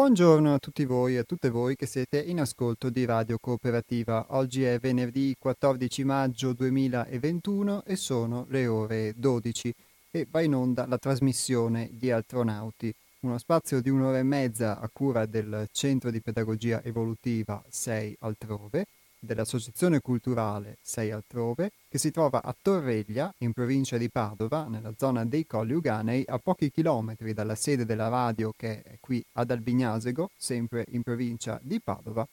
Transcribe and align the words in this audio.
Buongiorno 0.00 0.54
a 0.54 0.58
tutti 0.58 0.86
voi 0.86 1.16
e 1.16 1.18
a 1.18 1.24
tutte 1.24 1.50
voi 1.50 1.76
che 1.76 1.84
siete 1.84 2.22
in 2.22 2.40
ascolto 2.40 2.88
di 2.88 3.04
Radio 3.04 3.36
Cooperativa. 3.38 4.28
Oggi 4.30 4.64
è 4.64 4.78
venerdì 4.78 5.36
14 5.38 6.04
maggio 6.04 6.54
2021 6.54 7.84
e 7.84 7.96
sono 7.96 8.46
le 8.48 8.66
ore 8.66 9.12
12 9.14 9.74
e 10.10 10.26
va 10.30 10.40
in 10.40 10.54
onda 10.54 10.86
la 10.86 10.96
trasmissione 10.96 11.90
di 11.92 12.10
Altronauti, 12.10 12.90
uno 13.20 13.36
spazio 13.36 13.82
di 13.82 13.90
un'ora 13.90 14.16
e 14.16 14.22
mezza 14.22 14.80
a 14.80 14.88
cura 14.90 15.26
del 15.26 15.68
Centro 15.70 16.10
di 16.10 16.22
Pedagogia 16.22 16.82
Evolutiva 16.82 17.62
6 17.68 18.16
altrove 18.20 18.86
dell'Associazione 19.20 20.00
Culturale 20.00 20.78
Sei 20.80 21.10
Altrove, 21.10 21.70
che 21.88 21.98
si 21.98 22.10
trova 22.10 22.42
a 22.42 22.56
Torreglia, 22.60 23.32
in 23.38 23.52
provincia 23.52 23.98
di 23.98 24.08
Padova, 24.08 24.66
nella 24.66 24.94
zona 24.96 25.24
dei 25.24 25.46
Colli 25.46 25.74
Uganei, 25.74 26.24
a 26.26 26.38
pochi 26.38 26.70
chilometri 26.70 27.34
dalla 27.34 27.54
sede 27.54 27.84
della 27.84 28.08
radio 28.08 28.52
che 28.56 28.82
è 28.82 28.96
qui 28.98 29.22
ad 29.34 29.50
Albignasego, 29.50 30.30
sempre 30.36 30.86
in 30.88 31.02
provincia 31.02 31.60
di 31.62 31.80
Padova. 31.80 32.26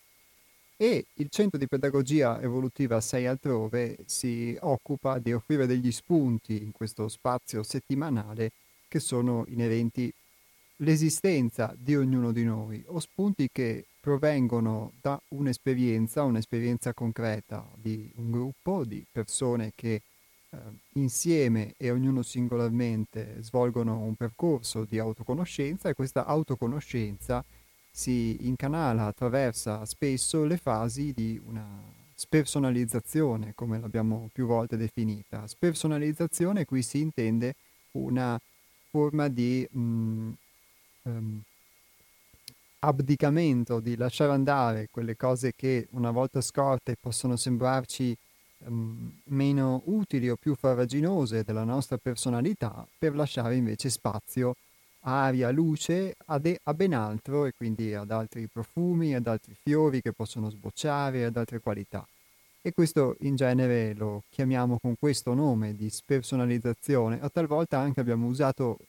E 0.79 1.07
il 1.15 1.29
Centro 1.29 1.57
di 1.57 1.67
Pedagogia 1.67 2.39
Evolutiva 2.39 3.01
Sei 3.01 3.25
Altrove 3.25 3.97
si 4.05 4.55
occupa 4.61 5.19
di 5.19 5.33
offrire 5.33 5.65
degli 5.65 5.91
spunti 5.91 6.63
in 6.63 6.71
questo 6.71 7.07
spazio 7.07 7.63
settimanale 7.63 8.51
che 8.87 8.99
sono 8.99 9.43
inerenti 9.47 10.13
l'esistenza 10.77 11.73
di 11.75 11.95
ognuno 11.95 12.31
di 12.31 12.43
noi 12.43 12.83
o 12.87 12.99
spunti 12.99 13.49
che 13.51 13.85
provengono 14.07 14.93
da 15.01 15.21
un'esperienza, 15.31 16.23
un'esperienza 16.23 16.93
concreta 16.93 17.67
di 17.75 18.09
un 18.15 18.31
gruppo 18.31 18.85
di 18.85 19.05
persone 19.11 19.73
che 19.75 20.01
eh, 20.49 20.57
insieme 20.93 21.73
e 21.75 21.91
ognuno 21.91 22.21
singolarmente 22.21 23.35
svolgono 23.41 23.99
un 23.99 24.15
percorso 24.15 24.85
di 24.85 24.97
autoconoscenza 24.97 25.89
e 25.89 25.93
questa 25.93 26.25
autoconoscenza 26.25 27.43
si 27.91 28.47
incanala, 28.47 29.07
attraversa 29.07 29.83
spesso 29.83 30.45
le 30.45 30.55
fasi 30.55 31.11
di 31.11 31.37
una 31.45 31.67
spersonalizzazione, 32.15 33.51
come 33.55 33.77
l'abbiamo 33.77 34.29
più 34.31 34.45
volte 34.45 34.77
definita. 34.77 35.45
Spersonalizzazione 35.47 36.63
qui 36.63 36.81
si 36.81 37.01
intende 37.01 37.55
una 37.91 38.39
forma 38.89 39.27
di 39.27 39.67
mh, 39.69 40.31
um, 41.01 41.43
abdicamento, 42.79 43.79
di 43.79 43.95
lasciare 43.95 44.31
andare 44.31 44.87
quelle 44.91 45.15
cose 45.15 45.53
che 45.55 45.87
una 45.91 46.11
volta 46.11 46.41
scorte 46.41 46.95
possono 46.99 47.35
sembrarci 47.35 48.15
um, 48.65 49.11
meno 49.25 49.81
utili 49.85 50.29
o 50.29 50.35
più 50.35 50.55
farraginose 50.55 51.43
della 51.43 51.63
nostra 51.63 51.97
personalità, 51.97 52.87
per 52.97 53.15
lasciare 53.15 53.55
invece 53.55 53.89
spazio 53.89 54.55
aria, 55.01 55.51
luce, 55.51 56.15
a, 56.25 56.37
de- 56.37 56.59
a 56.63 56.73
ben 56.73 56.93
altro 56.93 57.45
e 57.45 57.53
quindi 57.55 57.93
ad 57.93 58.11
altri 58.11 58.47
profumi, 58.47 59.15
ad 59.15 59.27
altri 59.27 59.55
fiori 59.61 60.01
che 60.01 60.11
possono 60.11 60.49
sbocciare, 60.49 61.25
ad 61.25 61.37
altre 61.37 61.59
qualità. 61.59 62.05
E 62.61 62.73
questo 62.73 63.15
in 63.21 63.35
genere 63.35 63.93
lo 63.93 64.23
chiamiamo 64.29 64.77
con 64.79 64.95
questo 64.99 65.33
nome 65.33 65.75
di 65.75 65.89
spersonalizzazione, 65.89 67.19
o 67.21 67.31
talvolta 67.31 67.79
anche 67.79 68.01
abbiamo 68.01 68.27
usato 68.27 68.79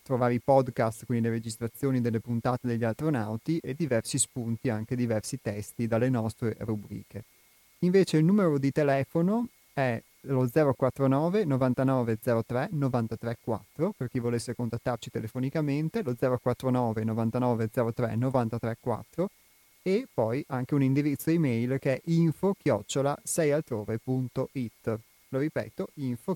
trovare 0.08 0.36
i 0.36 0.40
podcast, 0.40 1.06
quindi 1.06 1.28
le 1.28 1.34
registrazioni 1.34 2.00
delle 2.00 2.22
puntate 2.22 2.66
degli 2.66 2.86
astronauti 2.86 3.60
e 3.60 3.74
diversi 3.74 4.18
spunti, 4.18 4.70
anche 4.70 4.96
diversi 4.96 5.42
testi 5.42 5.86
dalle 5.86 6.10
nostre 6.10 6.56
rubriche. 6.60 7.26
Invece 7.80 8.18
il 8.18 8.24
numero 8.24 8.58
di 8.58 8.72
telefono 8.72 9.50
è 9.74 10.02
lo 10.22 10.50
049 10.50 11.44
99 11.44 12.18
03 12.46 12.70
93 12.72 13.38
4 13.44 13.94
per 13.96 14.10
chi 14.10 14.20
volesse 14.20 14.56
contattarci 14.56 15.10
telefonicamente, 15.10 16.02
lo 16.04 16.16
049 16.16 17.04
99 17.04 17.70
03 17.94 18.16
93 18.16 18.78
4 18.80 19.30
e 19.84 20.08
poi 20.12 20.44
anche 20.48 20.74
un 20.74 20.84
indirizzo 20.84 21.30
email 21.30 21.80
che 21.80 21.96
è 21.96 22.02
info 22.06 22.56
chiocciola 22.58 23.18
seialtrove.it. 23.22 25.00
Lo 25.30 25.40
ripeto, 25.40 25.90
info 25.96 26.36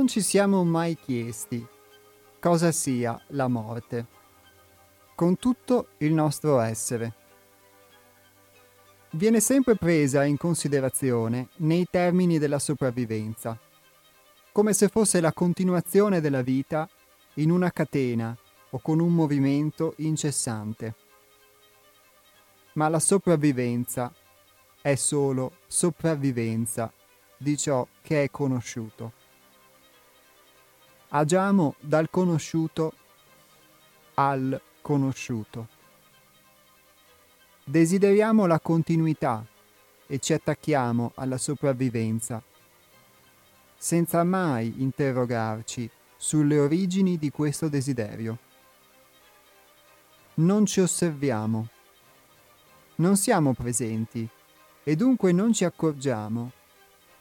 non 0.00 0.08
ci 0.08 0.22
siamo 0.22 0.64
mai 0.64 0.96
chiesti 0.96 1.62
cosa 2.40 2.72
sia 2.72 3.22
la 3.32 3.48
morte, 3.48 4.06
con 5.14 5.36
tutto 5.36 5.88
il 5.98 6.14
nostro 6.14 6.58
essere. 6.60 7.14
Viene 9.10 9.40
sempre 9.40 9.76
presa 9.76 10.24
in 10.24 10.38
considerazione 10.38 11.48
nei 11.56 11.86
termini 11.90 12.38
della 12.38 12.58
sopravvivenza, 12.58 13.60
come 14.52 14.72
se 14.72 14.88
fosse 14.88 15.20
la 15.20 15.34
continuazione 15.34 16.22
della 16.22 16.40
vita 16.40 16.88
in 17.34 17.50
una 17.50 17.70
catena 17.70 18.34
o 18.70 18.78
con 18.78 19.00
un 19.00 19.12
movimento 19.12 19.92
incessante. 19.98 20.94
Ma 22.72 22.88
la 22.88 23.00
sopravvivenza 23.00 24.10
è 24.80 24.94
solo 24.94 25.58
sopravvivenza 25.66 26.90
di 27.36 27.54
ciò 27.58 27.86
che 28.00 28.22
è 28.22 28.30
conosciuto. 28.30 29.19
Agiamo 31.12 31.74
dal 31.80 32.08
conosciuto 32.08 32.94
al 34.14 34.60
conosciuto. 34.80 35.66
Desideriamo 37.64 38.46
la 38.46 38.60
continuità 38.60 39.44
e 40.06 40.18
ci 40.20 40.32
attacchiamo 40.32 41.10
alla 41.16 41.36
sopravvivenza, 41.36 42.40
senza 43.76 44.22
mai 44.22 44.82
interrogarci 44.82 45.90
sulle 46.16 46.60
origini 46.60 47.18
di 47.18 47.30
questo 47.30 47.68
desiderio. 47.68 48.38
Non 50.34 50.64
ci 50.64 50.78
osserviamo, 50.78 51.68
non 52.96 53.16
siamo 53.16 53.52
presenti 53.52 54.28
e 54.84 54.94
dunque 54.94 55.32
non 55.32 55.52
ci 55.52 55.64
accorgiamo 55.64 56.52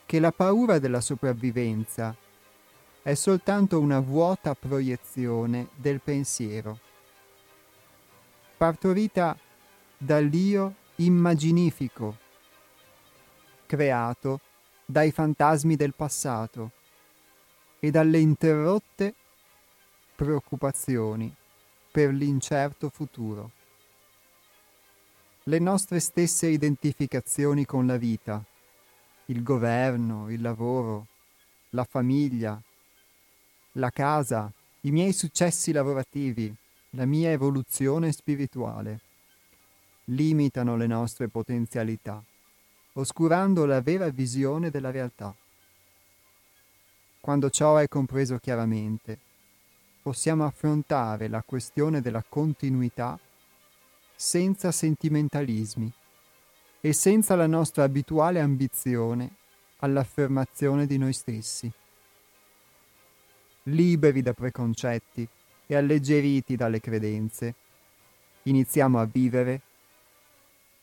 che 0.06 0.20
la 0.20 0.32
paura 0.32 0.78
della 0.78 1.02
sopravvivenza 1.02 2.16
è 3.02 3.14
soltanto 3.14 3.80
una 3.80 4.00
vuota 4.00 4.56
proiezione 4.56 5.70
del 5.76 6.02
pensiero, 6.02 6.80
partorita 8.58 9.38
dall'io 9.98 10.76
immaginifico, 10.96 12.18
creato 13.66 14.42
dai 14.86 15.12
fantasmi 15.12 15.76
del 15.76 15.94
passato 15.94 16.72
e 17.80 17.90
dalle 17.92 18.20
interrotte 18.20 19.14
preoccupazioni 20.16 21.34
per 21.92 22.12
l'incerto 22.12 22.90
futuro. 22.90 23.52
Le 25.44 25.60
nostre 25.60 26.00
stesse 26.00 26.48
identificazioni 26.48 27.66
con 27.66 27.88
la 27.88 27.98
vita, 27.98 28.44
il 29.26 29.42
governo, 29.42 30.30
il 30.30 30.42
lavoro, 30.42 31.08
la 31.70 31.86
famiglia, 31.86 32.62
la 33.80 33.90
casa, 33.90 34.52
i 34.82 34.92
miei 34.92 35.14
successi 35.14 35.72
lavorativi, 35.72 36.54
la 36.92 37.06
mia 37.06 37.32
evoluzione 37.32 38.12
spirituale, 38.12 39.00
limitano 40.06 40.76
le 40.76 40.88
nostre 40.88 41.28
potenzialità, 41.30 42.24
oscurando 42.94 43.66
la 43.66 43.82
vera 43.82 44.10
visione 44.10 44.70
della 44.70 44.92
realtà. 44.92 45.34
Quando 47.22 47.50
ciò 47.50 47.78
è 47.78 47.88
compreso 47.88 48.38
chiaramente, 48.38 49.18
possiamo 50.02 50.46
affrontare 50.46 51.28
la 51.28 51.44
questione 51.44 52.02
della 52.02 52.24
continuità 52.28 53.20
senza 54.16 54.72
sentimentalismi 54.72 55.92
e 56.82 56.94
senza 56.94 57.36
la 57.36 57.48
nostra 57.48 57.84
abituale 57.84 58.40
ambizione 58.40 59.36
all'affermazione 59.78 60.86
di 60.86 60.98
noi 60.98 61.14
stessi. 61.14 61.72
Liberi 63.64 64.22
da 64.22 64.34
preconcetti 64.34 65.28
e 65.66 65.76
alleggeriti 65.76 66.56
dalle 66.56 66.80
credenze, 66.80 67.54
iniziamo 68.44 69.00
a 69.00 69.06
vivere 69.06 69.62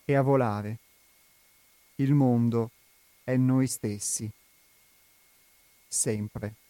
e 0.04 0.14
a 0.14 0.22
volare. 0.22 0.78
Il 1.96 2.14
mondo 2.14 2.70
è 3.24 3.36
noi 3.36 3.66
stessi. 3.66 4.30
Sempre. 5.88 6.65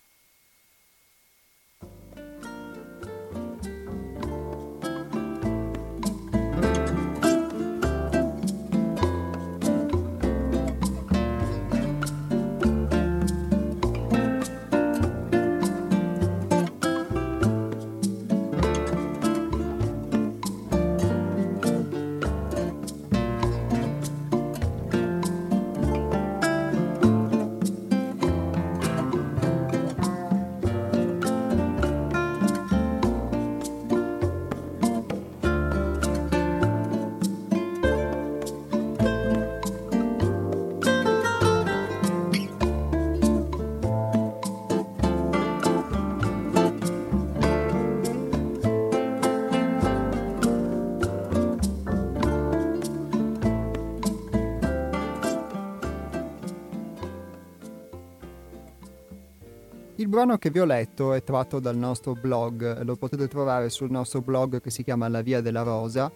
Il 60.06 60.12
brano 60.12 60.38
che 60.38 60.50
vi 60.50 60.60
ho 60.60 60.64
letto 60.64 61.14
è 61.14 61.24
tratto 61.24 61.58
dal 61.58 61.76
nostro 61.76 62.12
blog, 62.12 62.82
lo 62.82 62.94
potete 62.94 63.26
trovare 63.26 63.68
sul 63.70 63.90
nostro 63.90 64.20
blog 64.20 64.60
che 64.60 64.70
si 64.70 64.84
chiama 64.84 65.08
La 65.08 65.20
Via 65.20 65.40
della 65.40 65.62
Rosa, 65.62 66.12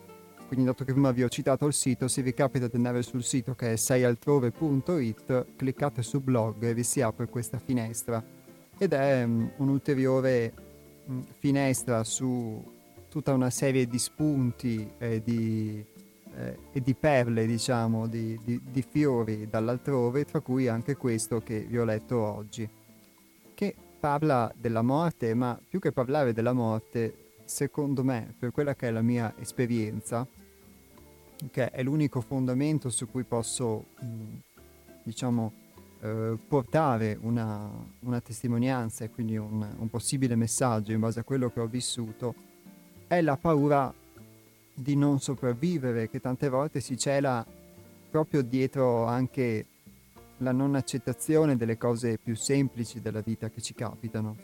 quindi 0.46 0.64
dato 0.64 0.84
che 0.84 0.92
prima 0.92 1.10
vi 1.10 1.24
ho 1.24 1.28
citato 1.28 1.66
il 1.66 1.72
sito, 1.72 2.06
se 2.06 2.22
vi 2.22 2.32
capita 2.32 2.68
di 2.68 2.76
andare 2.76 3.02
sul 3.02 3.24
sito 3.24 3.56
che 3.56 3.72
è 3.72 3.76
seialtrove.it, 3.76 5.56
cliccate 5.56 6.02
su 6.02 6.20
blog 6.20 6.62
e 6.62 6.72
vi 6.72 6.84
si 6.84 7.00
apre 7.00 7.26
questa 7.26 7.58
finestra. 7.58 8.24
Ed 8.78 8.92
è 8.92 9.24
um, 9.24 9.50
un'ulteriore 9.56 10.52
um, 11.06 11.24
finestra 11.40 12.04
su 12.04 12.62
tutta 13.08 13.34
una 13.34 13.50
serie 13.50 13.88
di 13.88 13.98
spunti 13.98 14.88
e 14.98 15.20
di, 15.20 15.84
eh, 16.36 16.58
e 16.70 16.80
di 16.80 16.94
perle, 16.94 17.44
diciamo, 17.44 18.06
di, 18.06 18.38
di, 18.44 18.60
di 18.70 18.84
fiori 18.88 19.48
dall'altrove, 19.50 20.26
tra 20.26 20.38
cui 20.38 20.68
anche 20.68 20.94
questo 20.94 21.40
che 21.40 21.66
vi 21.68 21.76
ho 21.76 21.84
letto 21.84 22.20
oggi 22.20 22.78
parla 24.00 24.50
della 24.56 24.82
morte, 24.82 25.34
ma 25.34 25.60
più 25.68 25.78
che 25.78 25.92
parlare 25.92 26.32
della 26.32 26.54
morte, 26.54 27.32
secondo 27.44 28.02
me, 28.02 28.34
per 28.36 28.50
quella 28.50 28.74
che 28.74 28.88
è 28.88 28.90
la 28.90 29.02
mia 29.02 29.34
esperienza, 29.38 30.26
che 31.50 31.70
è 31.70 31.82
l'unico 31.82 32.22
fondamento 32.22 32.88
su 32.88 33.10
cui 33.10 33.24
posso, 33.24 33.84
mm, 34.02 34.34
diciamo, 35.02 35.52
eh, 36.00 36.38
portare 36.48 37.18
una, 37.20 37.70
una, 38.00 38.20
testimonianza 38.20 39.04
e 39.04 39.10
quindi 39.10 39.36
un, 39.36 39.66
un 39.78 39.88
possibile 39.90 40.34
messaggio 40.34 40.92
in 40.92 41.00
base 41.00 41.20
a 41.20 41.24
quello 41.24 41.50
che 41.50 41.60
ho 41.60 41.66
vissuto, 41.66 42.34
è 43.06 43.20
la 43.20 43.36
paura 43.36 43.92
di 44.72 44.96
non 44.96 45.20
sopravvivere, 45.20 46.08
che 46.08 46.20
tante 46.20 46.48
volte 46.48 46.80
si 46.80 46.96
cela 46.96 47.44
proprio 48.10 48.42
dietro 48.42 49.04
anche 49.04 49.66
la 50.40 50.52
non 50.52 50.74
accettazione 50.74 51.56
delle 51.56 51.76
cose 51.76 52.18
più 52.18 52.34
semplici 52.34 53.00
della 53.00 53.20
vita 53.20 53.48
che 53.48 53.60
ci 53.60 53.74
capitano. 53.74 54.36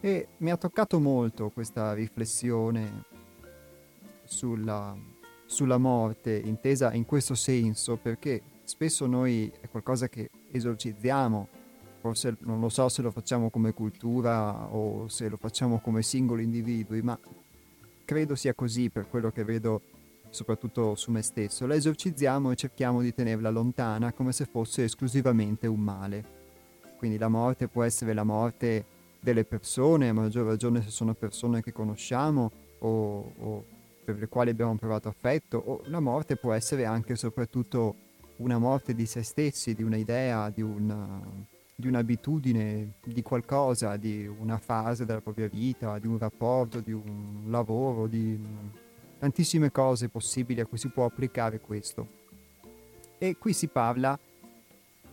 E 0.00 0.28
mi 0.38 0.50
ha 0.50 0.56
toccato 0.56 1.00
molto 1.00 1.50
questa 1.50 1.92
riflessione 1.94 3.04
sulla, 4.24 4.96
sulla 5.46 5.78
morte, 5.78 6.36
intesa 6.36 6.92
in 6.92 7.06
questo 7.06 7.34
senso, 7.34 7.96
perché 7.96 8.42
spesso 8.64 9.06
noi 9.06 9.50
è 9.60 9.68
qualcosa 9.68 10.08
che 10.08 10.30
esorcizziamo, 10.50 11.48
forse 12.00 12.36
non 12.40 12.60
lo 12.60 12.68
so 12.68 12.88
se 12.88 13.02
lo 13.02 13.10
facciamo 13.10 13.50
come 13.50 13.72
cultura 13.72 14.72
o 14.72 15.08
se 15.08 15.28
lo 15.28 15.36
facciamo 15.36 15.80
come 15.80 16.02
singoli 16.02 16.44
individui, 16.44 17.02
ma 17.02 17.18
credo 18.04 18.34
sia 18.36 18.54
così 18.54 18.90
per 18.90 19.08
quello 19.08 19.30
che 19.30 19.44
vedo 19.44 19.80
soprattutto 20.36 20.94
su 20.94 21.10
me 21.10 21.22
stesso, 21.22 21.66
la 21.66 21.74
esorcizziamo 21.74 22.50
e 22.50 22.56
cerchiamo 22.56 23.00
di 23.00 23.12
tenerla 23.12 23.48
lontana 23.50 24.12
come 24.12 24.32
se 24.32 24.44
fosse 24.44 24.84
esclusivamente 24.84 25.66
un 25.66 25.80
male. 25.80 26.24
Quindi 26.98 27.18
la 27.18 27.28
morte 27.28 27.68
può 27.68 27.82
essere 27.82 28.12
la 28.12 28.22
morte 28.22 28.84
delle 29.18 29.44
persone, 29.44 30.10
a 30.10 30.12
maggior 30.12 30.46
ragione 30.46 30.82
se 30.82 30.90
sono 30.90 31.14
persone 31.14 31.62
che 31.62 31.72
conosciamo 31.72 32.50
o, 32.80 33.32
o 33.38 33.64
per 34.04 34.18
le 34.18 34.28
quali 34.28 34.50
abbiamo 34.50 34.76
provato 34.76 35.08
affetto, 35.08 35.58
o 35.58 35.80
la 35.86 36.00
morte 36.00 36.36
può 36.36 36.52
essere 36.52 36.84
anche 36.84 37.14
e 37.14 37.16
soprattutto 37.16 37.96
una 38.36 38.58
morte 38.58 38.94
di 38.94 39.06
se 39.06 39.22
stessi, 39.22 39.74
di 39.74 39.82
un'idea, 39.82 40.50
di, 40.50 40.62
una, 40.62 41.20
di 41.74 41.88
un'abitudine, 41.88 42.92
di 43.04 43.22
qualcosa, 43.22 43.96
di 43.96 44.26
una 44.26 44.58
fase 44.58 45.04
della 45.04 45.20
propria 45.20 45.48
vita, 45.48 45.98
di 45.98 46.06
un 46.06 46.18
rapporto, 46.18 46.80
di 46.80 46.92
un 46.92 47.44
lavoro, 47.46 48.06
di 48.06 48.38
tantissime 49.18 49.70
cose 49.70 50.08
possibili 50.08 50.60
a 50.60 50.66
cui 50.66 50.78
si 50.78 50.88
può 50.88 51.04
applicare 51.04 51.60
questo. 51.60 52.24
E 53.18 53.36
qui 53.38 53.52
si 53.52 53.68
parla 53.68 54.18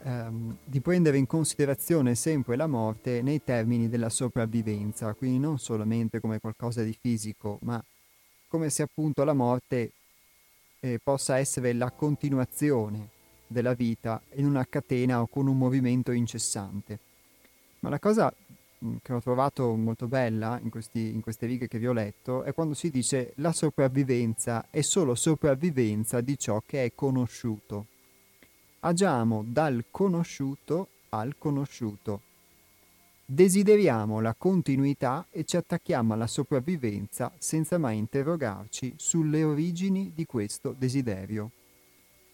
ehm, 0.03 0.57
di 0.63 0.81
prendere 0.81 1.17
in 1.17 1.25
considerazione 1.25 2.15
sempre 2.15 2.55
la 2.55 2.67
morte 2.67 3.22
nei 3.22 3.43
termini 3.43 3.89
della 3.89 4.10
sopravvivenza, 4.10 5.13
quindi 5.13 5.39
non 5.39 5.57
solamente 5.57 6.19
come 6.19 6.39
qualcosa 6.39 6.83
di 6.83 6.98
fisico, 7.00 7.60
ma 7.62 7.83
come 8.48 8.69
se 8.69 8.83
appunto 8.83 9.24
la 9.24 9.33
morte 9.33 9.91
eh, 10.79 11.00
possa 11.01 11.38
essere 11.38 11.74
la 11.74 11.89
continuazione 11.91 13.10
della 13.48 13.74
vita 13.74 14.22
in 14.33 14.45
una 14.45 14.65
catena 14.67 15.22
o 15.22 15.27
con 15.27 15.48
un 15.48 15.57
movimento 15.57 16.12
incessante. 16.12 17.00
Ma 17.79 17.89
la 17.89 18.00
cosa 18.00 18.33
che 19.01 19.13
ho 19.13 19.21
trovato 19.21 19.75
molto 19.75 20.07
bella 20.07 20.59
in, 20.61 20.69
questi, 20.69 21.09
in 21.09 21.21
queste 21.21 21.45
righe 21.45 21.67
che 21.67 21.79
vi 21.79 21.87
ho 21.87 21.93
letto 21.93 22.43
è 22.43 22.53
quando 22.53 22.73
si 22.73 22.89
dice 22.89 23.33
la 23.35 23.51
sopravvivenza 23.51 24.67
è 24.69 24.81
solo 24.81 25.15
sopravvivenza 25.15 26.21
di 26.21 26.37
ciò 26.37 26.61
che 26.65 26.83
è 26.83 26.91
conosciuto. 26.93 27.87
Agiamo 28.81 29.45
dal 29.47 29.85
conosciuto 29.89 30.87
al 31.09 31.35
conosciuto. 31.37 32.21
Desideriamo 33.25 34.19
la 34.19 34.35
continuità 34.37 35.27
e 35.31 35.45
ci 35.45 35.55
attacchiamo 35.55 36.13
alla 36.13 36.27
sopravvivenza 36.27 37.31
senza 37.37 37.77
mai 37.77 37.97
interrogarci 37.97 38.95
sulle 38.97 39.43
origini 39.43 40.11
di 40.13 40.25
questo 40.25 40.75
desiderio. 40.77 41.51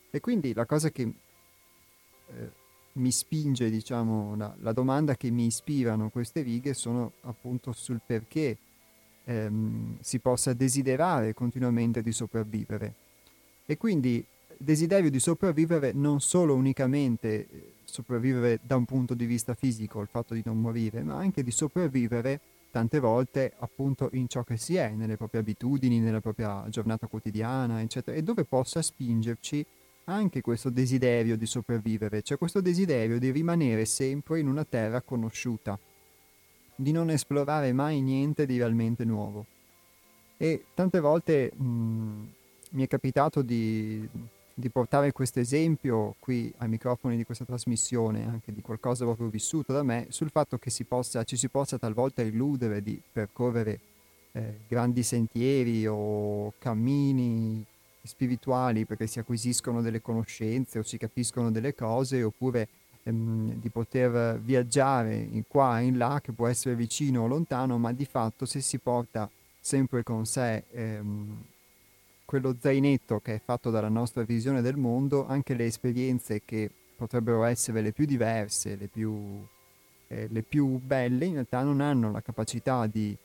E 0.09 0.19
quindi 0.19 0.53
la 0.53 0.65
cosa 0.65 0.89
che 0.89 1.01
eh, 1.03 2.51
mi 2.99 3.11
spinge, 3.11 3.69
diciamo, 3.69 4.35
la, 4.35 4.53
la, 4.59 4.73
domanda 4.73 5.15
che 5.15 5.31
mi 5.31 5.45
ispirano 5.45 6.09
queste 6.09 6.41
righe 6.41 6.73
sono 6.73 7.13
appunto 7.21 7.71
sul 7.71 7.99
perché 8.05 8.57
ehm, 9.23 9.97
si 10.01 10.19
possa 10.19 10.53
desiderare 10.53 11.33
continuamente 11.33 12.01
di 12.01 12.11
sopravvivere. 12.11 12.93
E 13.65 13.77
quindi 13.77 14.23
desiderio 14.57 15.09
di 15.09 15.19
sopravvivere 15.19 15.93
non 15.93 16.19
solo 16.19 16.53
unicamente 16.53 17.47
eh, 17.49 17.73
sopravvivere 17.85 18.59
da 18.61 18.75
un 18.75 18.85
punto 18.85 19.13
di 19.13 19.25
vista 19.25 19.55
fisico, 19.55 20.01
il 20.01 20.07
fatto 20.07 20.33
di 20.33 20.41
non 20.45 20.59
morire, 20.59 21.01
ma 21.01 21.15
anche 21.15 21.43
di 21.43 21.51
sopravvivere 21.51 22.39
tante 22.71 22.99
volte 22.99 23.53
appunto 23.59 24.09
in 24.13 24.27
ciò 24.27 24.43
che 24.43 24.57
si 24.57 24.75
è, 24.75 24.89
nelle 24.89 25.17
proprie 25.17 25.41
abitudini, 25.41 25.99
nella 25.99 26.21
propria 26.21 26.65
giornata 26.69 27.07
quotidiana, 27.07 27.81
eccetera, 27.81 28.15
e 28.15 28.21
dove 28.21 28.43
possa 28.43 28.81
spingerci 28.81 29.65
anche 30.09 30.41
questo 30.41 30.69
desiderio 30.69 31.37
di 31.37 31.45
sopravvivere, 31.45 32.21
cioè 32.21 32.37
questo 32.37 32.61
desiderio 32.61 33.19
di 33.19 33.31
rimanere 33.31 33.85
sempre 33.85 34.39
in 34.39 34.47
una 34.47 34.65
terra 34.65 35.01
conosciuta, 35.01 35.77
di 36.75 36.91
non 36.91 37.09
esplorare 37.09 37.71
mai 37.73 38.01
niente 38.01 38.45
di 38.45 38.57
realmente 38.57 39.05
nuovo. 39.05 39.45
E 40.37 40.65
tante 40.73 40.99
volte 40.99 41.51
mh, 41.53 41.63
mi 42.71 42.83
è 42.83 42.87
capitato 42.87 43.41
di, 43.41 44.07
di 44.53 44.69
portare 44.69 45.11
questo 45.11 45.39
esempio 45.39 46.15
qui 46.19 46.53
ai 46.57 46.69
microfoni 46.69 47.17
di 47.17 47.25
questa 47.25 47.45
trasmissione, 47.45 48.25
anche 48.25 48.53
di 48.53 48.61
qualcosa 48.61 49.05
proprio 49.05 49.27
vissuto 49.27 49.73
da 49.73 49.83
me, 49.83 50.07
sul 50.09 50.29
fatto 50.29 50.57
che 50.57 50.69
si 50.69 50.83
possa, 50.83 51.23
ci 51.23 51.35
si 51.35 51.49
possa 51.49 51.77
talvolta 51.77 52.21
illudere 52.21 52.81
di 52.81 53.01
percorrere 53.11 53.79
eh, 54.31 54.59
grandi 54.67 55.03
sentieri 55.03 55.85
o 55.87 56.53
cammini 56.59 57.65
spirituali 58.03 58.85
perché 58.85 59.07
si 59.07 59.19
acquisiscono 59.19 59.81
delle 59.81 60.01
conoscenze 60.01 60.79
o 60.79 60.83
si 60.83 60.97
capiscono 60.97 61.51
delle 61.51 61.75
cose 61.75 62.23
oppure 62.23 62.67
ehm, 63.03 63.59
di 63.59 63.69
poter 63.69 64.39
viaggiare 64.39 65.15
in 65.15 65.43
qua 65.47 65.79
e 65.79 65.85
in 65.85 65.97
là 65.97 66.19
che 66.23 66.31
può 66.31 66.47
essere 66.47 66.75
vicino 66.75 67.23
o 67.23 67.27
lontano 67.27 67.77
ma 67.77 67.91
di 67.91 68.05
fatto 68.05 68.45
se 68.45 68.61
si 68.61 68.77
porta 68.79 69.29
sempre 69.59 70.03
con 70.03 70.25
sé 70.25 70.63
ehm, 70.71 71.43
quello 72.25 72.55
zainetto 72.59 73.19
che 73.19 73.35
è 73.35 73.41
fatto 73.43 73.69
dalla 73.69 73.89
nostra 73.89 74.23
visione 74.23 74.61
del 74.61 74.77
mondo 74.77 75.27
anche 75.27 75.53
le 75.53 75.65
esperienze 75.65 76.41
che 76.45 76.69
potrebbero 76.95 77.43
essere 77.43 77.81
le 77.81 77.91
più 77.91 78.05
diverse 78.05 78.75
le 78.75 78.87
più, 78.87 79.45
eh, 80.07 80.27
le 80.29 80.41
più 80.41 80.79
belle 80.79 81.25
in 81.25 81.33
realtà 81.33 81.63
non 81.63 81.81
hanno 81.81 82.11
la 82.11 82.21
capacità 82.21 82.87
di 82.87 83.15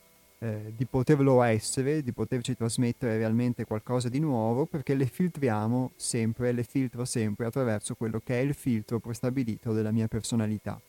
eh, 0.45 0.73
di 0.75 0.85
poterlo 0.85 1.41
essere, 1.41 2.03
di 2.03 2.11
poterci 2.11 2.55
trasmettere 2.55 3.17
realmente 3.17 3.65
qualcosa 3.65 4.09
di 4.09 4.19
nuovo, 4.19 4.67
perché 4.67 4.93
le 4.93 5.07
filtriamo 5.07 5.91
sempre, 5.95 6.51
le 6.51 6.61
filtro 6.61 7.03
sempre 7.03 7.47
attraverso 7.47 7.95
quello 7.95 8.21
che 8.23 8.39
è 8.39 8.43
il 8.43 8.53
filtro 8.53 8.99
prestabilito 8.99 9.73
della 9.73 9.91
mia 9.91 10.07
personalità. 10.07 10.79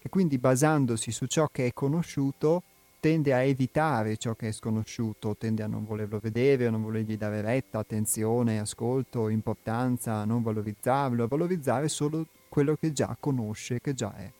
E 0.00 0.08
quindi 0.08 0.38
basandosi 0.38 1.10
su 1.10 1.26
ciò 1.26 1.48
che 1.52 1.66
è 1.66 1.72
conosciuto, 1.74 2.62
tende 3.00 3.34
a 3.34 3.42
evitare 3.42 4.16
ciò 4.16 4.34
che 4.34 4.48
è 4.48 4.52
sconosciuto, 4.52 5.36
tende 5.36 5.62
a 5.62 5.66
non 5.66 5.84
volerlo 5.84 6.18
vedere, 6.18 6.66
a 6.66 6.70
non 6.70 6.82
volergli 6.82 7.18
dare 7.18 7.42
retta, 7.42 7.80
attenzione, 7.80 8.60
ascolto, 8.60 9.28
importanza, 9.28 10.14
a 10.14 10.24
non 10.24 10.42
valorizzarlo, 10.42 11.24
a 11.24 11.28
valorizzare 11.28 11.88
solo 11.88 12.26
quello 12.48 12.76
che 12.76 12.92
già 12.92 13.14
conosce, 13.20 13.78
che 13.82 13.92
già 13.92 14.14
è. 14.16 14.30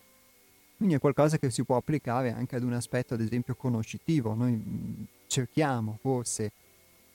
Quindi 0.80 0.96
è 0.96 0.98
qualcosa 0.98 1.36
che 1.36 1.50
si 1.50 1.62
può 1.62 1.76
applicare 1.76 2.32
anche 2.32 2.56
ad 2.56 2.62
un 2.62 2.72
aspetto, 2.72 3.12
ad 3.12 3.20
esempio, 3.20 3.54
conoscitivo. 3.54 4.32
Noi 4.32 4.52
mm, 4.52 5.02
cerchiamo 5.26 5.98
forse 6.00 6.52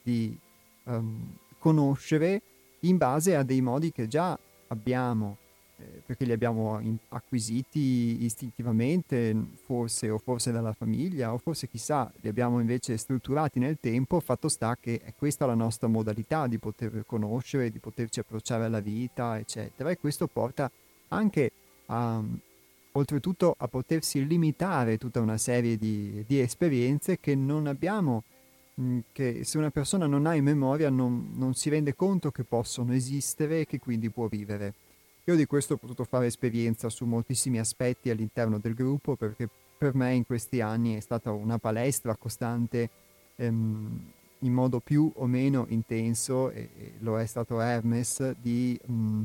di 0.04 0.38
um, 0.84 1.36
conoscere 1.58 2.42
in 2.82 2.96
base 2.96 3.34
a 3.34 3.42
dei 3.42 3.60
modi 3.60 3.90
che 3.90 4.06
già 4.06 4.38
abbiamo, 4.68 5.36
eh, 5.78 6.00
perché 6.06 6.24
li 6.24 6.30
abbiamo 6.30 6.78
in- 6.78 6.96
acquisiti 7.08 8.22
istintivamente, 8.22 9.34
forse 9.64 10.10
o 10.10 10.18
forse 10.18 10.52
dalla 10.52 10.72
famiglia, 10.72 11.32
o 11.32 11.38
forse 11.38 11.66
chissà, 11.66 12.08
li 12.20 12.28
abbiamo 12.28 12.60
invece 12.60 12.96
strutturati 12.96 13.58
nel 13.58 13.78
tempo, 13.80 14.20
fatto 14.20 14.48
sta 14.48 14.76
che 14.80 15.00
è 15.02 15.12
questa 15.18 15.44
la 15.44 15.54
nostra 15.54 15.88
modalità 15.88 16.46
di 16.46 16.58
poter 16.58 17.02
conoscere, 17.04 17.70
di 17.70 17.80
poterci 17.80 18.20
approcciare 18.20 18.66
alla 18.66 18.78
vita, 18.78 19.36
eccetera. 19.36 19.90
E 19.90 19.98
questo 19.98 20.28
porta 20.28 20.70
anche 21.08 21.50
a, 21.86 22.22
oltretutto 22.96 23.54
a 23.56 23.68
potersi 23.68 24.26
limitare 24.26 24.98
tutta 24.98 25.20
una 25.20 25.36
serie 25.36 25.76
di, 25.76 26.24
di 26.26 26.40
esperienze 26.40 27.20
che 27.20 27.34
non 27.34 27.66
abbiamo, 27.66 28.24
mh, 28.74 28.98
che 29.12 29.44
se 29.44 29.58
una 29.58 29.70
persona 29.70 30.06
non 30.06 30.26
ha 30.26 30.34
in 30.34 30.44
memoria 30.44 30.88
non, 30.88 31.32
non 31.34 31.54
si 31.54 31.68
rende 31.68 31.94
conto 31.94 32.30
che 32.30 32.44
possono 32.44 32.94
esistere 32.94 33.60
e 33.60 33.66
che 33.66 33.78
quindi 33.78 34.10
può 34.10 34.26
vivere. 34.26 34.74
Io 35.24 35.36
di 35.36 35.44
questo 35.46 35.74
ho 35.74 35.76
potuto 35.76 36.04
fare 36.04 36.26
esperienza 36.26 36.88
su 36.88 37.04
moltissimi 37.04 37.58
aspetti 37.58 38.10
all'interno 38.10 38.58
del 38.58 38.74
gruppo 38.74 39.16
perché 39.16 39.48
per 39.76 39.94
me 39.94 40.14
in 40.14 40.24
questi 40.24 40.60
anni 40.60 40.96
è 40.96 41.00
stata 41.00 41.32
una 41.32 41.58
palestra 41.58 42.16
costante 42.16 42.88
ehm, 43.36 44.12
in 44.40 44.52
modo 44.52 44.80
più 44.80 45.10
o 45.16 45.26
meno 45.26 45.66
intenso 45.68 46.50
e, 46.50 46.68
e 46.78 46.92
lo 47.00 47.18
è 47.18 47.26
stato 47.26 47.60
Hermes 47.60 48.36
di 48.40 48.78
mh, 48.86 49.22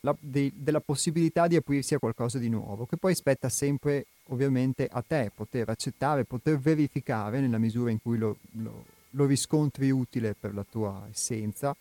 la, 0.00 0.16
de, 0.18 0.52
della 0.54 0.80
possibilità 0.80 1.46
di 1.46 1.56
aprirsi 1.56 1.94
a 1.94 1.98
qualcosa 1.98 2.38
di 2.38 2.48
nuovo, 2.48 2.86
che 2.86 2.96
poi 2.96 3.14
spetta 3.14 3.48
sempre 3.48 4.06
ovviamente 4.28 4.88
a 4.90 5.02
te 5.02 5.30
poter 5.34 5.68
accettare, 5.68 6.24
poter 6.24 6.58
verificare 6.58 7.40
nella 7.40 7.58
misura 7.58 7.90
in 7.90 8.00
cui 8.00 8.18
lo, 8.18 8.36
lo, 8.52 8.84
lo 9.10 9.26
riscontri 9.26 9.90
utile 9.90 10.34
per 10.38 10.54
la 10.54 10.64
tua 10.68 11.06
essenza 11.10 11.74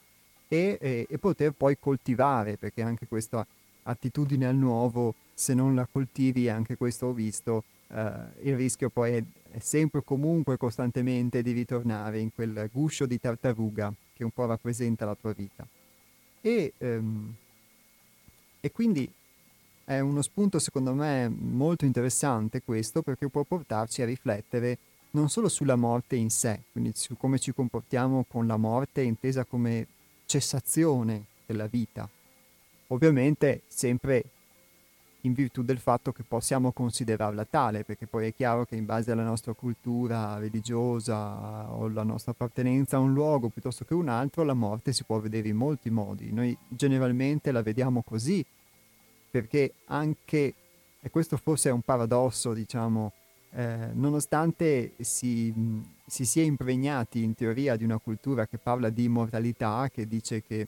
e, 0.47 0.77
e, 0.79 1.07
e, 1.09 1.17
poter 1.17 1.51
poi 1.51 1.77
coltivare, 1.79 2.57
perché 2.57 2.81
anche 2.81 3.07
questa 3.07 3.45
attitudine 3.83 4.47
al 4.47 4.55
nuovo, 4.55 5.13
se 5.33 5.53
non 5.53 5.75
la 5.75 5.87
coltivi, 5.89 6.49
anche 6.49 6.77
questo 6.77 7.07
ho 7.07 7.13
visto, 7.13 7.63
eh, 7.89 8.11
il 8.43 8.55
rischio 8.55 8.89
poi 8.89 9.13
è, 9.13 9.23
è 9.51 9.59
sempre 9.59 10.03
comunque 10.03 10.57
costantemente 10.57 11.41
di 11.41 11.51
ritornare 11.51 12.19
in 12.19 12.33
quel 12.33 12.69
guscio 12.71 13.05
di 13.05 13.19
tartaruga 13.19 13.93
che 14.13 14.23
un 14.23 14.31
po' 14.31 14.45
rappresenta 14.45 15.05
la 15.05 15.15
tua 15.15 15.33
vita. 15.33 15.67
E 16.41 16.73
ehm, 16.77 17.35
e 18.67 18.71
quindi 18.71 19.09
è 19.85 19.99
uno 19.99 20.21
spunto 20.21 20.59
secondo 20.59 20.93
me 20.93 21.29
molto 21.29 21.85
interessante 21.85 22.61
questo 22.61 23.01
perché 23.01 23.29
può 23.29 23.43
portarci 23.43 24.01
a 24.01 24.05
riflettere 24.05 24.77
non 25.11 25.29
solo 25.29 25.47
sulla 25.47 25.77
morte 25.77 26.17
in 26.17 26.29
sé, 26.29 26.63
quindi 26.73 26.91
su 26.93 27.15
come 27.15 27.39
ci 27.39 27.53
comportiamo 27.53 28.25
con 28.27 28.45
la 28.45 28.57
morte 28.57 29.01
intesa 29.01 29.45
come 29.45 29.87
cessazione 30.25 31.27
della 31.45 31.67
vita. 31.67 32.07
Ovviamente 32.87 33.61
sempre 33.67 34.23
in 35.21 35.33
virtù 35.33 35.63
del 35.63 35.79
fatto 35.79 36.11
che 36.11 36.23
possiamo 36.23 36.71
considerarla 36.71 37.45
tale, 37.45 37.83
perché 37.83 38.05
poi 38.05 38.27
è 38.27 38.33
chiaro 38.33 38.65
che 38.65 38.75
in 38.75 38.85
base 38.85 39.11
alla 39.11 39.23
nostra 39.23 39.53
cultura 39.53 40.37
religiosa 40.37 41.71
o 41.71 41.87
la 41.87 42.03
nostra 42.03 42.31
appartenenza 42.31 42.97
a 42.97 42.99
un 42.99 43.13
luogo 43.13 43.49
piuttosto 43.49 43.85
che 43.85 43.93
un 43.93 44.09
altro, 44.09 44.43
la 44.43 44.53
morte 44.53 44.91
si 44.93 45.03
può 45.03 45.19
vedere 45.19 45.47
in 45.47 45.55
molti 45.55 45.89
modi. 45.89 46.31
Noi 46.31 46.55
generalmente 46.67 47.51
la 47.51 47.61
vediamo 47.61 48.03
così, 48.03 48.45
perché 49.29 49.73
anche, 49.85 50.53
e 50.99 51.09
questo 51.09 51.37
forse 51.37 51.69
è 51.69 51.71
un 51.71 51.81
paradosso, 51.81 52.53
diciamo, 52.53 53.11
eh, 53.51 53.89
nonostante 53.93 54.93
si, 54.99 55.53
si 56.05 56.25
sia 56.25 56.43
impregnati 56.43 57.23
in 57.23 57.33
teoria 57.33 57.75
di 57.75 57.83
una 57.83 57.97
cultura 57.97 58.45
che 58.45 58.57
parla 58.57 58.89
di 58.89 59.05
immortalità, 59.05 59.89
che 59.91 60.07
dice 60.07 60.43
che 60.43 60.67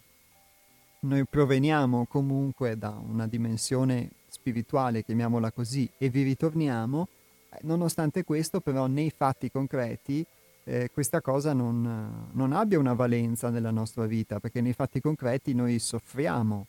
noi 1.02 1.26
proveniamo 1.26 2.06
comunque 2.06 2.78
da 2.78 2.90
una 2.90 3.28
dimensione 3.28 4.10
spirituale, 4.28 5.04
chiamiamola 5.04 5.52
così, 5.52 5.90
e 5.98 6.10
vi 6.10 6.24
ritorniamo, 6.24 7.08
eh, 7.52 7.60
nonostante 7.62 8.24
questo 8.24 8.60
però 8.60 8.88
nei 8.88 9.12
fatti 9.16 9.50
concreti 9.52 10.26
eh, 10.66 10.90
questa 10.94 11.22
cosa 11.22 11.54
non, 11.54 12.30
non, 12.32 12.54
abbia 12.54 12.78
una 12.78 12.94
valenza 12.94 13.50
nella 13.50 13.72
nostra 13.72 14.06
vita, 14.06 14.40
perché 14.40 14.62
nei 14.62 14.74
fatti 14.74 15.00
concreti 15.02 15.54
noi 15.54 15.80
soffriamo 15.80 16.66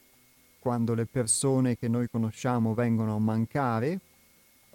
quando 0.61 0.95
le 0.95 1.07
persone 1.07 1.77
che 1.77 1.89
noi 1.89 2.09
conosciamo 2.09 2.75
vengono 2.75 3.17
a 3.17 3.19
mancare 3.19 3.99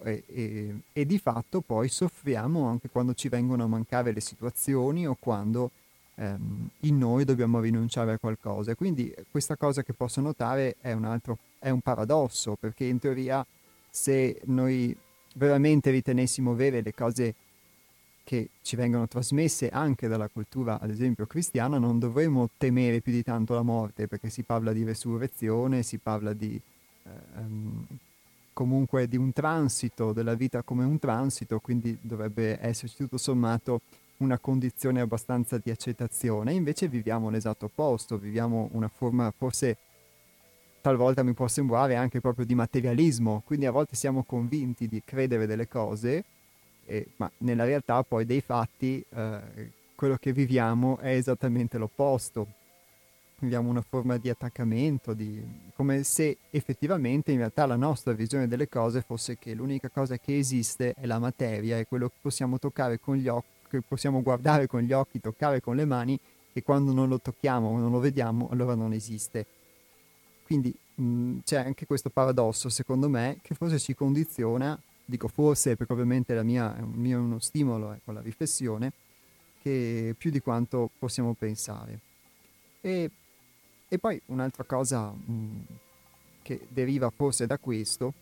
e, 0.02 0.22
e, 0.26 0.74
e 0.92 1.06
di 1.06 1.18
fatto 1.18 1.60
poi 1.60 1.88
soffriamo 1.88 2.66
anche 2.66 2.88
quando 2.90 3.14
ci 3.14 3.28
vengono 3.28 3.64
a 3.64 3.68
mancare 3.68 4.12
le 4.12 4.20
situazioni 4.20 5.06
o 5.06 5.16
quando 5.18 5.70
ehm, 6.16 6.68
in 6.80 6.98
noi 6.98 7.24
dobbiamo 7.24 7.60
rinunciare 7.60 8.12
a 8.12 8.18
qualcosa. 8.18 8.74
Quindi 8.74 9.14
questa 9.30 9.56
cosa 9.56 9.82
che 9.82 9.92
posso 9.92 10.20
notare 10.20 10.76
è 10.80 10.92
un 10.92 11.04
altro 11.04 11.38
è 11.58 11.70
un 11.70 11.80
paradosso, 11.80 12.56
perché 12.58 12.84
in 12.84 12.98
teoria 12.98 13.44
se 13.90 14.40
noi 14.44 14.96
veramente 15.34 15.90
ritenessimo 15.90 16.54
vere 16.54 16.80
le 16.82 16.94
cose 16.94 17.34
che 18.26 18.48
ci 18.60 18.74
vengono 18.74 19.06
trasmesse 19.06 19.68
anche 19.68 20.08
dalla 20.08 20.26
cultura, 20.26 20.80
ad 20.80 20.90
esempio 20.90 21.26
cristiana, 21.26 21.78
non 21.78 22.00
dovremmo 22.00 22.50
temere 22.58 23.00
più 23.00 23.12
di 23.12 23.22
tanto 23.22 23.54
la 23.54 23.62
morte, 23.62 24.08
perché 24.08 24.30
si 24.30 24.42
parla 24.42 24.72
di 24.72 24.82
resurrezione, 24.82 25.84
si 25.84 25.98
parla 25.98 26.32
di 26.32 26.60
eh, 27.04 27.10
um, 27.36 27.86
comunque 28.52 29.06
di 29.06 29.16
un 29.16 29.32
transito, 29.32 30.12
della 30.12 30.34
vita 30.34 30.62
come 30.62 30.82
un 30.82 30.98
transito, 30.98 31.60
quindi 31.60 31.96
dovrebbe 32.00 32.58
esserci 32.60 32.96
tutto 32.96 33.16
sommato 33.16 33.82
una 34.16 34.38
condizione 34.38 35.00
abbastanza 35.00 35.58
di 35.62 35.70
accettazione. 35.70 36.52
Invece 36.52 36.88
viviamo 36.88 37.30
l'esatto 37.30 37.66
opposto, 37.66 38.18
viviamo 38.18 38.70
una 38.72 38.88
forma 38.88 39.32
forse 39.36 39.76
talvolta 40.80 41.22
mi 41.22 41.32
può 41.32 41.46
sembrare 41.46 41.94
anche 41.94 42.20
proprio 42.20 42.44
di 42.44 42.56
materialismo, 42.56 43.42
quindi 43.46 43.66
a 43.66 43.70
volte 43.70 43.94
siamo 43.94 44.24
convinti 44.24 44.88
di 44.88 45.00
credere 45.04 45.46
delle 45.46 45.68
cose 45.68 46.24
eh, 46.86 47.06
ma 47.16 47.30
nella 47.38 47.64
realtà 47.64 48.02
poi 48.02 48.24
dei 48.24 48.40
fatti 48.40 49.04
eh, 49.08 49.72
quello 49.94 50.16
che 50.16 50.32
viviamo 50.32 50.98
è 50.98 51.14
esattamente 51.14 51.78
l'opposto. 51.78 52.46
Viviamo 53.38 53.68
una 53.68 53.82
forma 53.82 54.16
di 54.16 54.30
attaccamento, 54.30 55.12
di, 55.12 55.42
come 55.74 56.04
se 56.04 56.38
effettivamente 56.50 57.32
in 57.32 57.38
realtà 57.38 57.66
la 57.66 57.76
nostra 57.76 58.12
visione 58.14 58.48
delle 58.48 58.66
cose 58.66 59.02
fosse 59.02 59.36
che 59.36 59.52
l'unica 59.52 59.90
cosa 59.90 60.16
che 60.16 60.38
esiste 60.38 60.94
è 60.94 61.04
la 61.04 61.18
materia, 61.18 61.78
è 61.78 61.86
quello 61.86 62.08
che 62.08 62.16
possiamo 62.20 62.58
toccare 62.58 62.98
con 62.98 63.16
gli 63.16 63.28
occhi, 63.28 63.48
che 63.68 63.82
possiamo 63.86 64.22
guardare 64.22 64.66
con 64.66 64.80
gli 64.80 64.92
occhi, 64.92 65.20
toccare 65.20 65.60
con 65.60 65.76
le 65.76 65.84
mani 65.84 66.18
e 66.54 66.62
quando 66.62 66.92
non 66.92 67.08
lo 67.08 67.20
tocchiamo, 67.20 67.78
non 67.78 67.90
lo 67.90 67.98
vediamo, 67.98 68.48
allora 68.50 68.74
non 68.74 68.94
esiste. 68.94 69.44
Quindi 70.44 70.74
mh, 70.94 71.38
c'è 71.44 71.56
anche 71.56 71.84
questo 71.84 72.08
paradosso, 72.08 72.70
secondo 72.70 73.10
me, 73.10 73.38
che 73.42 73.54
forse 73.54 73.78
ci 73.78 73.94
condiziona 73.94 74.80
dico 75.06 75.28
forse 75.28 75.76
perché 75.76 75.92
ovviamente 75.92 76.34
la 76.34 76.42
mia, 76.42 76.76
è 76.76 76.80
mio 76.82 77.20
uno 77.20 77.38
stimolo 77.38 77.92
ecco, 77.92 78.10
alla 78.10 78.20
riflessione, 78.20 78.92
che 79.62 80.14
più 80.18 80.30
di 80.30 80.40
quanto 80.40 80.90
possiamo 80.98 81.34
pensare. 81.34 82.00
E, 82.80 83.10
e 83.88 83.98
poi 83.98 84.20
un'altra 84.26 84.64
cosa 84.64 85.10
mh, 85.10 85.64
che 86.42 86.66
deriva 86.68 87.10
forse 87.10 87.46
da 87.46 87.58
questo 87.58 88.12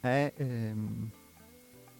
è, 0.00 0.32
ehm, 0.36 1.10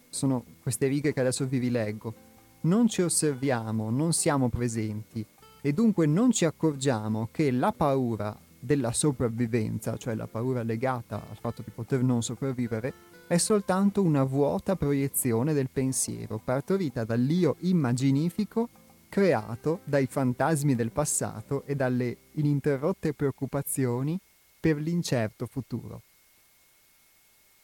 sono 0.09 0.45
queste 0.61 0.87
righe 0.87 1.13
che 1.13 1.19
adesso 1.19 1.45
vi 1.45 1.57
rileggo. 1.57 2.13
Non 2.61 2.87
ci 2.87 3.01
osserviamo, 3.01 3.89
non 3.89 4.13
siamo 4.13 4.49
presenti 4.49 5.25
e 5.61 5.73
dunque 5.73 6.05
non 6.05 6.31
ci 6.31 6.45
accorgiamo 6.45 7.29
che 7.31 7.51
la 7.51 7.71
paura 7.71 8.37
della 8.65 8.91
sopravvivenza, 8.91 9.95
cioè 9.97 10.15
la 10.15 10.27
paura 10.27 10.63
legata 10.63 11.15
al 11.29 11.37
fatto 11.37 11.61
di 11.61 11.71
poter 11.71 12.01
non 12.01 12.23
sopravvivere, 12.23 12.93
è 13.27 13.37
soltanto 13.37 14.01
una 14.01 14.23
vuota 14.23 14.75
proiezione 14.75 15.53
del 15.53 15.69
pensiero, 15.71 16.39
partorita 16.43 17.03
dall'io 17.03 17.55
immaginifico 17.59 18.69
creato 19.07 19.79
dai 19.83 20.07
fantasmi 20.07 20.75
del 20.75 20.91
passato 20.91 21.63
e 21.65 21.75
dalle 21.75 22.17
ininterrotte 22.33 23.13
preoccupazioni 23.13 24.19
per 24.59 24.77
l'incerto 24.77 25.45
futuro. 25.45 26.01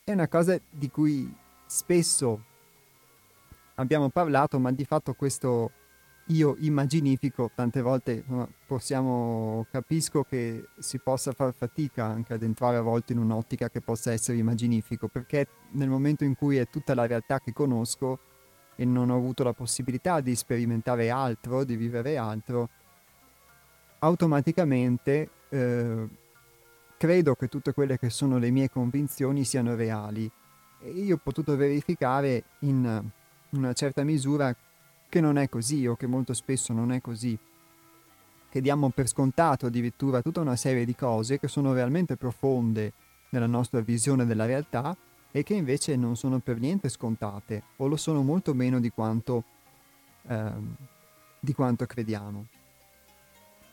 È 0.04 0.12
una 0.12 0.28
cosa 0.28 0.60
di 0.70 0.90
cui 0.90 1.32
spesso 1.66 2.44
abbiamo 3.76 4.10
parlato, 4.10 4.60
ma 4.60 4.72
di 4.72 4.86
fatto 4.86 5.14
questo 5.14 5.72
io 6.32 6.56
immaginifico, 6.60 7.52
tante 7.54 7.82
volte 7.82 8.24
possiamo, 8.66 9.66
capisco 9.72 10.24
che 10.24 10.66
si 10.80 11.00
possa 11.00 11.32
far 11.32 11.54
fatica 11.54 12.06
anche 12.06 12.34
ad 12.34 12.44
entrare 12.44 12.78
a 12.78 12.82
volte 12.82 13.14
in 13.14 13.20
un'ottica 13.20 13.70
che 13.70 13.82
possa 13.82 14.12
essere 14.12 14.38
immaginifico, 14.38 15.08
perché 15.08 15.48
nel 15.72 15.90
momento 15.90 16.24
in 16.24 16.36
cui 16.36 16.58
è 16.58 16.68
tutta 16.70 16.94
la 16.94 17.06
realtà 17.06 17.40
che 17.40 17.54
conosco 17.54 18.20
e 18.76 18.86
non 18.86 19.10
ho 19.10 19.16
avuto 19.16 19.44
la 19.44 19.54
possibilità 19.54 20.22
di 20.22 20.36
sperimentare 20.36 21.10
altro, 21.10 21.64
di 21.64 21.76
vivere 21.76 22.18
altro, 22.18 22.70
automaticamente 24.00 25.30
eh, 25.50 26.08
credo 26.98 27.36
che 27.36 27.48
tutte 27.48 27.74
quelle 27.74 27.98
che 27.98 28.10
sono 28.10 28.38
le 28.38 28.52
mie 28.52 28.70
convinzioni 28.70 29.44
siano 29.44 29.76
reali. 29.76 30.30
E 30.84 30.90
io 30.90 31.16
ho 31.16 31.20
potuto 31.22 31.56
verificare 31.56 32.44
in 32.60 33.04
una 33.50 33.74
certa 33.74 34.04
misura 34.04 34.56
che 35.12 35.20
non 35.20 35.38
è 35.38 35.50
così 35.50 35.86
o 35.86 35.98
che 35.98 36.08
molto 36.08 36.34
spesso 36.34 36.72
non 36.72 36.94
è 36.94 37.02
così, 37.02 37.38
che 38.50 38.62
diamo 38.62 38.90
per 38.92 39.10
scontato 39.10 39.66
addirittura 39.66 40.22
tutta 40.22 40.40
una 40.40 40.56
serie 40.56 40.86
di 40.86 40.96
cose 40.96 41.38
che 41.38 41.50
sono 41.50 41.74
realmente 41.74 42.16
profonde 42.16 42.94
nella 43.32 43.46
nostra 43.46 43.82
visione 43.82 44.26
della 44.26 44.46
realtà 44.46 44.96
e 45.30 45.44
che 45.44 45.54
invece 45.54 45.98
non 45.98 46.16
sono 46.16 46.40
per 46.40 46.60
niente 46.60 46.88
scontate 46.88 47.64
o 47.78 47.88
lo 47.88 47.98
sono 47.98 48.24
molto 48.24 48.54
meno 48.54 48.80
di 48.80 48.90
quanto, 48.90 49.44
eh, 50.28 50.52
di 51.42 51.54
quanto 51.54 51.86
crediamo. 51.86 52.46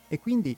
E 0.08 0.18
quindi 0.18 0.56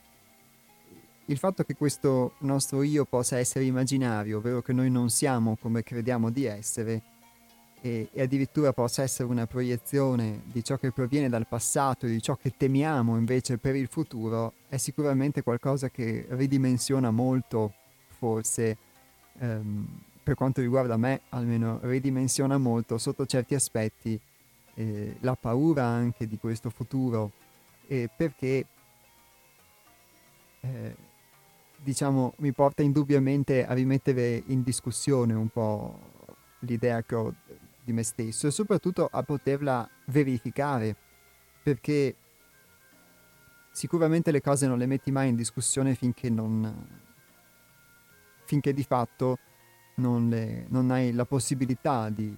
il 1.26 1.36
fatto 1.36 1.62
che 1.62 1.76
questo 1.76 2.36
nostro 2.38 2.82
io 2.82 3.04
possa 3.04 3.36
essere 3.36 3.66
immaginario, 3.66 4.38
ovvero 4.38 4.62
che 4.62 4.72
noi 4.72 4.90
non 4.90 5.10
siamo 5.10 5.58
come 5.60 5.82
crediamo 5.82 6.30
di 6.30 6.46
essere, 6.46 7.02
e, 7.80 8.08
e, 8.12 8.22
addirittura 8.22 8.72
possa 8.72 9.02
essere 9.02 9.28
una 9.28 9.46
proiezione 9.46 10.42
di 10.44 10.62
ciò 10.62 10.76
che 10.76 10.92
proviene 10.92 11.28
dal 11.28 11.46
passato 11.46 12.06
e 12.06 12.10
di 12.10 12.20
ciò 12.22 12.36
che 12.36 12.52
temiamo 12.56 13.16
invece 13.16 13.58
per 13.58 13.74
il 13.74 13.88
futuro, 13.88 14.52
è 14.68 14.76
sicuramente 14.76 15.42
qualcosa 15.42 15.88
che 15.88 16.26
ridimensiona 16.30 17.10
molto, 17.10 17.72
forse, 18.08 18.76
ehm, 19.38 19.86
per 20.22 20.34
quanto 20.34 20.60
riguarda 20.60 20.96
me, 20.96 21.22
almeno 21.30 21.80
ridimensiona 21.82 22.58
molto 22.58 22.98
sotto 22.98 23.24
certi 23.26 23.54
aspetti 23.54 24.20
eh, 24.74 25.16
la 25.20 25.34
paura 25.34 25.84
anche 25.84 26.28
di 26.28 26.38
questo 26.38 26.70
futuro, 26.70 27.32
eh, 27.86 28.08
perché 28.14 28.66
eh, 30.60 30.96
diciamo 31.76 32.34
mi 32.38 32.52
porta 32.52 32.82
indubbiamente 32.82 33.66
a 33.66 33.72
rimettere 33.72 34.42
in 34.46 34.62
discussione 34.62 35.32
un 35.32 35.48
po' 35.48 35.98
l'idea 36.60 37.02
che 37.02 37.14
ho 37.14 37.34
di 37.82 37.92
me 37.92 38.02
stesso 38.02 38.46
e 38.46 38.50
soprattutto 38.50 39.08
a 39.10 39.22
poterla 39.22 39.88
verificare, 40.06 40.96
perché 41.62 42.14
sicuramente 43.72 44.30
le 44.30 44.40
cose 44.40 44.66
non 44.66 44.78
le 44.78 44.86
metti 44.86 45.10
mai 45.10 45.28
in 45.28 45.36
discussione 45.36 45.94
finché 45.94 46.28
non 46.28 46.98
finché 48.44 48.74
di 48.74 48.82
fatto 48.82 49.38
non, 49.96 50.28
le, 50.28 50.66
non 50.70 50.90
hai 50.90 51.12
la 51.12 51.24
possibilità 51.24 52.08
di, 52.08 52.36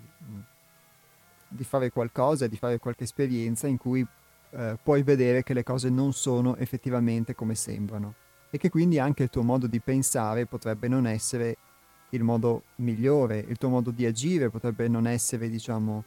di, 1.48 1.64
fare 1.64 1.90
qualcosa, 1.90 2.46
di 2.46 2.58
fare 2.58 2.78
qualche 2.78 3.04
esperienza 3.04 3.66
in 3.66 3.78
cui 3.78 4.06
eh, 4.50 4.78
puoi 4.82 5.02
vedere 5.02 5.42
che 5.42 5.54
le 5.54 5.62
cose 5.62 5.88
non 5.88 6.12
sono 6.12 6.56
effettivamente 6.56 7.34
come 7.34 7.54
sembrano 7.54 8.14
e 8.50 8.58
che 8.58 8.68
quindi 8.68 8.98
anche 8.98 9.22
il 9.22 9.30
tuo 9.30 9.42
modo 9.42 9.66
di 9.66 9.80
pensare 9.80 10.44
potrebbe 10.44 10.86
non 10.86 11.06
essere 11.06 11.56
il 12.14 12.22
modo 12.22 12.64
migliore, 12.76 13.38
il 13.38 13.56
tuo 13.56 13.68
modo 13.68 13.90
di 13.90 14.04
agire 14.04 14.50
potrebbe 14.50 14.86
non 14.88 15.06
essere, 15.06 15.48
diciamo, 15.48 16.04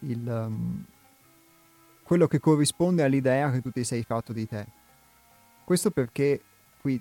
il, 0.00 0.26
um, 0.26 0.84
quello 2.02 2.26
che 2.26 2.40
corrisponde 2.40 3.02
all'idea 3.02 3.50
che 3.50 3.60
tu 3.60 3.70
ti 3.70 3.84
sei 3.84 4.02
fatto 4.02 4.32
di 4.32 4.46
te. 4.46 4.66
Questo 5.64 5.90
perché 5.90 6.40
qui 6.80 7.00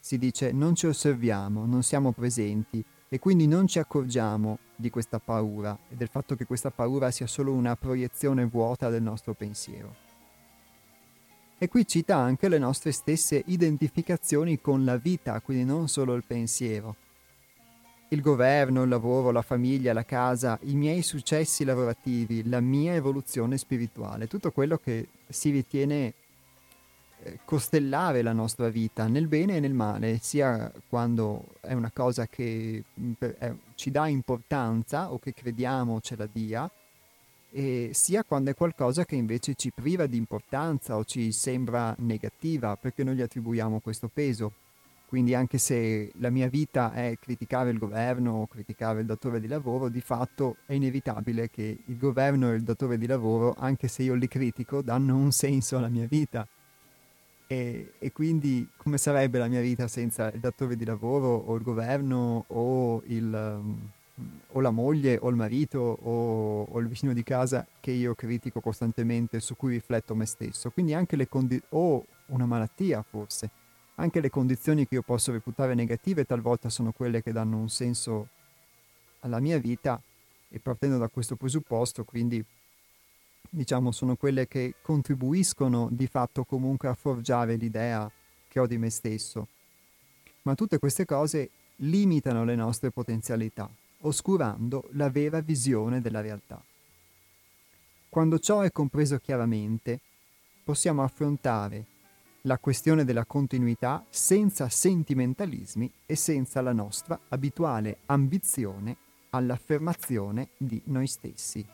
si 0.00 0.18
dice 0.18 0.52
non 0.52 0.74
ci 0.74 0.86
osserviamo, 0.86 1.64
non 1.64 1.82
siamo 1.82 2.12
presenti 2.12 2.84
e 3.08 3.18
quindi 3.18 3.46
non 3.46 3.66
ci 3.66 3.78
accorgiamo 3.78 4.58
di 4.76 4.90
questa 4.90 5.18
paura 5.18 5.76
e 5.88 5.96
del 5.96 6.08
fatto 6.08 6.36
che 6.36 6.44
questa 6.44 6.70
paura 6.70 7.10
sia 7.10 7.26
solo 7.26 7.52
una 7.52 7.74
proiezione 7.74 8.44
vuota 8.44 8.90
del 8.90 9.02
nostro 9.02 9.32
pensiero. 9.32 10.06
E 11.56 11.68
qui 11.68 11.86
cita 11.86 12.16
anche 12.16 12.48
le 12.48 12.58
nostre 12.58 12.92
stesse 12.92 13.42
identificazioni 13.46 14.60
con 14.60 14.84
la 14.84 14.96
vita, 14.96 15.40
quindi 15.40 15.64
non 15.64 15.88
solo 15.88 16.14
il 16.14 16.22
pensiero 16.24 17.06
il 18.08 18.20
governo, 18.20 18.82
il 18.82 18.88
lavoro, 18.88 19.30
la 19.30 19.42
famiglia, 19.42 19.92
la 19.92 20.04
casa, 20.04 20.58
i 20.62 20.74
miei 20.74 21.02
successi 21.02 21.64
lavorativi, 21.64 22.48
la 22.48 22.60
mia 22.60 22.94
evoluzione 22.94 23.58
spirituale, 23.58 24.26
tutto 24.26 24.50
quello 24.50 24.78
che 24.78 25.08
si 25.28 25.50
ritiene 25.50 26.14
eh, 27.22 27.38
costellare 27.44 28.22
la 28.22 28.32
nostra 28.32 28.68
vita 28.68 29.06
nel 29.06 29.26
bene 29.26 29.56
e 29.56 29.60
nel 29.60 29.74
male, 29.74 30.18
sia 30.22 30.72
quando 30.88 31.44
è 31.60 31.74
una 31.74 31.90
cosa 31.92 32.26
che 32.26 32.82
mm, 32.98 33.12
ci 33.74 33.90
dà 33.90 34.06
importanza 34.06 35.12
o 35.12 35.18
che 35.18 35.34
crediamo 35.34 36.00
ce 36.00 36.16
la 36.16 36.28
dia, 36.30 36.70
sia 37.92 38.24
quando 38.24 38.50
è 38.50 38.54
qualcosa 38.54 39.04
che 39.04 39.16
invece 39.16 39.54
ci 39.54 39.72
priva 39.72 40.06
di 40.06 40.16
importanza 40.16 40.96
o 40.96 41.04
ci 41.04 41.32
sembra 41.32 41.94
negativa 42.00 42.76
perché 42.76 43.02
noi 43.04 43.16
gli 43.16 43.22
attribuiamo 43.22 43.80
questo 43.80 44.08
peso. 44.12 44.52
Quindi 45.08 45.34
anche 45.34 45.56
se 45.56 46.12
la 46.16 46.28
mia 46.28 46.48
vita 46.48 46.92
è 46.92 47.16
criticare 47.18 47.70
il 47.70 47.78
governo 47.78 48.42
o 48.42 48.46
criticare 48.46 49.00
il 49.00 49.06
datore 49.06 49.40
di 49.40 49.46
lavoro, 49.46 49.88
di 49.88 50.02
fatto 50.02 50.56
è 50.66 50.74
inevitabile 50.74 51.48
che 51.48 51.78
il 51.82 51.96
governo 51.96 52.52
e 52.52 52.56
il 52.56 52.62
datore 52.62 52.98
di 52.98 53.06
lavoro, 53.06 53.54
anche 53.58 53.88
se 53.88 54.02
io 54.02 54.12
li 54.12 54.28
critico, 54.28 54.82
danno 54.82 55.16
un 55.16 55.32
senso 55.32 55.78
alla 55.78 55.88
mia 55.88 56.06
vita. 56.06 56.46
E, 57.46 57.92
e 57.98 58.12
quindi 58.12 58.68
come 58.76 58.98
sarebbe 58.98 59.38
la 59.38 59.48
mia 59.48 59.62
vita 59.62 59.88
senza 59.88 60.30
il 60.30 60.40
datore 60.40 60.76
di 60.76 60.84
lavoro 60.84 61.36
o 61.36 61.54
il 61.54 61.62
governo 61.62 62.44
o 62.48 63.00
il, 63.06 63.32
um, 63.32 63.90
o 64.52 64.60
la 64.60 64.70
moglie 64.70 65.16
o 65.18 65.30
il 65.30 65.36
marito 65.36 65.78
o, 65.78 66.64
o, 66.64 66.78
il 66.80 66.86
vicino 66.86 67.14
di 67.14 67.22
casa 67.22 67.66
che 67.80 67.92
io 67.92 68.14
critico 68.14 68.60
costantemente, 68.60 69.40
su 69.40 69.56
cui 69.56 69.72
rifletto 69.72 70.14
me 70.14 70.26
stesso. 70.26 70.68
Quindi 70.68 70.92
anche 70.92 71.16
le 71.16 71.28
condizioni, 71.28 71.64
o 71.70 72.04
una 72.26 72.44
malattia 72.44 73.02
forse, 73.02 73.48
anche 74.00 74.20
le 74.20 74.30
condizioni 74.30 74.86
che 74.86 74.94
io 74.94 75.02
posso 75.02 75.32
reputare 75.32 75.74
negative 75.74 76.24
talvolta 76.24 76.68
sono 76.68 76.92
quelle 76.92 77.22
che 77.22 77.32
danno 77.32 77.58
un 77.58 77.68
senso 77.68 78.28
alla 79.20 79.40
mia 79.40 79.58
vita 79.58 80.00
e 80.48 80.60
partendo 80.60 80.98
da 80.98 81.08
questo 81.08 81.34
presupposto, 81.34 82.04
quindi 82.04 82.44
diciamo 83.50 83.90
sono 83.90 84.14
quelle 84.14 84.46
che 84.46 84.74
contribuiscono 84.82 85.88
di 85.90 86.06
fatto 86.06 86.44
comunque 86.44 86.88
a 86.88 86.94
forgiare 86.94 87.56
l'idea 87.56 88.10
che 88.46 88.60
ho 88.60 88.66
di 88.66 88.78
me 88.78 88.88
stesso. 88.88 89.48
Ma 90.42 90.54
tutte 90.54 90.78
queste 90.78 91.04
cose 91.04 91.50
limitano 91.76 92.44
le 92.44 92.54
nostre 92.54 92.92
potenzialità, 92.92 93.68
oscurando 94.02 94.88
la 94.92 95.10
vera 95.10 95.40
visione 95.40 96.00
della 96.00 96.20
realtà. 96.20 96.62
Quando 98.08 98.38
ciò 98.38 98.60
è 98.60 98.70
compreso 98.70 99.18
chiaramente, 99.18 100.00
possiamo 100.62 101.02
affrontare 101.02 101.96
la 102.48 102.58
questione 102.58 103.04
della 103.04 103.26
continuità 103.26 104.06
senza 104.08 104.70
sentimentalismi 104.70 105.92
e 106.06 106.16
senza 106.16 106.62
la 106.62 106.72
nostra 106.72 107.20
abituale 107.28 107.98
ambizione 108.06 108.96
all'affermazione 109.30 110.48
di 110.56 110.80
noi 110.86 111.06
stessi. 111.06 111.66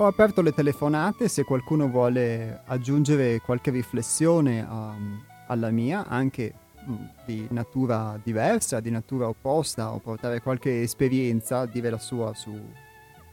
Ho 0.00 0.06
aperto 0.06 0.40
le 0.40 0.54
telefonate 0.54 1.28
se 1.28 1.44
qualcuno 1.44 1.86
vuole 1.90 2.62
aggiungere 2.64 3.38
qualche 3.42 3.70
riflessione 3.70 4.66
a, 4.66 4.96
alla 5.46 5.68
mia, 5.68 6.06
anche 6.06 6.54
mm, 6.88 6.94
di 7.26 7.46
natura 7.50 8.18
diversa, 8.22 8.80
di 8.80 8.88
natura 8.88 9.28
opposta, 9.28 9.92
o 9.92 9.98
portare 9.98 10.40
qualche 10.40 10.80
esperienza, 10.80 11.66
dire 11.66 11.90
la 11.90 11.98
sua 11.98 12.32
su, 12.32 12.58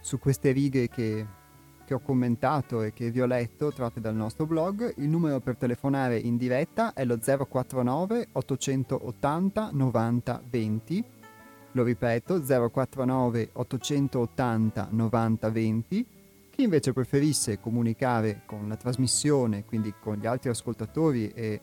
su 0.01 0.19
queste 0.19 0.51
righe 0.51 0.89
che, 0.89 1.25
che 1.85 1.93
ho 1.93 1.99
commentato 1.99 2.81
e 2.81 2.91
che 2.91 3.11
vi 3.11 3.21
ho 3.21 3.27
letto 3.27 3.71
tratte 3.71 4.01
dal 4.01 4.15
nostro 4.15 4.45
blog. 4.45 4.93
Il 4.97 5.07
numero 5.07 5.39
per 5.39 5.55
telefonare 5.55 6.17
in 6.17 6.35
diretta 6.35 6.91
è 6.91 7.05
lo 7.05 7.17
049 7.17 8.27
880 8.33 9.69
90 9.71 10.41
20. 10.49 11.03
Lo 11.71 11.83
ripeto, 11.83 12.41
049 12.41 13.51
880 13.53 14.87
90 14.91 15.49
20 15.49 16.15
chi 16.57 16.63
invece 16.63 16.91
preferisse 16.91 17.59
comunicare 17.59 18.41
con 18.47 18.67
la 18.67 18.75
trasmissione, 18.75 19.63
quindi 19.63 19.93
con 20.01 20.15
gli 20.15 20.25
altri 20.25 20.49
ascoltatori 20.49 21.29
e, 21.29 21.61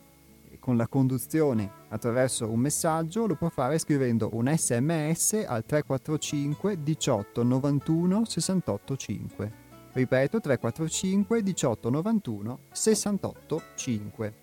con 0.60 0.76
la 0.76 0.86
conduzione 0.86 1.68
attraverso 1.88 2.48
un 2.48 2.60
messaggio, 2.60 3.26
lo 3.26 3.34
può 3.34 3.48
fare 3.48 3.76
scrivendo 3.80 4.30
un 4.34 4.46
sms 4.56 5.46
al 5.48 5.64
345 5.66 6.80
18 6.80 7.42
91 7.42 8.24
68 8.24 8.96
5. 8.96 9.52
Ripeto 9.94 10.40
345 10.40 11.42
18 11.42 11.90
91 11.90 12.58
68 12.70 13.62
5. 13.74 14.34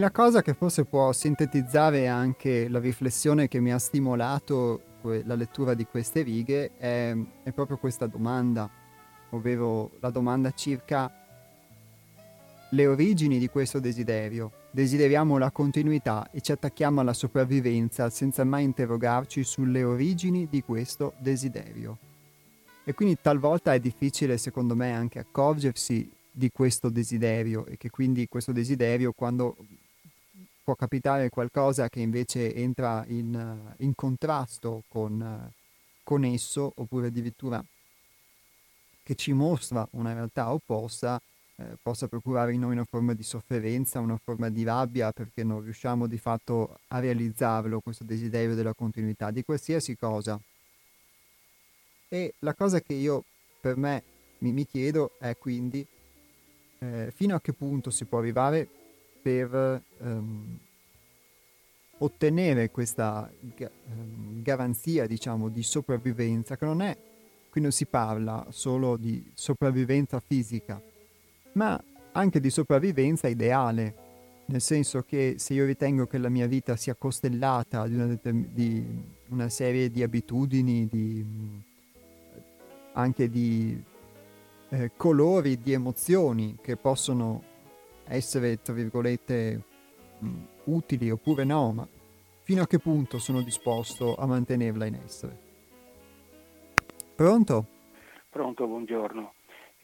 La 0.00 0.10
cosa 0.10 0.40
che 0.40 0.54
forse 0.54 0.86
può 0.86 1.12
sintetizzare 1.12 2.08
anche 2.08 2.68
la 2.68 2.80
riflessione 2.80 3.48
che 3.48 3.60
mi 3.60 3.70
ha 3.70 3.78
stimolato 3.78 4.80
la 5.02 5.34
lettura 5.34 5.74
di 5.74 5.84
queste 5.84 6.22
righe 6.22 6.76
è, 6.78 7.14
è 7.42 7.52
proprio 7.52 7.76
questa 7.76 8.06
domanda, 8.06 8.68
ovvero 9.30 9.90
la 10.00 10.10
domanda 10.10 10.50
circa 10.52 11.12
le 12.70 12.86
origini 12.86 13.38
di 13.38 13.48
questo 13.48 13.78
desiderio. 13.78 14.52
Desideriamo 14.70 15.36
la 15.36 15.50
continuità 15.50 16.30
e 16.30 16.40
ci 16.40 16.52
attacchiamo 16.52 17.00
alla 17.00 17.12
sopravvivenza 17.12 18.08
senza 18.08 18.42
mai 18.44 18.64
interrogarci 18.64 19.44
sulle 19.44 19.84
origini 19.84 20.48
di 20.48 20.62
questo 20.62 21.12
desiderio. 21.18 21.98
E 22.84 22.94
quindi 22.94 23.18
talvolta 23.20 23.74
è 23.74 23.80
difficile, 23.80 24.38
secondo 24.38 24.74
me, 24.74 24.92
anche 24.94 25.18
accorgersi 25.18 26.10
di 26.32 26.50
questo 26.50 26.88
desiderio 26.88 27.66
e 27.66 27.76
che 27.76 27.90
quindi 27.90 28.26
questo 28.28 28.52
desiderio 28.52 29.12
quando 29.12 29.56
può 30.70 30.76
capitare 30.76 31.30
qualcosa 31.30 31.88
che 31.88 31.98
invece 31.98 32.54
entra 32.54 33.04
in, 33.08 33.74
in 33.78 33.94
contrasto 33.96 34.84
con, 34.86 35.50
con 36.04 36.24
esso 36.24 36.72
oppure 36.76 37.08
addirittura 37.08 37.64
che 39.02 39.14
ci 39.16 39.32
mostra 39.32 39.84
una 39.92 40.12
realtà 40.12 40.52
opposta 40.52 41.20
eh, 41.56 41.76
possa 41.82 42.06
procurare 42.06 42.52
in 42.52 42.60
noi 42.60 42.72
una 42.72 42.84
forma 42.84 43.14
di 43.14 43.24
sofferenza, 43.24 43.98
una 43.98 44.16
forma 44.22 44.48
di 44.48 44.62
rabbia 44.62 45.10
perché 45.10 45.42
non 45.42 45.60
riusciamo 45.60 46.06
di 46.06 46.18
fatto 46.18 46.78
a 46.86 47.00
realizzarlo, 47.00 47.80
questo 47.80 48.04
desiderio 48.04 48.54
della 48.54 48.74
continuità 48.74 49.32
di 49.32 49.42
qualsiasi 49.42 49.96
cosa. 49.96 50.40
E 52.08 52.34
la 52.40 52.54
cosa 52.54 52.80
che 52.80 52.92
io 52.92 53.24
per 53.60 53.76
me 53.76 54.04
mi, 54.38 54.52
mi 54.52 54.64
chiedo 54.64 55.12
è 55.18 55.36
quindi 55.36 55.84
eh, 56.78 57.12
fino 57.12 57.34
a 57.34 57.40
che 57.40 57.52
punto 57.52 57.90
si 57.90 58.04
può 58.04 58.18
arrivare 58.18 58.79
per 59.20 59.82
ehm, 59.98 60.58
ottenere 61.98 62.70
questa 62.70 63.30
ga- 63.54 63.70
ehm, 63.88 64.42
garanzia, 64.42 65.06
diciamo, 65.06 65.48
di 65.48 65.62
sopravvivenza, 65.62 66.56
che 66.56 66.64
non 66.64 66.82
è, 66.82 66.96
qui 67.50 67.60
non 67.60 67.72
si 67.72 67.86
parla 67.86 68.46
solo 68.50 68.96
di 68.96 69.30
sopravvivenza 69.34 70.20
fisica, 70.20 70.80
ma 71.52 71.82
anche 72.12 72.40
di 72.40 72.50
sopravvivenza 72.50 73.28
ideale, 73.28 74.08
nel 74.46 74.60
senso 74.60 75.02
che 75.02 75.36
se 75.38 75.54
io 75.54 75.64
ritengo 75.64 76.06
che 76.06 76.18
la 76.18 76.28
mia 76.28 76.46
vita 76.46 76.74
sia 76.76 76.94
costellata 76.94 77.86
di 77.86 77.94
una, 77.94 78.06
determ- 78.06 78.48
di 78.52 78.84
una 79.28 79.48
serie 79.48 79.90
di 79.90 80.02
abitudini, 80.02 80.88
di 80.90 81.24
anche 82.92 83.28
di 83.30 83.80
eh, 84.70 84.90
colori, 84.96 85.60
di 85.60 85.72
emozioni 85.72 86.56
che 86.60 86.76
possono 86.76 87.42
essere, 88.10 88.60
tra 88.60 88.74
virgolette, 88.74 89.62
mh, 90.18 90.42
utili 90.64 91.10
oppure 91.10 91.44
no, 91.44 91.72
ma 91.72 91.88
fino 92.42 92.62
a 92.62 92.66
che 92.66 92.78
punto 92.78 93.18
sono 93.18 93.42
disposto 93.42 94.16
a 94.16 94.26
mantenerla 94.26 94.86
in 94.86 94.94
essere. 94.94 95.38
Pronto? 97.14 97.66
Pronto, 98.28 98.66
buongiorno. 98.66 99.34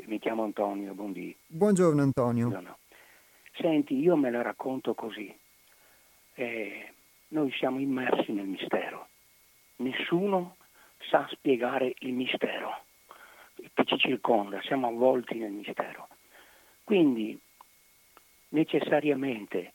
Mi 0.07 0.19
chiamo 0.19 0.45
Antonio 0.45 0.93
Bondi. 0.95 1.35
Buongiorno 1.47 2.03
Antonio. 2.03 2.49
Buongiorno. 2.49 2.79
Senti, 3.59 3.99
io 3.99 4.17
me 4.17 4.31
la 4.31 4.43
racconto 4.43 4.95
così. 4.95 5.35
Eh, 6.35 6.93
noi 7.29 7.51
siamo 7.53 7.81
immersi 7.81 8.33
nel 8.33 8.47
mistero. 8.47 9.09
Nessuno 9.77 10.57
sa 11.11 11.27
spiegare 11.31 11.95
il 12.01 12.13
mistero 12.13 12.85
che 13.73 13.85
ci 13.85 13.99
circonda, 13.99 14.61
siamo 14.63 14.89
avvolti 14.89 15.39
nel 15.39 15.53
mistero. 15.53 16.09
Quindi 16.85 17.39
necessariamente, 18.57 19.75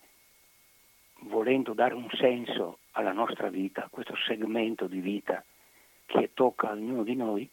volendo 1.30 1.74
dare 1.74 1.94
un 1.94 2.10
senso 2.13 2.80
alla 2.94 3.13
nostra 3.13 3.50
vita, 3.50 3.88
questo 3.91 4.15
segmento 4.26 4.88
di 4.88 5.00
vita 5.00 5.44
che 6.08 6.32
tocca 6.34 6.70
a 6.70 6.74
ognuno 6.74 7.04
di 7.04 7.15
noi, 7.15 7.48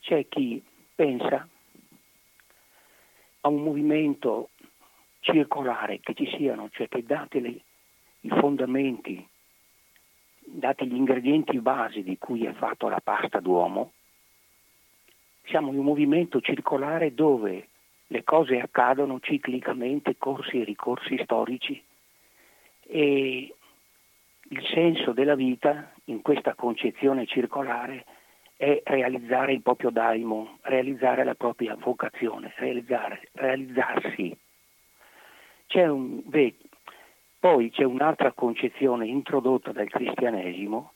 c'è 0.00 0.26
chi 0.26 0.60
pensa 0.96 1.48
a 3.44 3.48
un 3.48 3.62
movimento 3.62 4.50
circolare 5.20 6.00
che 6.00 6.14
ci 6.14 6.26
siano, 6.36 6.68
cioè 6.72 6.88
che 6.88 7.04
date 7.04 7.38
le, 7.38 7.60
i 8.20 8.28
fondamenti, 8.28 9.24
dati 10.40 10.84
gli 10.86 10.96
ingredienti 10.96 11.60
basi 11.60 12.02
di 12.02 12.18
cui 12.18 12.44
è 12.44 12.52
fatta 12.54 12.88
la 12.88 13.00
pasta 13.00 13.38
d'uomo, 13.38 13.92
siamo 15.44 15.70
in 15.70 15.78
un 15.78 15.84
movimento 15.84 16.40
circolare 16.40 17.14
dove 17.14 17.68
le 18.12 18.24
cose 18.24 18.60
accadono 18.60 19.18
ciclicamente, 19.20 20.16
corsi 20.18 20.60
e 20.60 20.64
ricorsi 20.64 21.18
storici 21.22 21.82
e 22.82 23.54
il 24.42 24.66
senso 24.66 25.12
della 25.12 25.34
vita 25.34 25.92
in 26.04 26.20
questa 26.20 26.54
concezione 26.54 27.26
circolare 27.26 28.04
è 28.54 28.82
realizzare 28.84 29.54
il 29.54 29.62
proprio 29.62 29.88
daimon, 29.90 30.58
realizzare 30.60 31.24
la 31.24 31.34
propria 31.34 31.74
vocazione, 31.74 32.52
realizzarsi. 32.56 34.36
C'è 35.66 35.88
un, 35.88 36.20
beh, 36.22 36.54
poi 37.40 37.70
c'è 37.70 37.84
un'altra 37.84 38.32
concezione 38.32 39.06
introdotta 39.06 39.72
dal 39.72 39.88
cristianesimo, 39.88 40.92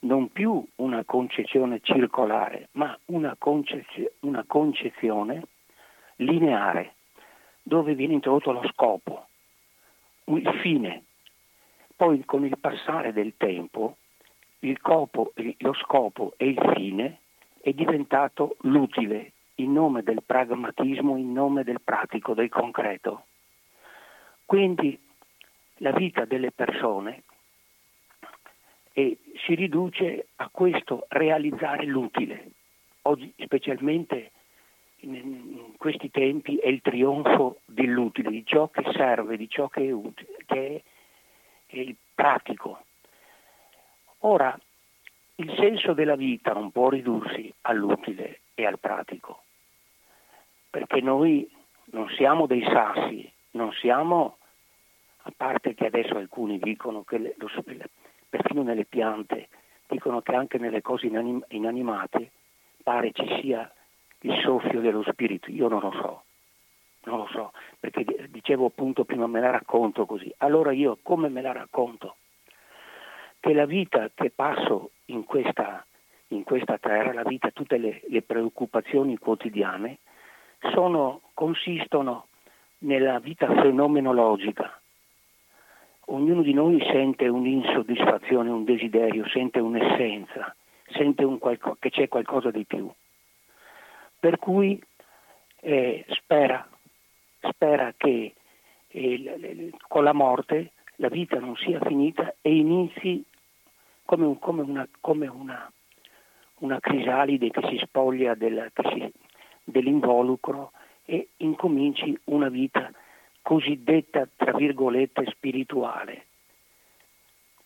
non 0.00 0.30
più 0.30 0.62
una 0.76 1.04
concezione 1.04 1.80
circolare, 1.82 2.68
ma 2.72 2.96
una, 3.06 3.34
concezio, 3.38 4.12
una 4.20 4.44
concezione 4.46 5.42
lineare, 6.20 6.94
dove 7.62 7.94
viene 7.94 8.14
introdotto 8.14 8.52
lo 8.52 8.66
scopo, 8.72 9.26
il 10.24 10.58
fine. 10.62 11.04
Poi 11.96 12.24
con 12.24 12.44
il 12.44 12.58
passare 12.58 13.12
del 13.12 13.34
tempo 13.36 13.96
copo, 14.80 15.32
lo 15.58 15.72
scopo 15.74 16.34
e 16.36 16.48
il 16.48 16.72
fine 16.74 17.18
è 17.60 17.72
diventato 17.72 18.56
l'utile 18.60 19.32
in 19.56 19.72
nome 19.72 20.02
del 20.02 20.22
pragmatismo, 20.24 21.16
in 21.16 21.32
nome 21.32 21.64
del 21.64 21.80
pratico, 21.82 22.34
del 22.34 22.48
concreto. 22.48 23.24
Quindi 24.44 24.98
la 25.76 25.92
vita 25.92 26.24
delle 26.24 26.50
persone 26.50 27.22
eh, 28.92 29.18
si 29.46 29.54
riduce 29.54 30.28
a 30.36 30.48
questo 30.50 31.06
realizzare 31.08 31.84
l'utile. 31.84 32.50
Oggi, 33.02 33.32
specialmente 33.38 34.32
in, 35.00 35.74
questi 35.76 36.10
tempi, 36.10 36.56
è 36.56 36.68
il 36.68 36.80
trionfo 36.80 37.60
dell'utile, 37.64 38.30
di 38.30 38.44
ciò 38.44 38.68
che 38.68 38.84
serve, 38.92 39.36
di 39.36 39.48
ciò 39.48 39.68
che 39.68 39.86
è 39.86 39.90
utile, 39.90 40.36
che 40.46 40.82
è, 41.66 41.74
è 41.74 41.78
il 41.78 41.96
pratico. 42.14 42.84
Ora, 44.20 44.58
il 45.36 45.54
senso 45.56 45.94
della 45.94 46.16
vita 46.16 46.52
non 46.52 46.70
può 46.70 46.90
ridursi 46.90 47.52
all'utile 47.62 48.40
e 48.54 48.66
al 48.66 48.78
pratico, 48.78 49.42
perché 50.68 51.00
noi 51.00 51.50
non 51.92 52.08
siamo 52.10 52.46
dei 52.46 52.62
sassi, 52.62 53.30
non 53.52 53.72
siamo 53.72 54.36
a 55.22 55.32
parte 55.34 55.74
che 55.74 55.86
adesso 55.86 56.16
alcuni 56.16 56.58
dicono 56.58 57.02
che 57.04 57.34
lo, 57.36 57.50
perfino 58.28 58.62
nelle 58.62 58.84
piante, 58.84 59.48
dicono 59.88 60.20
che 60.20 60.34
anche 60.34 60.58
nelle 60.58 60.82
cose 60.82 61.06
inanim- 61.06 61.44
inanimate 61.48 62.30
pare 62.82 63.12
ci 63.12 63.26
sia 63.40 63.70
il 64.22 64.40
soffio 64.42 64.80
dello 64.80 65.02
spirito, 65.02 65.50
io 65.50 65.68
non 65.68 65.80
lo 65.80 65.92
so, 65.92 66.22
non 67.04 67.18
lo 67.18 67.28
so, 67.32 67.52
perché 67.78 68.04
dicevo 68.28 68.66
appunto 68.66 69.04
prima 69.04 69.26
me 69.26 69.40
la 69.40 69.50
racconto 69.50 70.06
così, 70.06 70.32
allora 70.38 70.72
io 70.72 70.98
come 71.02 71.28
me 71.28 71.40
la 71.40 71.52
racconto? 71.52 72.16
Che 73.40 73.52
la 73.54 73.64
vita 73.64 74.10
che 74.12 74.30
passo 74.30 74.90
in 75.06 75.24
questa, 75.24 75.84
in 76.28 76.44
questa 76.44 76.76
terra, 76.76 77.14
la 77.14 77.22
vita, 77.22 77.50
tutte 77.50 77.78
le, 77.78 78.02
le 78.08 78.22
preoccupazioni 78.22 79.16
quotidiane, 79.16 79.98
sono, 80.72 81.22
consistono 81.32 82.26
nella 82.80 83.18
vita 83.18 83.46
fenomenologica, 83.46 84.78
ognuno 86.06 86.42
di 86.42 86.52
noi 86.52 86.80
sente 86.90 87.28
un'insoddisfazione, 87.28 88.50
un 88.50 88.64
desiderio, 88.64 89.26
sente 89.28 89.58
un'essenza, 89.58 90.54
sente 90.92 91.24
un 91.24 91.38
qualco- 91.38 91.76
che 91.78 91.90
c'è 91.90 92.08
qualcosa 92.08 92.50
di 92.50 92.64
più. 92.64 92.90
Per 94.20 94.38
cui 94.38 94.80
eh, 95.60 96.04
spera, 96.08 96.68
spera 97.40 97.92
che 97.96 98.34
eh, 98.88 99.70
con 99.88 100.04
la 100.04 100.12
morte 100.12 100.72
la 100.96 101.08
vita 101.08 101.38
non 101.38 101.56
sia 101.56 101.80
finita 101.80 102.34
e 102.42 102.54
inizi 102.54 103.24
come, 104.04 104.26
un, 104.26 104.38
come, 104.38 104.62
una, 104.62 104.86
come 105.00 105.26
una, 105.26 105.70
una, 106.56 106.80
crisalide 106.80 107.50
che 107.50 107.66
si 107.68 107.78
spoglia 107.78 108.34
del, 108.34 108.70
che 108.74 108.82
si, 108.92 109.12
dell'involucro 109.64 110.72
e 111.06 111.28
incominci 111.38 112.18
una 112.24 112.48
vita 112.48 112.92
cosiddetta, 113.40 114.28
tra 114.36 114.52
virgolette, 114.52 115.24
spirituale. 115.30 116.26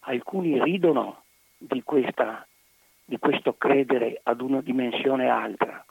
Alcuni 0.06 0.62
ridono 0.62 1.22
di, 1.58 1.82
questa, 1.82 2.46
di 3.04 3.18
questo 3.18 3.54
credere 3.54 4.20
ad 4.22 4.40
una 4.40 4.60
dimensione 4.60 5.28
altra. 5.28 5.84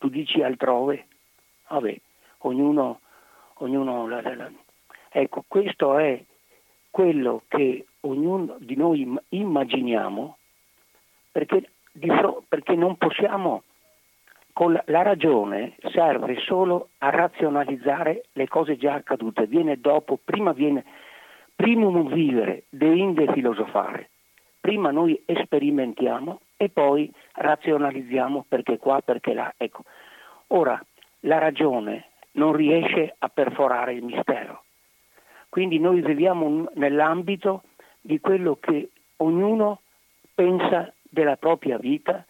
Tu 0.00 0.08
dici 0.08 0.42
altrove? 0.42 1.06
Vabbè, 1.68 1.94
ognuno, 2.38 3.00
ognuno 3.56 4.08
la, 4.08 4.22
la, 4.22 4.34
la. 4.34 4.50
Ecco, 5.10 5.44
questo 5.46 5.98
è 5.98 6.18
quello 6.90 7.42
che 7.48 7.84
ognuno 8.00 8.56
di 8.60 8.76
noi 8.76 9.14
immaginiamo 9.28 10.38
perché, 11.30 11.68
perché 12.48 12.74
non 12.76 12.96
possiamo 12.96 13.62
la 14.86 15.02
ragione 15.02 15.76
serve 15.92 16.38
solo 16.40 16.88
a 16.98 17.10
razionalizzare 17.10 18.24
le 18.32 18.48
cose 18.48 18.78
già 18.78 18.94
accadute, 18.94 19.46
viene 19.46 19.80
dopo, 19.80 20.18
prima 20.22 20.52
viene 20.52 20.82
primum 21.54 22.10
vivere, 22.10 22.64
deinde 22.70 23.30
filosofare. 23.34 24.08
Prima 24.60 24.90
noi 24.90 25.22
sperimentiamo 25.26 26.40
e 26.62 26.68
poi 26.68 27.10
razionalizziamo 27.32 28.44
perché 28.46 28.76
qua, 28.76 29.00
perché 29.00 29.32
là. 29.32 29.50
Ecco. 29.56 29.84
Ora, 30.48 30.78
la 31.20 31.38
ragione 31.38 32.10
non 32.32 32.52
riesce 32.52 33.14
a 33.16 33.30
perforare 33.30 33.94
il 33.94 34.04
mistero. 34.04 34.64
Quindi 35.48 35.78
noi 35.78 36.02
viviamo 36.02 36.68
nell'ambito 36.74 37.62
di 37.98 38.20
quello 38.20 38.58
che 38.60 38.90
ognuno 39.16 39.80
pensa 40.34 40.92
della 41.00 41.36
propria 41.36 41.78
vita, 41.78 42.26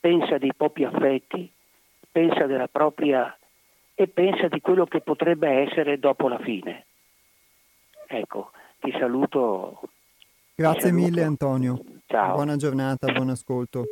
pensa 0.00 0.38
dei 0.38 0.54
propri 0.56 0.84
affetti, 0.84 1.52
pensa 2.10 2.46
della 2.46 2.68
propria 2.68 3.36
e 3.94 4.08
pensa 4.08 4.48
di 4.48 4.62
quello 4.62 4.86
che 4.86 5.02
potrebbe 5.02 5.50
essere 5.50 5.98
dopo 5.98 6.28
la 6.28 6.38
fine. 6.38 6.86
Ecco, 8.06 8.52
ti 8.80 8.90
saluto. 8.92 9.82
Grazie 10.54 10.80
ti 10.80 10.86
saluto. 10.88 11.04
mille 11.04 11.22
Antonio. 11.24 11.78
Ciao. 12.06 12.34
Buona 12.34 12.56
giornata, 12.56 13.12
buon 13.12 13.30
ascolto. 13.30 13.84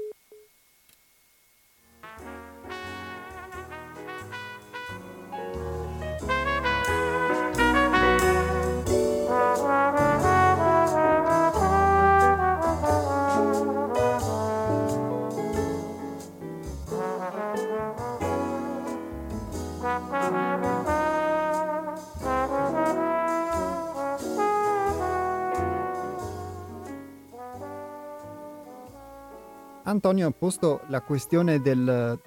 Antonio 29.94 30.26
ha 30.26 30.32
posto 30.32 30.80
la 30.88 31.00
questione 31.00 31.60
del, 31.60 32.18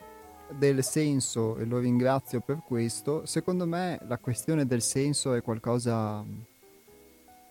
del 0.57 0.83
senso 0.85 1.57
e 1.57 1.65
lo 1.65 1.79
ringrazio 1.79 2.39
per 2.39 2.61
questo. 2.65 3.25
Secondo 3.25 3.67
me 3.67 3.99
la 4.07 4.17
questione 4.17 4.65
del 4.65 4.81
senso 4.81 5.33
è 5.33 5.41
qualcosa 5.41 6.23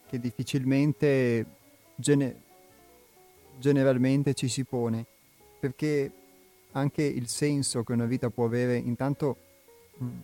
che 0.07 0.19
difficilmente 0.19 1.45
gene- 1.95 2.41
generalmente 3.59 4.33
ci 4.33 4.49
si 4.49 4.65
pone, 4.65 5.05
perché 5.61 6.11
anche 6.73 7.03
il 7.03 7.29
senso 7.29 7.85
che 7.85 7.93
una 7.93 8.07
vita 8.07 8.31
può 8.31 8.47
avere, 8.47 8.79
intanto 8.79 9.37
mm, 10.03 10.19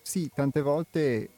sì, 0.00 0.30
tante 0.34 0.62
volte 0.62 1.28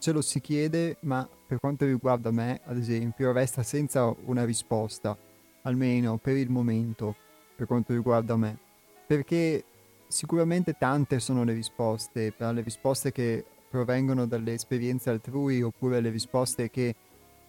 ce 0.00 0.10
lo 0.10 0.22
si 0.22 0.40
chiede, 0.40 0.96
ma 1.02 1.28
per 1.46 1.60
quanto 1.60 1.84
riguarda 1.84 2.32
me, 2.32 2.60
ad 2.64 2.78
esempio, 2.78 3.30
resta 3.30 3.62
senza 3.62 4.12
una 4.24 4.44
risposta, 4.44 5.16
almeno 5.62 6.16
per 6.18 6.36
il 6.36 6.50
momento, 6.50 7.14
per 7.54 7.66
quanto 7.66 7.92
riguarda 7.92 8.36
me, 8.36 8.58
perché 9.06 9.64
sicuramente 10.08 10.76
tante 10.78 11.20
sono 11.20 11.44
le 11.44 11.52
risposte, 11.52 12.34
le 12.36 12.60
risposte 12.60 13.12
che 13.12 13.44
provengono 13.68 14.26
dalle 14.26 14.52
esperienze 14.52 15.10
altrui 15.10 15.62
oppure 15.62 16.00
le 16.00 16.10
risposte 16.10 16.68
che 16.68 16.94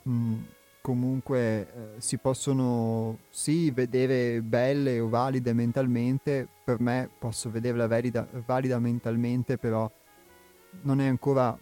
mh, 0.03 0.11
mm, 0.11 0.41
comunque 0.81 1.37
eh, 1.37 1.67
si 1.97 2.17
possono 2.17 3.19
sì 3.29 3.71
vedere 3.71 4.41
belle 4.41 4.99
o 4.99 5.09
valide 5.09 5.53
mentalmente, 5.53 6.47
per 6.63 6.79
me 6.79 7.09
posso 7.19 7.49
vederla 7.49 7.87
valida, 7.87 8.27
valida 8.45 8.79
mentalmente, 8.79 9.57
però 9.57 9.89
non 10.81 11.01
è 11.01 11.07
ancora 11.07 11.57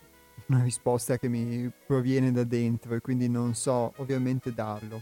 una 0.47 0.63
risposta 0.63 1.17
che 1.17 1.27
mi 1.27 1.71
proviene 1.85 2.31
da 2.31 2.43
dentro 2.43 2.95
e 2.95 3.01
quindi 3.01 3.29
non 3.29 3.53
so 3.53 3.93
ovviamente 3.97 4.53
darlo. 4.53 5.01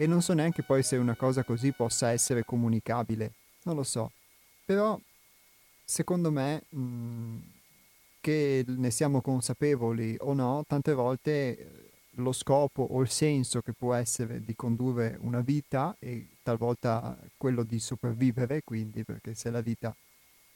E 0.00 0.06
non 0.06 0.22
so 0.22 0.32
neanche 0.32 0.62
poi 0.62 0.82
se 0.82 0.96
una 0.96 1.14
cosa 1.14 1.44
così 1.44 1.72
possa 1.72 2.08
essere 2.08 2.42
comunicabile, 2.42 3.32
non 3.64 3.76
lo 3.76 3.82
so. 3.82 4.10
Però 4.64 4.98
secondo 5.84 6.30
me 6.30 6.62
mh, 6.70 6.80
mm, 6.80 7.38
che 8.22 8.64
ne 8.66 8.90
siamo 8.90 9.20
consapevoli 9.20 10.16
o 10.20 10.32
no, 10.32 10.64
tante 10.66 10.94
volte 10.94 11.90
lo 12.12 12.32
scopo 12.32 12.80
o 12.80 13.02
il 13.02 13.10
senso 13.10 13.60
che 13.60 13.74
può 13.74 13.92
essere 13.92 14.42
di 14.42 14.56
condurre 14.56 15.18
una 15.20 15.40
vita 15.40 15.94
e 15.98 16.28
talvolta 16.42 17.14
quello 17.36 17.62
di 17.62 17.78
sopravvivere, 17.78 18.62
quindi 18.64 19.04
perché 19.04 19.34
se 19.34 19.50
la 19.50 19.60
vita 19.60 19.94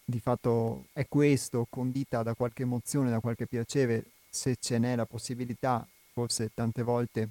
di 0.02 0.20
fatto 0.20 0.86
è 0.94 1.06
questo, 1.06 1.66
condita 1.68 2.22
da 2.22 2.32
qualche 2.32 2.62
emozione, 2.62 3.10
da 3.10 3.20
qualche 3.20 3.46
piacere, 3.46 4.06
se 4.26 4.56
ce 4.58 4.78
n'è 4.78 4.96
la 4.96 5.04
possibilità, 5.04 5.86
forse 6.14 6.50
tante 6.54 6.82
volte 6.82 7.28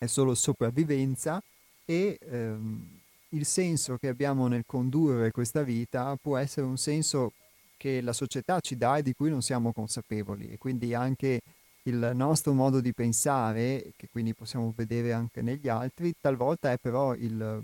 è 0.00 0.06
solo 0.06 0.34
sopravvivenza 0.34 1.42
e 1.84 2.18
ehm, 2.18 3.00
il 3.30 3.44
senso 3.44 3.98
che 3.98 4.08
abbiamo 4.08 4.46
nel 4.48 4.64
condurre 4.64 5.30
questa 5.30 5.62
vita 5.62 6.16
può 6.16 6.38
essere 6.38 6.64
un 6.64 6.78
senso 6.78 7.32
che 7.76 8.00
la 8.00 8.14
società 8.14 8.60
ci 8.60 8.78
dà 8.78 8.96
e 8.96 9.02
di 9.02 9.12
cui 9.12 9.28
non 9.28 9.42
siamo 9.42 9.74
consapevoli 9.74 10.48
e 10.48 10.56
quindi 10.56 10.94
anche 10.94 11.42
il 11.82 12.12
nostro 12.14 12.54
modo 12.54 12.80
di 12.80 12.94
pensare, 12.94 13.92
che 13.96 14.08
quindi 14.10 14.32
possiamo 14.32 14.72
vedere 14.74 15.12
anche 15.12 15.42
negli 15.42 15.68
altri, 15.68 16.14
talvolta 16.18 16.72
è 16.72 16.78
però 16.78 17.14
il, 17.14 17.62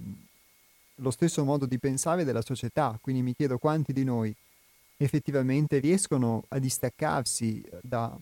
lo 0.97 1.11
stesso 1.11 1.43
modo 1.43 1.65
di 1.65 1.79
pensare 1.79 2.25
della 2.25 2.43
società. 2.43 2.99
Quindi 3.01 3.23
mi 3.23 3.35
chiedo 3.35 3.57
quanti 3.57 3.95
di 3.95 4.05
noi 4.05 4.35
effettivamente 4.99 5.79
riescono 5.79 6.45
a 6.49 6.59
distaccarsi 6.59 7.63
da, 7.81 8.15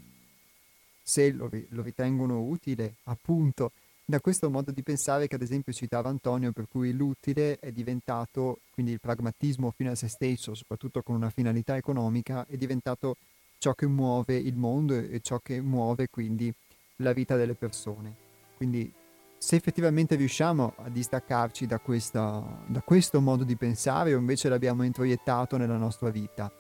se 1.03 1.33
lo, 1.33 1.51
lo 1.69 1.83
ritengono 1.83 2.41
utile, 2.43 2.95
appunto, 3.05 3.73
da 4.07 4.21
questo 4.21 4.51
modo 4.51 4.71
di 4.71 4.83
pensare 4.83 5.27
che 5.27 5.37
ad 5.37 5.43
esempio 5.43 5.73
citava 5.73 6.11
Antonio, 6.11 6.53
per 6.53 6.67
cui 6.69 6.93
l'utile 6.93 7.59
è 7.59 7.73
diventato, 7.73 8.61
quindi 8.73 8.93
il 8.93 9.01
pragmatismo 9.01 9.73
fino 9.75 9.91
a 9.91 9.95
se 9.95 10.09
stesso, 10.09 10.55
soprattutto 10.55 11.03
con 11.03 11.15
una 11.15 11.31
finalità 11.31 11.77
economica, 11.77 12.47
è 12.47 12.57
diventato 12.57 13.17
ciò 13.59 13.73
che 13.73 13.87
muove 13.87 14.37
il 14.37 14.57
mondo 14.57 14.95
e 14.95 15.21
ciò 15.23 15.39
che 15.39 15.61
muove 15.61 16.09
quindi 16.11 16.53
la 16.97 17.15
vita 17.15 17.37
delle 17.37 17.55
persone. 17.55 18.15
Quindi 18.57 18.93
se 19.39 19.57
effettivamente 19.57 20.17
riusciamo 20.17 20.75
a 20.77 20.89
distaccarci 20.91 21.67
da, 21.67 21.79
questa, 21.79 22.43
da 22.67 22.83
questo 22.83 23.21
modo 23.21 23.45
di 23.45 23.57
pensare 23.57 24.15
o 24.15 24.19
invece 24.19 24.49
l'abbiamo 24.49 24.85
introiettato 24.85 25.57
nella 25.57 25.77
nostra 25.77 26.11
vita 26.11 26.51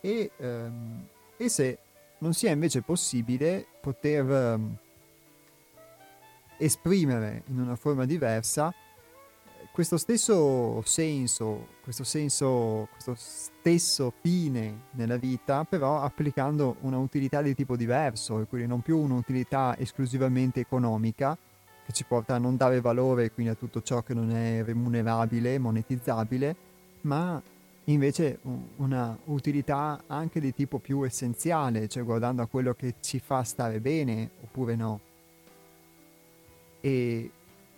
e, 0.00 0.30
ehm, 0.36 1.06
e 1.36 1.48
se 1.48 1.78
non 2.18 2.32
sia 2.32 2.50
invece 2.50 2.82
possibile 2.82 3.66
poter 3.80 4.30
ehm, 4.30 4.76
esprimere 6.64 7.42
in 7.46 7.60
una 7.60 7.76
forma 7.76 8.04
diversa 8.04 8.74
questo 9.74 9.96
stesso 9.96 10.82
senso, 10.82 11.66
questo 11.82 12.04
senso, 12.04 12.86
questo 12.92 13.16
stesso 13.16 14.12
fine 14.20 14.82
nella 14.92 15.16
vita, 15.16 15.64
però 15.64 16.00
applicando 16.00 16.76
una 16.82 16.98
utilità 16.98 17.42
di 17.42 17.56
tipo 17.56 17.74
diverso, 17.74 18.40
e 18.40 18.46
quindi 18.46 18.68
non 18.68 18.82
più 18.82 18.96
un'utilità 18.96 19.76
esclusivamente 19.76 20.60
economica, 20.60 21.36
che 21.84 21.92
ci 21.92 22.04
porta 22.04 22.36
a 22.36 22.38
non 22.38 22.56
dare 22.56 22.80
valore 22.80 23.32
quindi 23.32 23.50
a 23.50 23.56
tutto 23.56 23.82
ciò 23.82 24.02
che 24.02 24.14
non 24.14 24.30
è 24.30 24.62
remunerabile, 24.62 25.58
monetizzabile, 25.58 26.56
ma 27.00 27.42
invece 27.86 28.38
una 28.76 29.18
utilità 29.24 30.04
anche 30.06 30.38
di 30.38 30.54
tipo 30.54 30.78
più 30.78 31.02
essenziale, 31.02 31.88
cioè 31.88 32.04
guardando 32.04 32.42
a 32.42 32.46
quello 32.46 32.74
che 32.74 32.94
ci 33.00 33.18
fa 33.18 33.42
stare 33.42 33.80
bene 33.80 34.30
oppure 34.40 34.76
no. 34.76 35.00
E 36.84 37.30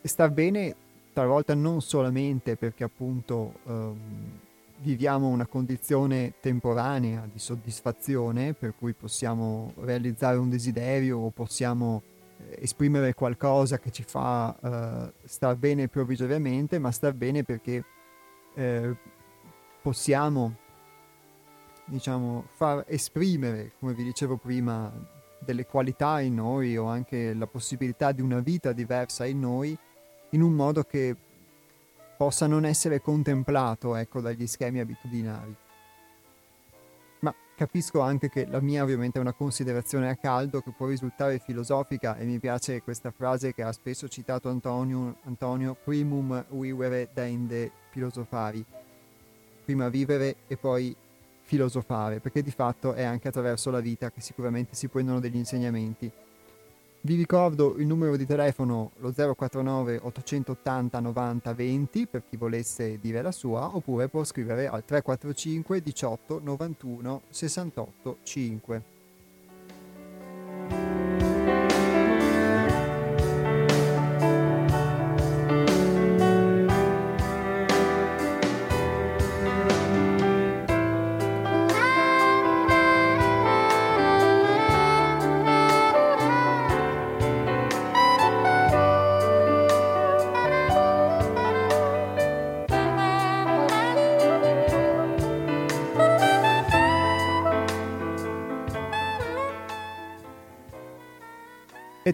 star 0.02 0.32
bene 0.32 0.74
talvolta 1.12 1.54
non 1.54 1.80
solamente 1.80 2.56
perché 2.56 2.82
appunto 2.82 3.60
um, 3.62 3.96
viviamo 4.78 5.28
una 5.28 5.46
condizione 5.46 6.34
temporanea 6.40 7.28
di 7.32 7.38
soddisfazione 7.38 8.52
per 8.52 8.74
cui 8.76 8.94
possiamo 8.94 9.74
realizzare 9.82 10.38
un 10.38 10.50
desiderio 10.50 11.18
o 11.18 11.30
possiamo 11.30 12.02
eh, 12.38 12.58
esprimere 12.62 13.14
qualcosa 13.14 13.78
che 13.78 13.92
ci 13.92 14.02
fa 14.02 14.56
uh, 14.58 15.12
star 15.24 15.54
bene 15.54 15.86
provvisoriamente, 15.86 16.80
ma 16.80 16.90
star 16.90 17.14
bene 17.14 17.44
perché 17.44 17.84
eh, 18.56 18.96
possiamo 19.82 20.56
diciamo 21.84 22.46
far 22.56 22.84
esprimere, 22.88 23.70
come 23.78 23.94
vi 23.94 24.02
dicevo 24.02 24.36
prima, 24.36 24.92
delle 25.38 25.66
qualità 25.66 26.20
in 26.20 26.34
noi 26.34 26.76
o 26.76 26.86
anche 26.86 27.34
la 27.34 27.46
possibilità 27.46 28.12
di 28.12 28.20
una 28.20 28.40
vita 28.40 28.72
diversa 28.72 29.26
in 29.26 29.40
noi 29.40 29.76
in 30.30 30.42
un 30.42 30.52
modo 30.52 30.82
che 30.82 31.14
possa 32.16 32.46
non 32.46 32.64
essere 32.64 33.00
contemplato 33.00 33.94
ecco, 33.94 34.20
dagli 34.20 34.46
schemi 34.46 34.80
abitudinari. 34.80 35.54
Ma 37.20 37.34
capisco 37.54 38.00
anche 38.00 38.28
che 38.28 38.46
la 38.46 38.60
mia 38.60 38.82
ovviamente 38.82 39.18
è 39.18 39.20
una 39.20 39.32
considerazione 39.32 40.08
a 40.08 40.16
caldo 40.16 40.60
che 40.60 40.72
può 40.76 40.86
risultare 40.86 41.38
filosofica 41.38 42.16
e 42.16 42.24
mi 42.24 42.38
piace 42.38 42.82
questa 42.82 43.10
frase 43.10 43.54
che 43.54 43.62
ha 43.62 43.72
spesso 43.72 44.08
citato 44.08 44.48
Antonio, 44.48 45.16
Antonio 45.24 45.76
primum 45.82 46.44
vivere 46.50 47.08
dende 47.12 47.70
filosofari, 47.90 48.64
prima 49.64 49.88
vivere 49.88 50.36
e 50.46 50.56
poi 50.56 50.94
filosofare, 51.46 52.18
perché 52.18 52.42
di 52.42 52.50
fatto 52.50 52.92
è 52.92 53.04
anche 53.04 53.28
attraverso 53.28 53.70
la 53.70 53.78
vita 53.78 54.10
che 54.10 54.20
sicuramente 54.20 54.74
si 54.74 54.88
prendono 54.88 55.20
degli 55.20 55.36
insegnamenti. 55.36 56.10
Vi 57.00 57.14
ricordo 57.14 57.76
il 57.76 57.86
numero 57.86 58.16
di 58.16 58.26
telefono 58.26 58.90
lo 58.96 59.12
049 59.12 60.00
880 60.02 60.98
90 60.98 61.54
20 61.54 62.06
per 62.08 62.24
chi 62.28 62.36
volesse 62.36 62.98
dire 63.00 63.22
la 63.22 63.30
sua 63.30 63.76
oppure 63.76 64.08
può 64.08 64.24
scrivere 64.24 64.66
al 64.66 64.84
345 64.84 65.82
18 65.82 66.40
91 66.42 67.22
68 67.30 68.16
5. 68.24 68.95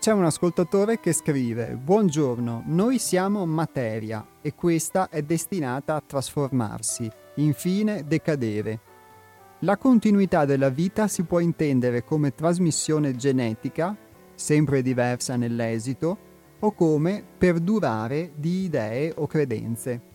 C'è 0.02 0.10
un 0.10 0.24
ascoltatore 0.24 0.98
che 0.98 1.12
scrive: 1.12 1.76
Buongiorno, 1.76 2.64
noi 2.66 2.98
siamo 2.98 3.46
materia 3.46 4.26
e 4.42 4.52
questa 4.52 5.08
è 5.08 5.22
destinata 5.22 5.94
a 5.94 6.02
trasformarsi, 6.04 7.08
infine 7.36 8.04
decadere. 8.04 8.80
La 9.60 9.76
continuità 9.76 10.44
della 10.44 10.70
vita 10.70 11.06
si 11.06 11.22
può 11.22 11.38
intendere 11.38 12.02
come 12.02 12.34
trasmissione 12.34 13.14
genetica, 13.14 13.96
sempre 14.34 14.82
diversa 14.82 15.36
nell'esito, 15.36 16.18
o 16.58 16.72
come 16.72 17.22
perdurare 17.38 18.32
di 18.34 18.64
idee 18.64 19.14
o 19.16 19.28
credenze. 19.28 20.11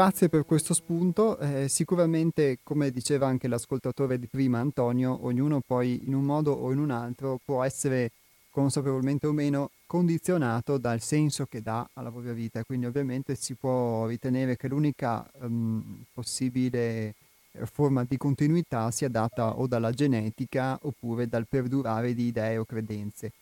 Grazie 0.00 0.30
per 0.30 0.46
questo 0.46 0.72
spunto. 0.72 1.36
Eh, 1.36 1.68
sicuramente, 1.68 2.60
come 2.62 2.90
diceva 2.90 3.26
anche 3.26 3.48
l'ascoltatore 3.48 4.18
di 4.18 4.28
prima, 4.28 4.58
Antonio, 4.58 5.26
ognuno 5.26 5.60
poi 5.60 6.00
in 6.06 6.14
un 6.14 6.24
modo 6.24 6.52
o 6.52 6.72
in 6.72 6.78
un 6.78 6.90
altro 6.90 7.38
può 7.44 7.62
essere 7.62 8.10
consapevolmente 8.48 9.26
o 9.26 9.32
meno 9.32 9.72
condizionato 9.84 10.78
dal 10.78 11.02
senso 11.02 11.44
che 11.44 11.60
dà 11.60 11.86
alla 11.92 12.10
propria 12.10 12.32
vita. 12.32 12.64
Quindi 12.64 12.86
ovviamente 12.86 13.34
si 13.34 13.52
può 13.52 14.06
ritenere 14.06 14.56
che 14.56 14.68
l'unica 14.68 15.30
um, 15.40 16.02
possibile 16.14 17.14
eh, 17.52 17.66
forma 17.70 18.02
di 18.02 18.16
continuità 18.16 18.90
sia 18.90 19.10
data 19.10 19.58
o 19.58 19.66
dalla 19.66 19.92
genetica 19.92 20.78
oppure 20.80 21.28
dal 21.28 21.46
perdurare 21.46 22.14
di 22.14 22.28
idee 22.28 22.56
o 22.56 22.64
credenze. 22.64 23.32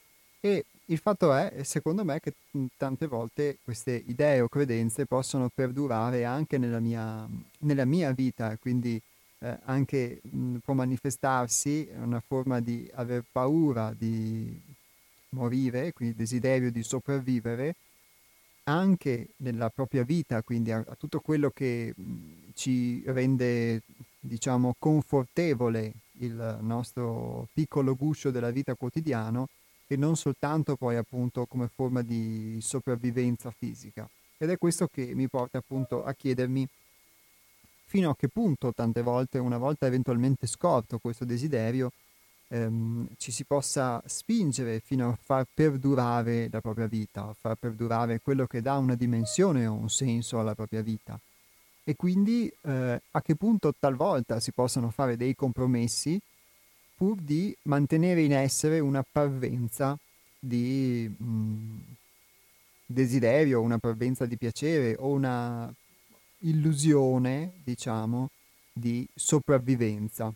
E 0.40 0.64
il 0.90 0.98
fatto 0.98 1.34
è, 1.34 1.62
secondo 1.64 2.04
me, 2.04 2.18
che 2.20 2.32
tante 2.76 3.06
volte 3.06 3.58
queste 3.62 4.02
idee 4.06 4.40
o 4.40 4.48
credenze 4.48 5.04
possono 5.06 5.50
perdurare 5.54 6.24
anche 6.24 6.56
nella 6.56 6.80
mia, 6.80 7.28
nella 7.60 7.84
mia 7.84 8.12
vita, 8.12 8.56
quindi 8.56 9.00
eh, 9.40 9.58
anche 9.64 10.20
mh, 10.22 10.56
può 10.64 10.72
manifestarsi 10.74 11.88
una 11.94 12.20
forma 12.26 12.60
di 12.60 12.88
aver 12.94 13.22
paura 13.30 13.92
di 13.96 14.58
morire, 15.30 15.92
quindi 15.92 16.16
desiderio 16.16 16.70
di 16.70 16.82
sopravvivere, 16.82 17.74
anche 18.64 19.28
nella 19.38 19.68
propria 19.70 20.04
vita, 20.04 20.42
quindi 20.42 20.72
a, 20.72 20.78
a 20.86 20.94
tutto 20.94 21.20
quello 21.20 21.50
che 21.50 21.92
mh, 21.94 22.52
ci 22.54 23.02
rende, 23.06 23.82
diciamo, 24.20 24.74
confortevole 24.78 25.92
il 26.20 26.58
nostro 26.62 27.46
piccolo 27.52 27.94
guscio 27.94 28.30
della 28.30 28.50
vita 28.50 28.74
quotidiano 28.74 29.48
e 29.88 29.96
non 29.96 30.16
soltanto 30.16 30.76
poi 30.76 30.96
appunto 30.96 31.46
come 31.46 31.68
forma 31.74 32.02
di 32.02 32.58
sopravvivenza 32.60 33.50
fisica. 33.50 34.08
Ed 34.36 34.50
è 34.50 34.58
questo 34.58 34.86
che 34.86 35.14
mi 35.14 35.26
porta 35.28 35.58
appunto 35.58 36.04
a 36.04 36.12
chiedermi 36.12 36.68
fino 37.86 38.10
a 38.10 38.16
che 38.16 38.28
punto 38.28 38.72
tante 38.72 39.00
volte, 39.00 39.38
una 39.38 39.56
volta 39.56 39.86
eventualmente 39.86 40.46
scorto 40.46 40.98
questo 40.98 41.24
desiderio, 41.24 41.90
ehm, 42.48 43.08
ci 43.16 43.32
si 43.32 43.44
possa 43.44 44.02
spingere 44.04 44.80
fino 44.80 45.08
a 45.08 45.18
far 45.20 45.46
perdurare 45.52 46.48
la 46.52 46.60
propria 46.60 46.86
vita, 46.86 47.22
a 47.22 47.34
far 47.38 47.56
perdurare 47.56 48.20
quello 48.20 48.46
che 48.46 48.60
dà 48.60 48.76
una 48.76 48.94
dimensione 48.94 49.66
o 49.66 49.72
un 49.72 49.88
senso 49.88 50.38
alla 50.38 50.54
propria 50.54 50.82
vita. 50.82 51.18
E 51.82 51.96
quindi 51.96 52.52
eh, 52.62 53.00
a 53.10 53.22
che 53.22 53.34
punto 53.34 53.72
talvolta 53.78 54.38
si 54.38 54.52
possono 54.52 54.90
fare 54.90 55.16
dei 55.16 55.34
compromessi 55.34 56.20
pur 56.98 57.20
di 57.20 57.56
mantenere 57.62 58.22
in 58.22 58.32
essere 58.32 58.80
una 58.80 59.04
parvenza 59.08 59.96
di 60.36 61.08
mm, 61.22 61.78
desiderio, 62.84 63.60
una 63.60 63.78
parvenza 63.78 64.26
di 64.26 64.36
piacere 64.36 64.96
o 64.98 65.10
una 65.10 65.72
illusione, 66.38 67.52
diciamo, 67.62 68.30
di 68.72 69.06
sopravvivenza. 69.14 70.34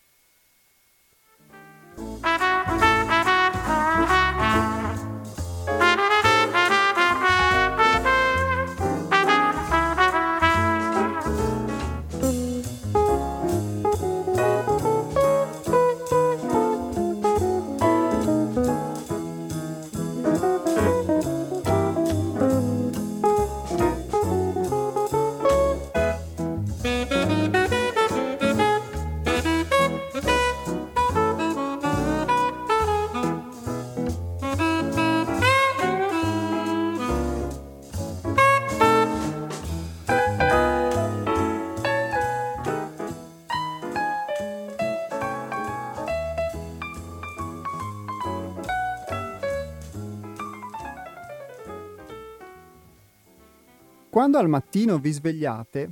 Quando 54.23 54.39
al 54.39 54.49
mattino 54.49 55.01
vi 55.01 55.11
svegliate, 55.11 55.91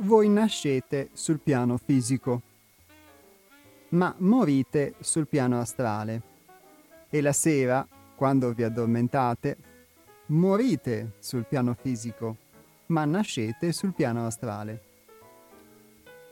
voi 0.00 0.28
nascete 0.28 1.08
sul 1.14 1.40
piano 1.40 1.78
fisico, 1.78 2.42
ma 3.92 4.14
morite 4.18 4.96
sul 5.00 5.26
piano 5.26 5.58
astrale. 5.58 6.20
E 7.08 7.22
la 7.22 7.32
sera, 7.32 7.88
quando 8.16 8.52
vi 8.52 8.64
addormentate, 8.64 9.56
morite 10.26 11.12
sul 11.20 11.46
piano 11.46 11.74
fisico, 11.80 12.36
ma 12.88 13.06
nascete 13.06 13.72
sul 13.72 13.94
piano 13.94 14.26
astrale. 14.26 14.82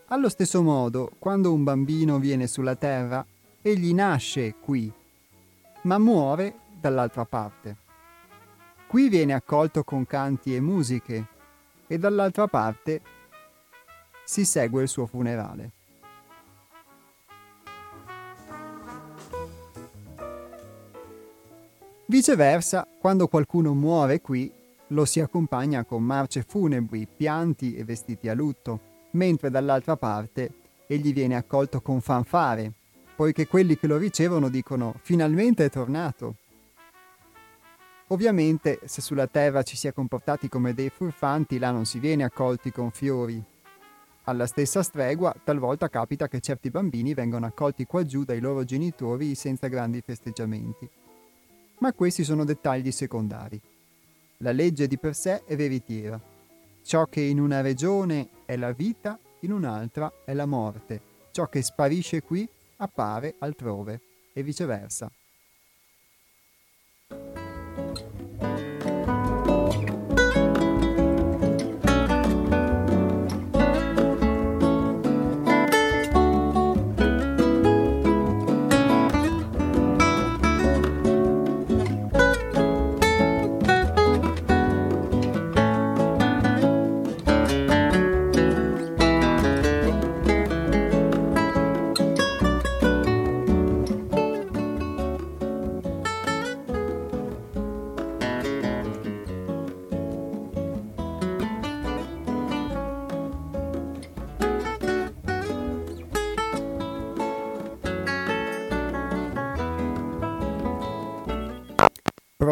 Allo 0.08 0.28
stesso 0.28 0.60
modo, 0.60 1.12
quando 1.18 1.54
un 1.54 1.64
bambino 1.64 2.18
viene 2.18 2.46
sulla 2.46 2.76
terra, 2.76 3.24
egli 3.62 3.94
nasce 3.94 4.56
qui, 4.60 4.92
ma 5.84 5.96
muore 5.96 6.56
dall'altra 6.78 7.24
parte. 7.24 7.81
Qui 8.92 9.08
viene 9.08 9.32
accolto 9.32 9.84
con 9.84 10.04
canti 10.04 10.54
e 10.54 10.60
musiche 10.60 11.26
e 11.86 11.98
dall'altra 11.98 12.46
parte 12.46 13.00
si 14.22 14.44
segue 14.44 14.82
il 14.82 14.88
suo 14.88 15.06
funerale. 15.06 15.70
Viceversa, 22.04 22.86
quando 23.00 23.28
qualcuno 23.28 23.72
muore 23.72 24.20
qui, 24.20 24.52
lo 24.88 25.06
si 25.06 25.20
accompagna 25.20 25.84
con 25.84 26.02
marce 26.02 26.44
funebri, 26.46 27.08
pianti 27.16 27.74
e 27.74 27.84
vestiti 27.84 28.28
a 28.28 28.34
lutto, 28.34 28.80
mentre 29.12 29.48
dall'altra 29.48 29.96
parte 29.96 30.52
egli 30.86 31.14
viene 31.14 31.36
accolto 31.36 31.80
con 31.80 32.02
fanfare, 32.02 32.70
poiché 33.16 33.46
quelli 33.46 33.78
che 33.78 33.86
lo 33.86 33.96
ricevono 33.96 34.50
dicono 34.50 34.96
finalmente 35.00 35.64
è 35.64 35.70
tornato 35.70 36.36
Ovviamente, 38.12 38.78
se 38.84 39.00
sulla 39.00 39.26
terra 39.26 39.62
ci 39.62 39.74
si 39.74 39.88
è 39.88 39.94
comportati 39.94 40.50
come 40.50 40.74
dei 40.74 40.90
furfanti, 40.90 41.58
là 41.58 41.70
non 41.70 41.86
si 41.86 41.98
viene 41.98 42.24
accolti 42.24 42.70
con 42.70 42.90
fiori. 42.90 43.42
Alla 44.24 44.46
stessa 44.46 44.82
stregua, 44.82 45.34
talvolta 45.42 45.88
capita 45.88 46.28
che 46.28 46.40
certi 46.40 46.68
bambini 46.68 47.14
vengano 47.14 47.46
accolti 47.46 47.86
qua 47.86 48.04
giù 48.04 48.24
dai 48.24 48.38
loro 48.38 48.64
genitori 48.64 49.34
senza 49.34 49.66
grandi 49.68 50.02
festeggiamenti. 50.02 50.86
Ma 51.78 51.94
questi 51.94 52.22
sono 52.22 52.44
dettagli 52.44 52.92
secondari. 52.92 53.58
La 54.38 54.52
legge 54.52 54.86
di 54.86 54.98
per 54.98 55.14
sé 55.14 55.44
è 55.46 55.56
veritiera. 55.56 56.20
Ciò 56.82 57.06
che 57.06 57.22
in 57.22 57.40
una 57.40 57.62
regione 57.62 58.28
è 58.44 58.56
la 58.56 58.72
vita, 58.72 59.18
in 59.40 59.52
un'altra 59.52 60.12
è 60.26 60.34
la 60.34 60.46
morte. 60.46 61.00
Ciò 61.30 61.46
che 61.46 61.62
sparisce 61.62 62.22
qui 62.22 62.46
appare 62.76 63.36
altrove 63.38 64.00
e 64.34 64.42
viceversa. 64.42 65.10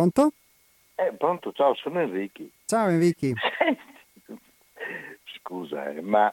Pronto? 0.01 0.33
Eh, 0.95 1.13
pronto, 1.13 1.53
ciao, 1.53 1.75
sono 1.75 2.01
Enrico. 2.01 2.43
Ciao 2.65 2.89
Enrico. 2.89 3.27
Scusa, 5.37 5.91
eh, 5.91 6.01
ma 6.01 6.33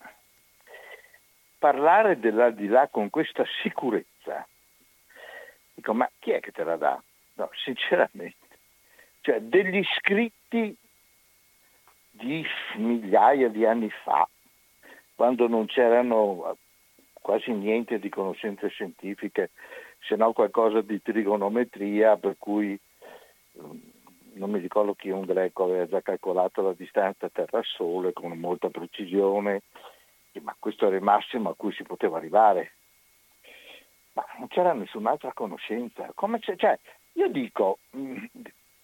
parlare 1.59 2.18
dell'aldilà 2.18 2.88
con 2.88 3.09
questa 3.09 3.43
sicurezza, 3.61 4.47
dico, 5.74 5.93
ma 5.93 6.09
chi 6.18 6.32
è 6.32 6.39
che 6.39 6.53
te 6.53 6.63
la 6.63 6.78
dà? 6.78 7.01
No, 7.34 7.49
sinceramente, 7.61 8.38
cioè 9.20 9.41
degli 9.41 9.84
scritti 9.97 10.74
di 12.11 12.45
migliaia 12.78 13.49
di 13.49 13.65
anni 13.65 13.89
fa, 13.89 14.30
quando 15.13 15.49
non 15.49 15.65
c'erano 15.65 16.55
quasi 17.11 17.51
niente 17.51 17.99
di 17.99 18.07
conoscenze 18.07 18.70
scientifiche, 18.70 19.49
se 20.07 20.15
no 20.15 20.32
qualcosa 20.32 20.80
di 20.80 21.01
trigonometria, 21.01 22.15
per 22.15 22.38
cui 22.38 22.80
non 24.38 24.51
mi 24.51 24.60
ricordo 24.60 24.93
chi 24.93 25.10
un 25.10 25.26
greco 25.26 25.64
aveva 25.64 25.88
già 25.88 26.01
calcolato 26.01 26.62
la 26.62 26.74
distanza 26.74 27.30
Terra-Sole 27.30 28.14
con 28.14 28.38
molta 28.38 28.70
precisione, 28.70 29.64
ma 30.41 30.55
questo 30.58 30.88
era 30.88 30.95
il 30.95 31.01
massimo 31.01 31.49
a 31.49 31.55
cui 31.55 31.74
si 31.74 31.84
poteva 31.84 32.18
arrivare. 32.18 32.74
Ma 34.14 34.26
non 34.38 34.47
c'era 34.47 34.74
nessun'altra 34.74 35.34
conoscenza. 35.34 36.12
Cioè, 36.55 36.80
io 37.14 37.28
dico, 37.30 37.80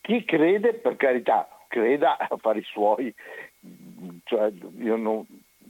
chi 0.02 0.26
crede, 0.26 0.74
per 0.74 0.96
carità, 0.96 1.48
creda 1.68 2.18
a 2.18 2.38
fare 2.38 2.60
i 2.60 2.64
suoi, 2.64 3.14
cioè, 4.26 4.52
io 4.78 4.96
non, 4.96 5.26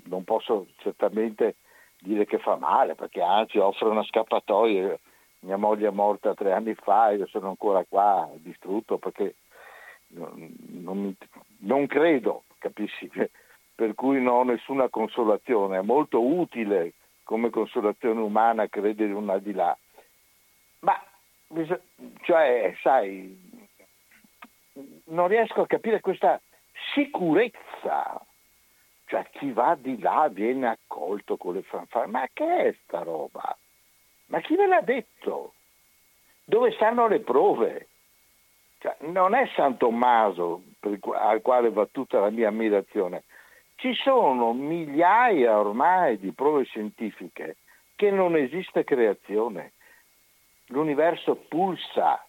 non 0.05 0.23
posso 0.23 0.67
certamente 0.77 1.55
dire 1.99 2.25
che 2.25 2.39
fa 2.39 2.55
male, 2.55 2.95
perché 2.95 3.21
anzi 3.21 3.57
offre 3.57 3.87
una 3.87 4.03
scappatoia. 4.03 4.97
Mia 5.43 5.57
moglie 5.57 5.87
è 5.87 5.91
morta 5.91 6.33
tre 6.33 6.53
anni 6.53 6.73
fa, 6.73 7.11
io 7.11 7.27
sono 7.27 7.49
ancora 7.49 7.83
qua 7.87 8.29
distrutto 8.35 8.97
perché 8.97 9.35
non, 10.07 10.53
non, 10.69 11.15
non 11.59 11.87
credo, 11.87 12.43
capisci? 12.59 13.09
Per 13.75 13.95
cui 13.95 14.21
non 14.21 14.35
ho 14.35 14.43
nessuna 14.43 14.87
consolazione. 14.87 15.79
È 15.79 15.81
molto 15.81 16.23
utile 16.23 16.93
come 17.23 17.49
consolazione 17.49 18.19
umana 18.21 18.67
credere 18.67 19.11
un 19.13 19.29
al 19.29 19.41
di 19.41 19.51
là. 19.51 19.75
Ma, 20.81 21.01
cioè, 22.21 22.75
sai, 22.81 23.35
non 25.05 25.27
riesco 25.27 25.61
a 25.61 25.67
capire 25.67 26.01
questa 26.01 26.39
sicurezza. 26.93 28.21
Cioè 29.07 29.27
chi 29.31 29.51
va 29.51 29.75
di 29.75 29.99
là 29.99 30.29
viene 30.31 30.67
accolto 30.67 31.35
con 31.35 31.55
le 31.55 31.63
fanfare. 31.63 32.07
Ma 32.07 32.27
che 32.31 32.67
è 32.67 32.75
sta 32.83 33.01
roba? 33.01 33.57
Ma 34.33 34.41
chi 34.41 34.55
ve 34.55 34.65
l'ha 34.65 34.81
detto? 34.81 35.53
Dove 36.43 36.71
stanno 36.71 37.07
le 37.07 37.19
prove? 37.19 37.87
Cioè, 38.79 38.95
non 39.01 39.35
è 39.35 39.47
San 39.55 39.77
Tommaso 39.77 40.63
al 41.13 41.41
quale 41.43 41.69
va 41.69 41.85
tutta 41.85 42.19
la 42.19 42.31
mia 42.31 42.47
ammirazione. 42.47 43.25
Ci 43.75 43.93
sono 43.93 44.53
migliaia 44.53 45.59
ormai 45.59 46.17
di 46.17 46.31
prove 46.31 46.63
scientifiche 46.63 47.57
che 47.95 48.09
non 48.09 48.35
esiste 48.35 48.83
creazione. 48.83 49.73
L'universo 50.69 51.35
pulsa, 51.35 52.25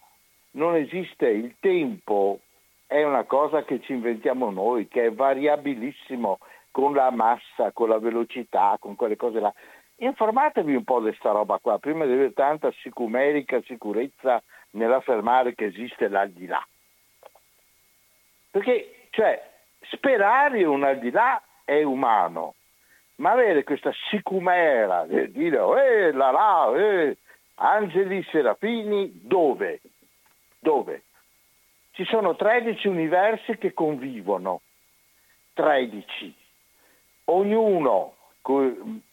non 0.52 0.76
esiste 0.76 1.28
il 1.28 1.56
tempo, 1.58 2.40
è 2.86 3.02
una 3.02 3.24
cosa 3.24 3.64
che 3.64 3.80
ci 3.80 3.94
inventiamo 3.94 4.50
noi, 4.50 4.88
che 4.88 5.06
è 5.06 5.12
variabilissimo 5.12 6.38
con 6.70 6.92
la 6.92 7.10
massa, 7.10 7.72
con 7.72 7.88
la 7.88 7.98
velocità, 7.98 8.76
con 8.78 8.94
quelle 8.94 9.16
cose 9.16 9.40
là. 9.40 9.54
Informatevi 10.04 10.74
un 10.74 10.84
po' 10.84 10.98
di 10.98 11.08
questa 11.08 11.30
roba 11.30 11.58
qua, 11.58 11.78
prima 11.78 12.04
di 12.04 12.12
avere 12.12 12.34
tanta 12.34 12.70
sicumerica 12.82 13.62
sicurezza 13.62 14.42
nell'affermare 14.72 15.54
che 15.54 15.64
esiste 15.64 16.08
l'aldilà. 16.08 16.62
Perché, 18.50 19.06
cioè, 19.10 19.42
sperare 19.90 20.62
un 20.64 20.84
aldilà 20.84 21.42
è 21.64 21.82
umano, 21.82 22.54
ma 23.16 23.30
avere 23.30 23.64
questa 23.64 23.92
sicumera, 24.10 25.06
dire, 25.06 25.58
eh, 25.86 26.12
la 26.12 26.30
là, 26.30 26.72
eh, 26.76 27.16
angeli, 27.54 28.22
serafini, 28.30 29.10
dove? 29.22 29.80
Dove? 30.58 31.02
Ci 31.92 32.04
sono 32.04 32.36
13 32.36 32.88
universi 32.88 33.56
che 33.56 33.72
convivono, 33.72 34.60
13. 35.54 36.34
Ognuno 37.26 38.13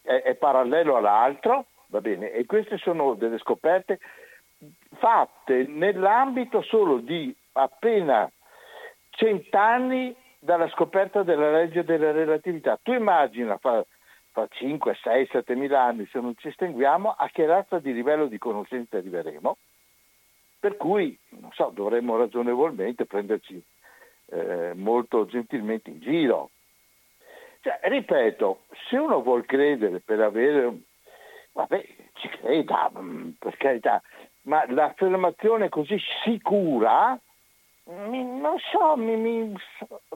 è, 0.02 0.36
parallelo 0.36 0.98
all'altro, 0.98 1.66
va 1.88 2.02
bene, 2.02 2.32
e 2.32 2.46
queste 2.46 2.78
sono 2.78 3.14
delle 3.14 3.38
scoperte 3.38 4.00
fatte 4.96 5.66
nell'ambito 5.68 6.62
solo 6.62 6.98
di 6.98 7.34
appena 7.54 8.30
cent'anni 9.12 10.16
dalla 10.40 10.68
scoperta 10.70 11.24
della 11.24 11.52
legge 11.52 11.84
della 11.84 12.12
relatività. 12.12 12.80
Tu 12.82 12.94
immagina, 12.94 13.58
fa, 13.58 13.86
fa 14.32 14.48
5, 14.50 14.98
6, 15.02 15.28
7 15.32 15.56
mila 15.56 15.84
anni, 15.84 16.08
se 16.12 16.20
non 16.20 16.36
ci 16.38 16.48
estinguiamo, 16.48 17.14
a 17.18 17.30
che 17.32 17.46
razza 17.46 17.80
di 17.80 17.94
livello 17.94 18.26
di 18.26 18.38
conoscenza 18.38 18.98
arriveremo? 18.98 19.58
Per 20.60 20.78
cui, 20.78 21.18
so, 21.52 21.72
dovremmo 21.74 22.18
ragionevolmente 22.18 23.06
prenderci 23.06 23.64
eh, 24.28 24.74
molto 24.76 25.26
gentilmente 25.26 25.90
in 25.90 26.00
giro. 26.00 26.50
Cioè, 27.62 27.80
ripeto, 27.84 28.64
se 28.90 28.98
uno 28.98 29.22
vuol 29.22 29.46
credere 29.46 30.00
per 30.00 30.20
avere, 30.20 30.80
vabbè, 31.54 31.86
ci 32.14 32.28
creda, 32.28 32.92
mm, 32.98 33.30
per 33.38 33.56
carità, 33.58 34.02
ma 34.44 34.66
l'affermazione 34.68 35.70
così 35.70 35.98
sicura, 36.24 37.18
mi, 37.86 38.24
non 38.24 38.58
so, 38.72 38.96
mi, 38.98 39.16
mi, 39.16 39.56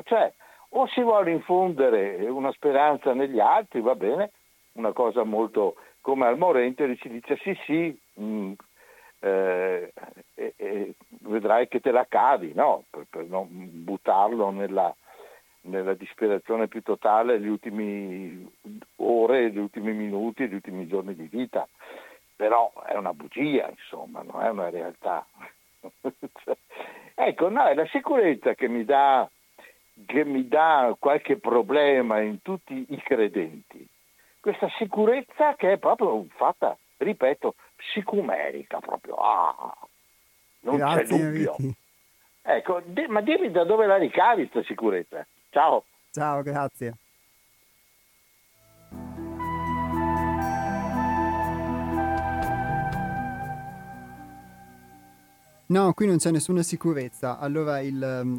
cioè, 0.06 0.34
o 0.70 0.88
si 0.88 1.02
vuole 1.02 1.32
infondere 1.32 2.16
una 2.28 2.52
speranza 2.52 3.14
negli 3.14 3.40
altri, 3.40 3.80
va 3.82 3.94
bene, 3.96 4.32
una 4.74 4.92
cosa 4.92 5.24
molto 5.24 5.76
come 6.02 6.26
al 6.26 6.38
Morente 6.38 6.98
si 6.98 7.10
dice 7.10 7.38
sì 7.38 7.58
sì, 7.66 8.00
mh, 8.16 8.24
mm, 8.24 8.52
eh, 9.20 9.94
e, 10.34 10.54
e 10.56 10.94
vedrai 11.22 11.68
che 11.68 11.80
te 11.80 11.92
la 11.92 12.06
cavi, 12.08 12.54
no? 12.54 12.84
per, 12.90 13.06
per 13.10 13.26
non 13.26 13.48
buttarlo 13.50 14.50
nella, 14.50 14.94
nella 15.66 15.94
disperazione 15.94 16.68
più 16.68 16.82
totale 16.82 17.38
le 17.38 17.50
ultime 17.50 18.48
ore, 18.98 19.52
gli 19.52 19.58
ultimi 19.58 19.94
minuti, 19.94 20.48
gli 20.48 20.56
ultimi 20.56 20.88
giorni 20.88 21.16
di 21.16 21.28
vita. 21.28 21.68
Però 22.36 22.72
è 22.86 22.96
una 22.96 23.14
bugia, 23.14 23.70
insomma, 23.70 24.22
non 24.22 24.42
è 24.42 24.50
una 24.50 24.70
realtà. 24.70 25.26
ecco, 27.16 27.50
no, 27.50 27.66
è 27.66 27.74
la 27.74 27.88
sicurezza 27.88 28.54
che 28.56 28.68
mi, 28.68 28.84
dà, 28.84 29.30
che 30.06 30.26
mi 30.26 30.48
dà 30.48 30.96
qualche 31.00 31.38
problema 31.38 32.20
in 32.20 32.42
tutti 32.42 32.86
i 32.90 33.02
credenti. 33.02 33.88
Questa 34.40 34.70
sicurezza 34.78 35.56
che 35.56 35.74
è 35.74 35.78
proprio 35.78 36.26
fatta, 36.36 36.78
ripeto, 36.98 37.56
sicumerica 37.94 38.80
proprio. 38.80 39.16
Ah, 39.16 39.74
non 40.62 40.78
Grazie, 40.78 41.04
c'è 41.04 41.08
dubbio. 41.08 41.56
Ricky. 41.58 41.76
Ecco, 42.48 42.82
di, 42.86 43.08
ma 43.08 43.22
dimmi 43.22 43.50
da 43.50 43.64
dove 43.64 43.88
la 43.88 43.98
ricavi 43.98 44.48
questa 44.48 44.68
sicurezza? 44.68 45.26
Ciao. 45.56 45.86
Ciao, 46.12 46.42
grazie. 46.42 46.98
No, 55.68 55.94
qui 55.94 56.08
non 56.08 56.18
c'è 56.18 56.32
nessuna 56.32 56.62
sicurezza. 56.62 57.40
Allora, 57.40 57.80
il, 57.80 57.94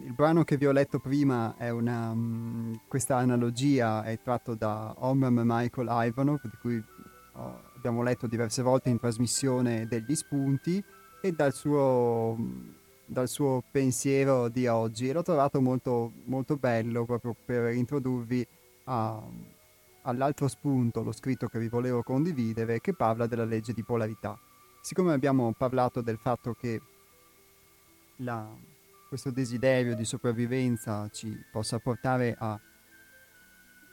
il 0.05 0.13
brano 0.13 0.45
che 0.45 0.59
vi 0.59 0.67
ho 0.67 0.73
letto 0.73 0.99
prima 0.99 1.55
è 1.57 1.71
una. 1.71 2.11
Um, 2.11 2.81
questa 2.87 3.17
analogia 3.17 4.05
è 4.05 4.21
tratto 4.21 4.55
da 4.55 4.95
Omram 4.99 5.41
Michael 5.43 5.89
Ivanov, 5.91 6.43
di 6.43 6.57
cui 6.61 6.85
oh, 7.33 7.63
abbiamo 7.77 8.03
letto 8.03 8.27
diverse 8.27 8.61
volte 8.61 8.91
in 8.91 8.99
trasmissione 8.99 9.87
degli 9.87 10.15
spunti 10.15 10.85
e 11.23 11.33
dal 11.33 11.55
suo, 11.55 12.37
dal 13.07 13.29
suo 13.29 13.63
pensiero 13.71 14.49
di 14.49 14.67
oggi 14.67 15.09
e 15.09 15.13
l'ho 15.13 15.23
trovato 15.23 15.61
molto, 15.61 16.13
molto 16.25 16.57
bello 16.57 17.05
proprio 17.05 17.35
per 17.45 17.73
introdurvi 17.73 18.47
a, 18.85 19.23
all'altro 20.03 20.49
spunto, 20.49 21.03
lo 21.03 21.13
scritto 21.13 21.47
che 21.47 21.59
vi 21.59 21.69
volevo 21.69 22.03
condividere, 22.03 22.81
che 22.81 22.95
parla 22.95 23.27
della 23.27 23.45
legge 23.45 23.73
di 23.73 23.85
polarità. 23.85 24.39
Siccome 24.81 25.13
abbiamo 25.13 25.53
parlato 25.57 26.01
del 26.01 26.19
fatto 26.19 26.55
che 26.55 26.81
la, 28.17 28.47
questo 29.09 29.31
desiderio 29.31 29.95
di 29.95 30.05
sopravvivenza 30.05 31.09
ci 31.13 31.37
possa 31.51 31.79
portare 31.79 32.35
a 32.39 32.61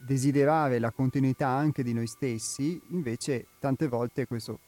desiderare 0.05 0.79
la 0.79 0.91
continuità 0.91 1.47
anche 1.47 1.83
di 1.83 1.93
noi 1.93 2.07
stessi, 2.07 2.81
invece 2.89 3.47
tante 3.59 3.87
volte 3.87 4.27
questo 4.27 4.59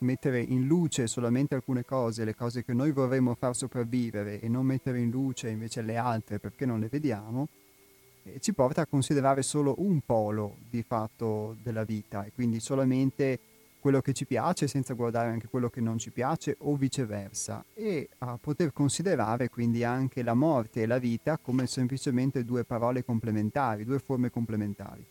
mettere 0.00 0.40
in 0.40 0.66
luce 0.66 1.06
solamente 1.06 1.54
alcune 1.54 1.84
cose, 1.84 2.24
le 2.24 2.34
cose 2.34 2.64
che 2.64 2.72
noi 2.72 2.92
vorremmo 2.92 3.34
far 3.34 3.54
sopravvivere 3.54 4.40
e 4.40 4.48
non 4.48 4.66
mettere 4.66 5.00
in 5.00 5.10
luce 5.10 5.48
invece 5.48 5.82
le 5.82 5.96
altre 5.96 6.38
perché 6.38 6.66
non 6.66 6.80
le 6.80 6.88
vediamo, 6.88 7.48
eh, 8.24 8.38
ci 8.40 8.52
porta 8.52 8.82
a 8.82 8.86
considerare 8.86 9.42
solo 9.42 9.74
un 9.78 10.00
polo 10.04 10.56
di 10.68 10.82
fatto 10.82 11.56
della 11.62 11.84
vita 11.84 12.24
e 12.24 12.32
quindi 12.32 12.60
solamente 12.60 13.38
quello 13.80 14.00
che 14.00 14.12
ci 14.12 14.26
piace 14.26 14.68
senza 14.68 14.92
guardare 14.92 15.30
anche 15.30 15.48
quello 15.48 15.70
che 15.70 15.80
non 15.80 15.98
ci 15.98 16.10
piace 16.10 16.56
o 16.60 16.76
viceversa 16.76 17.64
e 17.74 18.10
a 18.18 18.38
poter 18.38 18.72
considerare 18.72 19.48
quindi 19.48 19.84
anche 19.84 20.22
la 20.22 20.34
morte 20.34 20.82
e 20.82 20.86
la 20.86 20.98
vita 20.98 21.38
come 21.38 21.66
semplicemente 21.66 22.44
due 22.44 22.64
parole 22.64 23.04
complementari, 23.04 23.84
due 23.84 23.98
forme 23.98 24.30
complementari. 24.30 25.04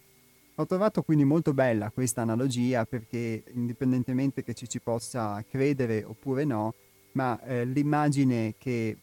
Ho 0.60 0.66
trovato 0.66 1.03
quindi 1.03 1.24
molto 1.24 1.53
bella 1.53 1.89
questa 1.89 2.22
analogia 2.22 2.86
perché 2.86 3.43
indipendentemente 3.53 4.43
che 4.43 4.53
ci 4.53 4.68
ci 4.68 4.82
possa 4.82 5.41
credere 5.49 6.03
oppure 6.03 6.43
no, 6.43 6.74
ma 7.14 7.39
eh, 7.43 7.64
l'immagine 7.64 8.55
che 8.57 8.97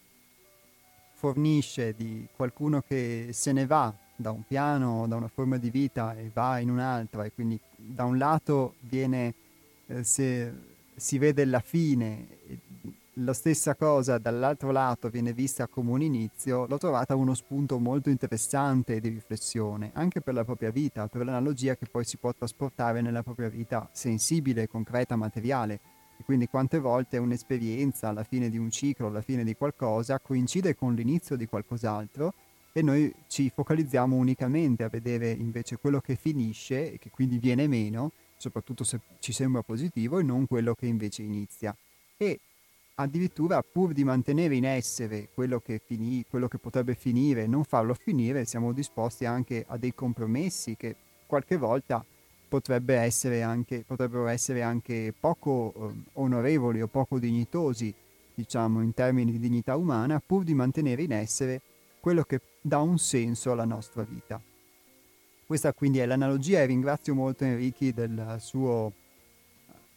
fornisce 1.14 1.94
di 1.96 2.28
qualcuno 2.36 2.82
che 2.86 3.30
se 3.32 3.52
ne 3.52 3.64
va 3.64 3.90
da 4.16 4.32
un 4.32 4.42
piano, 4.46 5.06
da 5.08 5.16
una 5.16 5.28
forma 5.28 5.56
di 5.56 5.70
vita 5.70 6.14
e 6.14 6.30
va 6.30 6.58
in 6.58 6.68
un'altra 6.68 7.24
e 7.24 7.32
quindi 7.32 7.58
da 7.74 8.04
un 8.04 8.18
lato 8.18 8.74
viene, 8.80 9.32
eh, 9.86 10.04
se, 10.04 10.52
si 10.94 11.16
vede 11.16 11.46
la 11.46 11.60
fine, 11.60 12.26
la 13.20 13.32
stessa 13.32 13.74
cosa 13.74 14.18
dall'altro 14.18 14.70
lato 14.70 15.08
viene 15.08 15.32
vista 15.32 15.68
come 15.68 15.90
un 15.90 16.02
inizio, 16.02 16.66
l'ho 16.66 16.76
trovata 16.76 17.14
uno 17.14 17.32
spunto 17.32 17.78
molto 17.78 18.10
interessante 18.10 19.00
di 19.00 19.08
riflessione, 19.08 19.90
anche 19.94 20.20
per 20.20 20.34
la 20.34 20.44
propria 20.44 20.70
vita, 20.70 21.06
per 21.06 21.24
l'analogia 21.24 21.76
che 21.76 21.86
poi 21.90 22.04
si 22.04 22.18
può 22.18 22.34
trasportare 22.34 23.00
nella 23.00 23.22
propria 23.22 23.48
vita 23.48 23.88
sensibile, 23.92 24.68
concreta, 24.68 25.16
materiale. 25.16 25.80
E 26.18 26.24
quindi 26.24 26.46
quante 26.46 26.78
volte 26.78 27.16
un'esperienza 27.16 28.08
alla 28.08 28.22
fine 28.22 28.50
di 28.50 28.58
un 28.58 28.70
ciclo, 28.70 29.06
alla 29.06 29.22
fine 29.22 29.44
di 29.44 29.54
qualcosa, 29.54 30.18
coincide 30.18 30.74
con 30.74 30.94
l'inizio 30.94 31.36
di 31.36 31.46
qualcos'altro 31.46 32.34
e 32.72 32.82
noi 32.82 33.10
ci 33.28 33.50
focalizziamo 33.54 34.14
unicamente 34.14 34.84
a 34.84 34.88
vedere 34.88 35.30
invece 35.30 35.78
quello 35.78 36.00
che 36.00 36.16
finisce 36.16 36.92
e 36.92 36.98
che 36.98 37.08
quindi 37.08 37.38
viene 37.38 37.66
meno, 37.66 38.12
soprattutto 38.36 38.84
se 38.84 39.00
ci 39.20 39.32
sembra 39.32 39.62
positivo, 39.62 40.18
e 40.18 40.22
non 40.22 40.46
quello 40.46 40.74
che 40.74 40.84
invece 40.84 41.22
inizia. 41.22 41.74
E 42.18 42.40
addirittura 42.98 43.62
pur 43.62 43.92
di 43.92 44.04
mantenere 44.04 44.54
in 44.54 44.64
essere 44.64 45.28
quello 45.34 45.60
che, 45.60 45.80
finì, 45.84 46.24
quello 46.28 46.48
che 46.48 46.58
potrebbe 46.58 46.94
finire 46.94 47.46
non 47.46 47.64
farlo 47.64 47.94
finire, 47.94 48.44
siamo 48.44 48.72
disposti 48.72 49.24
anche 49.24 49.64
a 49.68 49.76
dei 49.76 49.94
compromessi 49.94 50.76
che 50.76 50.96
qualche 51.26 51.56
volta 51.56 52.04
potrebbe 52.48 52.94
essere 52.94 53.42
anche, 53.42 53.84
potrebbero 53.86 54.26
essere 54.28 54.62
anche 54.62 55.12
poco 55.18 55.74
eh, 55.74 55.94
onorevoli 56.14 56.80
o 56.80 56.86
poco 56.86 57.18
dignitosi, 57.18 57.92
diciamo 58.34 58.80
in 58.82 58.94
termini 58.94 59.32
di 59.32 59.38
dignità 59.38 59.76
umana, 59.76 60.22
pur 60.24 60.44
di 60.44 60.54
mantenere 60.54 61.02
in 61.02 61.12
essere 61.12 61.60
quello 62.00 62.22
che 62.22 62.40
dà 62.62 62.78
un 62.78 62.98
senso 62.98 63.52
alla 63.52 63.64
nostra 63.64 64.04
vita. 64.04 64.40
Questa 65.46 65.72
quindi 65.74 65.98
è 65.98 66.06
l'analogia 66.06 66.60
e 66.60 66.66
ringrazio 66.66 67.14
molto 67.14 67.44
Enrichi 67.44 67.92
del 67.92 68.36
suo 68.40 68.92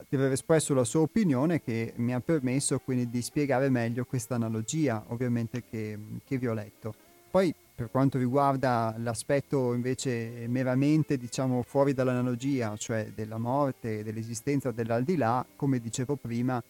di 0.07 0.15
aver 0.15 0.31
espresso 0.31 0.73
la 0.73 0.83
sua 0.83 1.01
opinione 1.01 1.61
che 1.61 1.93
mi 1.97 2.13
ha 2.13 2.19
permesso 2.19 2.79
quindi 2.79 3.09
di 3.09 3.21
spiegare 3.21 3.69
meglio 3.69 4.05
questa 4.05 4.35
analogia 4.35 5.03
ovviamente 5.07 5.63
che, 5.63 5.97
che 6.23 6.37
vi 6.37 6.47
ho 6.47 6.53
letto. 6.53 6.93
Poi 7.29 7.53
per 7.75 7.91
quanto 7.91 8.17
riguarda 8.17 8.93
l'aspetto 8.97 9.73
invece 9.73 10.45
meramente 10.47 11.17
diciamo 11.17 11.61
fuori 11.61 11.93
dall'analogia, 11.93 12.75
cioè 12.75 13.11
della 13.15 13.37
morte, 13.37 14.03
dell'esistenza 14.03 14.71
dell'aldilà, 14.71 15.45
come 15.55 15.79
dicevo 15.79 16.15
prima, 16.15 16.61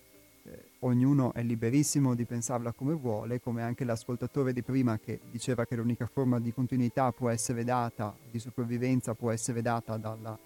eh, 0.44 0.64
ognuno 0.80 1.34
è 1.34 1.42
liberissimo 1.42 2.14
di 2.14 2.26
pensarla 2.26 2.74
come 2.74 2.94
vuole, 2.94 3.42
come 3.42 3.64
anche 3.64 3.86
l'ascoltatore 3.86 4.54
di 4.54 4.62
prima 4.62 5.00
che 5.00 5.20
diceva 5.32 5.66
che 5.66 5.76
l'unica 5.76 6.06
forma 6.06 6.40
di 6.40 6.54
continuità 6.54 7.12
può 7.12 7.30
essere 7.30 7.64
data, 7.64 8.16
di 8.30 8.38
sopravvivenza 8.38 9.14
può 9.16 9.32
essere 9.32 9.62
data 9.62 9.98
dalla 9.98 10.38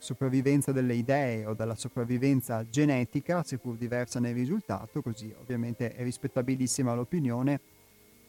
sopravvivenza 0.00 0.72
delle 0.72 0.94
idee 0.94 1.44
o 1.44 1.52
dalla 1.54 1.74
sopravvivenza 1.74 2.66
genetica, 2.68 3.42
seppur 3.44 3.76
diversa 3.76 4.18
nel 4.18 4.34
risultato, 4.34 5.02
così 5.02 5.32
ovviamente 5.38 5.94
è 5.94 6.02
rispettabilissima 6.02 6.94
l'opinione 6.94 7.60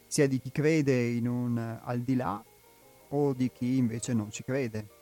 sia 0.05 0.27
di 0.27 0.39
chi 0.39 0.51
crede 0.51 1.07
in 1.07 1.27
un 1.27 1.79
al 1.81 2.01
di 2.01 2.15
là 2.15 2.43
o 3.09 3.33
di 3.33 3.49
chi 3.49 3.77
invece 3.77 4.13
non 4.13 4.29
ci 4.29 4.43
crede. 4.43 4.99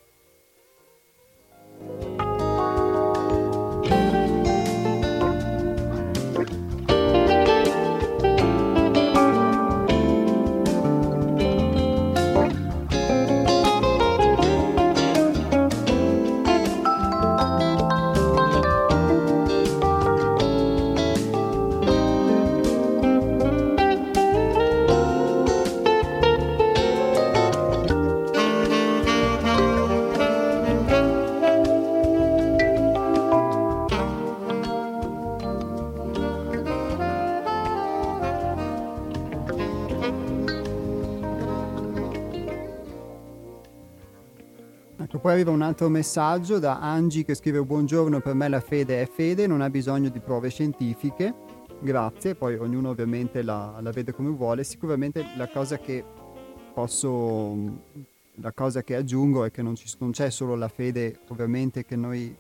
Arriva 45.39 45.55
un 45.55 45.61
altro 45.61 45.87
messaggio 45.87 46.59
da 46.59 46.81
Angie 46.81 47.23
che 47.23 47.33
scrive 47.33 47.63
buongiorno, 47.63 48.19
per 48.19 48.33
me 48.33 48.49
la 48.49 48.59
fede 48.59 49.01
è 49.01 49.07
fede, 49.07 49.47
non 49.47 49.61
ha 49.61 49.69
bisogno 49.69 50.09
di 50.09 50.19
prove 50.19 50.49
scientifiche, 50.49 51.33
grazie, 51.79 52.35
poi 52.35 52.55
ognuno 52.57 52.89
ovviamente 52.89 53.41
la, 53.41 53.79
la 53.79 53.91
vede 53.91 54.11
come 54.11 54.31
vuole, 54.31 54.65
sicuramente 54.65 55.25
la 55.37 55.47
cosa 55.47 55.77
che 55.77 56.03
posso, 56.73 57.55
la 58.35 58.51
cosa 58.51 58.83
che 58.83 58.97
aggiungo 58.97 59.45
è 59.45 59.51
che 59.51 59.61
non, 59.61 59.75
ci, 59.75 59.89
non 59.99 60.11
c'è 60.11 60.29
solo 60.29 60.55
la 60.55 60.67
fede 60.67 61.19
ovviamente 61.29 61.85
che 61.85 61.95
noi 61.95 62.35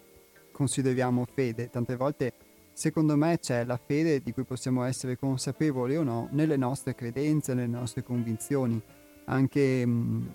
consideriamo 0.51 1.25
fede, 1.33 1.69
tante 1.69 1.95
volte 1.95 2.33
secondo 2.73 3.15
me 3.15 3.39
c'è 3.39 3.63
la 3.63 3.79
fede 3.81 4.21
di 4.21 4.33
cui 4.33 4.43
possiamo 4.43 4.83
essere 4.83 5.17
consapevoli 5.17 5.95
o 5.95 6.03
no 6.03 6.27
nelle 6.31 6.57
nostre 6.57 6.95
credenze, 6.95 7.53
nelle 7.53 7.67
nostre 7.67 8.03
convinzioni, 8.03 8.81
anche 9.23 9.85
mh, 9.85 10.33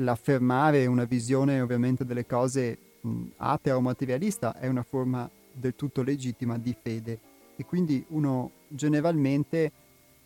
l'affermare 0.00 0.86
una 0.86 1.04
visione 1.04 1.60
ovviamente 1.60 2.04
delle 2.04 2.26
cose 2.26 2.78
mh, 3.00 3.22
atea 3.36 3.76
o 3.76 3.80
materialista 3.80 4.58
è 4.58 4.66
una 4.66 4.82
forma 4.82 5.28
del 5.52 5.74
tutto 5.74 6.02
legittima 6.02 6.58
di 6.58 6.74
fede. 6.80 7.18
E 7.56 7.64
quindi 7.64 8.04
uno 8.08 8.50
generalmente 8.68 9.72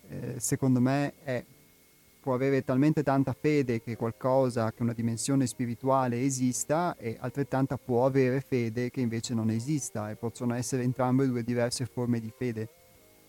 eh, 0.07 0.35
secondo 0.37 0.79
me 0.79 1.13
è, 1.23 1.43
può 2.21 2.33
avere 2.33 2.63
talmente 2.63 3.03
tanta 3.03 3.35
fede 3.37 3.81
che 3.81 3.97
qualcosa, 3.97 4.71
che 4.71 4.81
una 4.81 4.93
dimensione 4.93 5.45
spirituale 5.45 6.23
esista 6.23 6.95
e 6.97 7.17
altrettanta 7.19 7.77
può 7.77 8.05
avere 8.05 8.41
fede 8.41 8.89
che 8.89 9.01
invece 9.01 9.33
non 9.33 9.49
esista 9.49 10.09
e 10.09 10.15
possono 10.15 10.53
essere 10.53 10.83
entrambe 10.83 11.27
due 11.27 11.43
diverse 11.43 11.85
forme 11.85 12.19
di 12.19 12.31
fede 12.35 12.69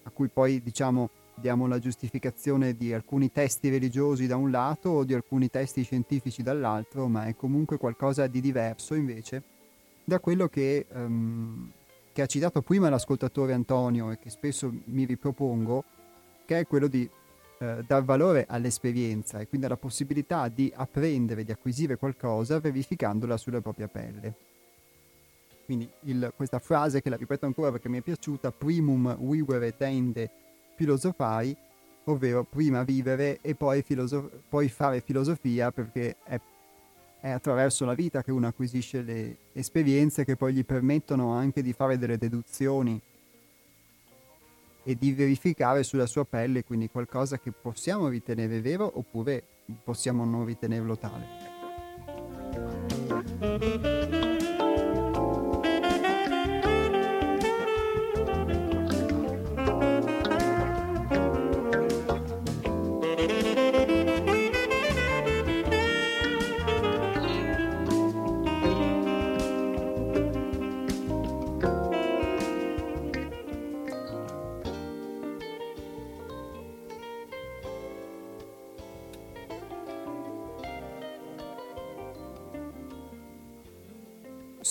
a 0.05 0.11
cui 0.11 0.28
poi 0.28 0.62
diciamo 0.62 1.11
diamo 1.39 1.66
la 1.66 1.78
giustificazione 1.78 2.74
di 2.74 2.93
alcuni 2.93 3.30
testi 3.30 3.68
religiosi 3.68 4.26
da 4.26 4.37
un 4.37 4.51
lato 4.51 4.89
o 4.89 5.05
di 5.05 5.14
alcuni 5.14 5.49
testi 5.51 5.82
scientifici 5.82 6.43
dall'altro, 6.43 7.09
ma 7.09 7.26
è 7.26 7.37
comunque 7.37 7.76
qualcosa 7.76 8.26
di 8.26 8.41
diverso 8.41 8.95
invece 8.95 9.43
da 10.03 10.18
quello 10.18 10.49
che, 10.49 10.87
um, 10.93 11.70
che 12.12 12.22
ha 12.22 12.26
citato 12.26 12.62
prima 12.62 12.89
l'ascoltatore 12.89 13.53
Antonio 13.53 14.12
e 14.12 14.18
che 14.18 14.30
spesso 14.30 14.72
mi 14.84 15.05
ripropongo, 15.05 15.84
che 16.47 16.61
è 16.61 16.66
quello 16.66 16.87
di 16.87 17.09
eh, 17.59 17.84
dar 17.87 18.05
valore 18.05 18.47
all'esperienza 18.49 19.41
e 19.41 19.49
quindi 19.49 19.66
alla 19.66 19.76
possibilità 19.76 20.49
di 20.49 20.72
apprendere, 20.74 21.45
di 21.45 21.53
acquisire 21.53 21.97
qualcosa 21.97 22.61
verificandola 22.61 23.37
sulla 23.37 23.61
propria 23.61 23.89
pelle. 23.89 24.34
Quindi 25.64 25.91
il, 26.03 26.32
questa 26.37 26.61
frase 26.61 27.03
che 27.03 27.11
la 27.11 27.16
ripeto 27.16 27.45
ancora 27.45 27.72
perché 27.72 27.89
mi 27.89 27.99
è 27.99 28.03
piaciuta, 28.03 28.53
primum 28.53 29.16
vivere 29.18 29.76
tende 29.76 30.30
filosofai, 30.77 31.57
ovvero 32.05 32.45
prima 32.45 32.85
vivere 32.85 33.41
e 33.41 33.55
poi, 33.55 33.83
filosof- 33.83 34.31
poi 34.49 34.68
fare 34.68 35.01
filosofia 35.01 35.72
perché 35.72 36.16
è, 36.22 36.39
è, 37.20 37.31
attraverso 37.31 37.85
la 37.85 37.95
vita 37.95 38.22
che 38.22 38.31
uno 38.31 38.47
acquisisce 38.47 39.03
le 39.03 39.37
esperienze 39.53 40.24
che 40.24 40.37
poi 40.37 40.53
gli 40.53 40.64
permettono 40.64 41.33
anche 41.33 41.62
di 41.62 41.72
fare 41.72 41.99
delle 41.99 42.18
deduzioni 42.18 43.01
e 44.85 44.95
di 44.95 45.12
verificare 45.12 45.83
sulla 45.83 46.07
sua 46.07 46.24
pelle 46.24 46.62
quindi 46.62 46.89
qualcosa 46.89 47.41
che 47.41 47.51
possiamo 47.51 48.07
ritenere 48.07 48.61
vero 48.61 48.89
oppure 48.95 49.43
possiamo 49.83 50.24
non 50.24 50.45
ritenerlo 50.45 50.97
tale. 50.97 51.45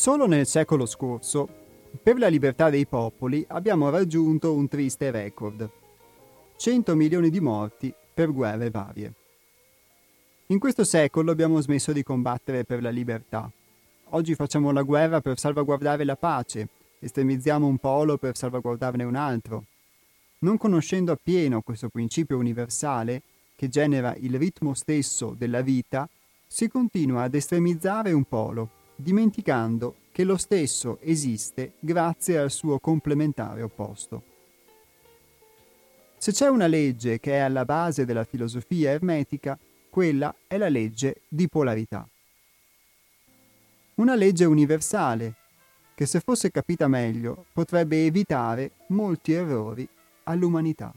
Solo 0.05 0.27
nel 0.27 0.45
secolo 0.45 0.85
scorso, 0.85 1.49
per 2.03 2.19
la 2.19 2.27
libertà 2.27 2.69
dei 2.69 2.85
popoli, 2.85 3.43
abbiamo 3.47 3.89
raggiunto 3.89 4.53
un 4.53 4.67
triste 4.67 5.09
record. 5.09 5.67
100 6.57 6.95
milioni 6.95 7.31
di 7.31 7.39
morti 7.39 7.91
per 8.13 8.31
guerre 8.31 8.69
varie. 8.69 9.11
In 10.49 10.59
questo 10.59 10.83
secolo 10.83 11.31
abbiamo 11.31 11.59
smesso 11.59 11.91
di 11.91 12.03
combattere 12.03 12.65
per 12.65 12.83
la 12.83 12.91
libertà. 12.91 13.49
Oggi 14.09 14.35
facciamo 14.35 14.69
la 14.69 14.83
guerra 14.83 15.21
per 15.21 15.39
salvaguardare 15.39 16.03
la 16.03 16.15
pace, 16.15 16.69
estremizziamo 16.99 17.65
un 17.65 17.79
polo 17.79 18.19
per 18.19 18.37
salvaguardarne 18.37 19.03
un 19.03 19.15
altro. 19.15 19.63
Non 20.41 20.59
conoscendo 20.59 21.13
appieno 21.13 21.61
questo 21.61 21.89
principio 21.89 22.37
universale, 22.37 23.23
che 23.55 23.69
genera 23.69 24.13
il 24.19 24.37
ritmo 24.37 24.75
stesso 24.75 25.33
della 25.35 25.61
vita, 25.61 26.07
si 26.45 26.67
continua 26.67 27.23
ad 27.23 27.33
estremizzare 27.33 28.11
un 28.11 28.25
polo, 28.25 28.69
dimenticando 28.95 29.95
che 30.11 30.23
lo 30.23 30.37
stesso 30.37 30.99
esiste 31.01 31.73
grazie 31.79 32.37
al 32.37 32.51
suo 32.51 32.79
complementare 32.79 33.61
opposto. 33.61 34.23
Se 36.17 36.31
c'è 36.31 36.47
una 36.47 36.67
legge 36.67 37.19
che 37.19 37.33
è 37.33 37.39
alla 37.39 37.65
base 37.65 38.05
della 38.05 38.23
filosofia 38.23 38.91
ermetica, 38.91 39.57
quella 39.89 40.33
è 40.47 40.57
la 40.57 40.69
legge 40.69 41.21
di 41.27 41.47
polarità. 41.47 42.07
Una 43.95 44.15
legge 44.15 44.45
universale 44.45 45.35
che 45.93 46.05
se 46.05 46.19
fosse 46.19 46.51
capita 46.51 46.87
meglio 46.87 47.45
potrebbe 47.53 48.05
evitare 48.05 48.71
molti 48.87 49.33
errori 49.33 49.87
all'umanità. 50.23 50.93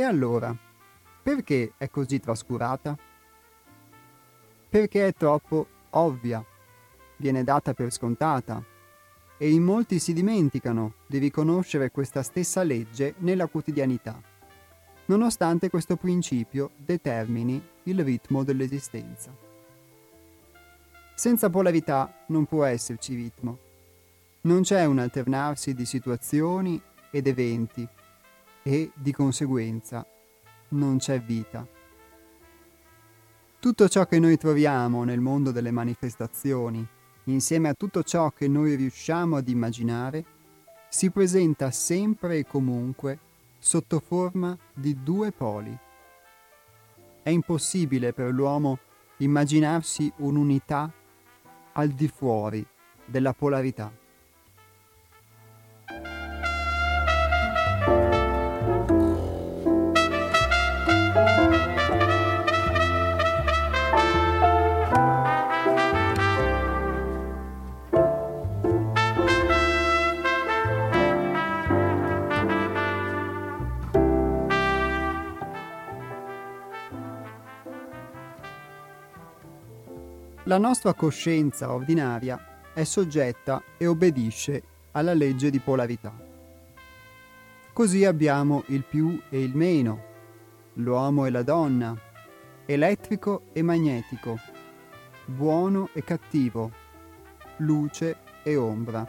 E 0.00 0.02
allora, 0.02 0.56
perché 1.22 1.74
è 1.76 1.90
così 1.90 2.20
trascurata? 2.20 2.96
Perché 4.70 5.06
è 5.06 5.12
troppo 5.12 5.66
ovvia, 5.90 6.42
viene 7.16 7.44
data 7.44 7.74
per 7.74 7.92
scontata 7.92 8.64
e 9.36 9.50
in 9.50 9.62
molti 9.62 9.98
si 9.98 10.14
dimenticano 10.14 10.94
di 11.06 11.18
riconoscere 11.18 11.90
questa 11.90 12.22
stessa 12.22 12.62
legge 12.62 13.16
nella 13.18 13.46
quotidianità, 13.46 14.18
nonostante 15.04 15.68
questo 15.68 15.96
principio 15.96 16.70
determini 16.76 17.62
il 17.82 18.02
ritmo 18.02 18.42
dell'esistenza. 18.42 19.30
Senza 21.14 21.50
polarità 21.50 22.24
non 22.28 22.46
può 22.46 22.64
esserci 22.64 23.14
ritmo. 23.16 23.58
Non 24.42 24.62
c'è 24.62 24.86
un 24.86 24.98
alternarsi 24.98 25.74
di 25.74 25.84
situazioni 25.84 26.80
ed 27.10 27.26
eventi 27.26 27.86
e, 28.62 28.90
di 28.94 29.12
conseguenza, 29.12 30.06
non 30.68 30.98
c'è 30.98 31.20
vita. 31.20 31.66
Tutto 33.58 33.88
ciò 33.88 34.06
che 34.06 34.18
noi 34.18 34.36
troviamo 34.38 35.04
nel 35.04 35.20
mondo 35.20 35.50
delle 35.50 35.70
manifestazioni, 35.70 36.86
insieme 37.24 37.68
a 37.68 37.74
tutto 37.74 38.02
ciò 38.02 38.30
che 38.30 38.48
noi 38.48 38.74
riusciamo 38.74 39.36
ad 39.36 39.48
immaginare, 39.48 40.24
si 40.88 41.10
presenta 41.10 41.70
sempre 41.70 42.38
e 42.38 42.46
comunque 42.46 43.18
sotto 43.58 44.00
forma 44.00 44.56
di 44.72 45.02
due 45.02 45.30
poli. 45.30 45.76
È 47.22 47.28
impossibile 47.28 48.12
per 48.12 48.32
l'uomo 48.32 48.78
immaginarsi 49.18 50.10
un'unità 50.16 50.90
al 51.72 51.88
di 51.90 52.08
fuori 52.08 52.66
della 53.04 53.34
polarità. 53.34 53.92
La 80.50 80.58
nostra 80.58 80.94
coscienza 80.94 81.72
ordinaria 81.72 82.72
è 82.74 82.82
soggetta 82.82 83.62
e 83.76 83.86
obbedisce 83.86 84.62
alla 84.90 85.14
legge 85.14 85.48
di 85.48 85.60
polarità. 85.60 86.12
Così 87.72 88.04
abbiamo 88.04 88.64
il 88.66 88.82
più 88.82 89.16
e 89.28 89.40
il 89.40 89.54
meno, 89.54 90.02
l'uomo 90.72 91.24
e 91.26 91.30
la 91.30 91.44
donna, 91.44 91.96
elettrico 92.66 93.42
e 93.52 93.62
magnetico, 93.62 94.40
buono 95.24 95.88
e 95.92 96.02
cattivo, 96.02 96.72
luce 97.58 98.16
e 98.42 98.56
ombra. 98.56 99.06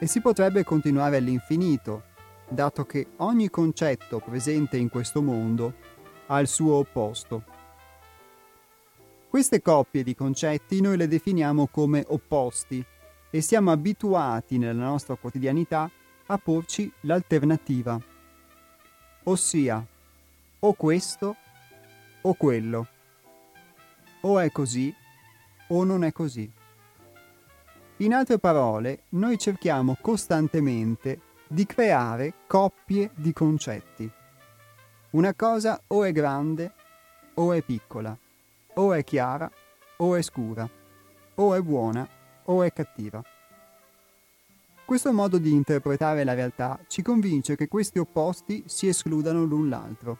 E 0.00 0.06
si 0.08 0.20
potrebbe 0.20 0.64
continuare 0.64 1.18
all'infinito, 1.18 2.06
dato 2.48 2.84
che 2.86 3.06
ogni 3.18 3.48
concetto 3.50 4.18
presente 4.18 4.76
in 4.76 4.88
questo 4.88 5.22
mondo 5.22 5.74
ha 6.26 6.40
il 6.40 6.48
suo 6.48 6.74
opposto. 6.74 7.51
Queste 9.32 9.62
coppie 9.62 10.02
di 10.02 10.14
concetti 10.14 10.82
noi 10.82 10.98
le 10.98 11.08
definiamo 11.08 11.66
come 11.68 12.04
opposti 12.06 12.84
e 13.30 13.40
siamo 13.40 13.70
abituati 13.70 14.58
nella 14.58 14.84
nostra 14.84 15.14
quotidianità 15.14 15.90
a 16.26 16.36
porci 16.36 16.92
l'alternativa, 17.00 17.98
ossia 19.22 19.86
o 20.58 20.72
questo 20.74 21.36
o 22.20 22.34
quello, 22.34 22.86
o 24.20 24.38
è 24.38 24.52
così 24.52 24.94
o 25.68 25.82
non 25.82 26.04
è 26.04 26.12
così. 26.12 26.52
In 27.96 28.12
altre 28.12 28.38
parole, 28.38 29.04
noi 29.12 29.38
cerchiamo 29.38 29.96
costantemente 29.98 31.20
di 31.48 31.64
creare 31.64 32.34
coppie 32.46 33.12
di 33.14 33.32
concetti. 33.32 34.12
Una 35.12 35.32
cosa 35.32 35.80
o 35.86 36.04
è 36.04 36.12
grande 36.12 36.70
o 37.32 37.54
è 37.54 37.62
piccola 37.62 38.14
o 38.74 38.92
è 38.92 39.04
chiara 39.04 39.50
o 39.96 40.14
è 40.14 40.22
scura, 40.22 40.68
o 41.34 41.54
è 41.54 41.60
buona 41.60 42.08
o 42.44 42.62
è 42.62 42.72
cattiva. 42.72 43.22
Questo 44.84 45.12
modo 45.12 45.38
di 45.38 45.52
interpretare 45.52 46.24
la 46.24 46.34
realtà 46.34 46.78
ci 46.86 47.02
convince 47.02 47.56
che 47.56 47.68
questi 47.68 47.98
opposti 47.98 48.64
si 48.66 48.88
escludano 48.88 49.44
l'un 49.44 49.68
l'altro. 49.68 50.18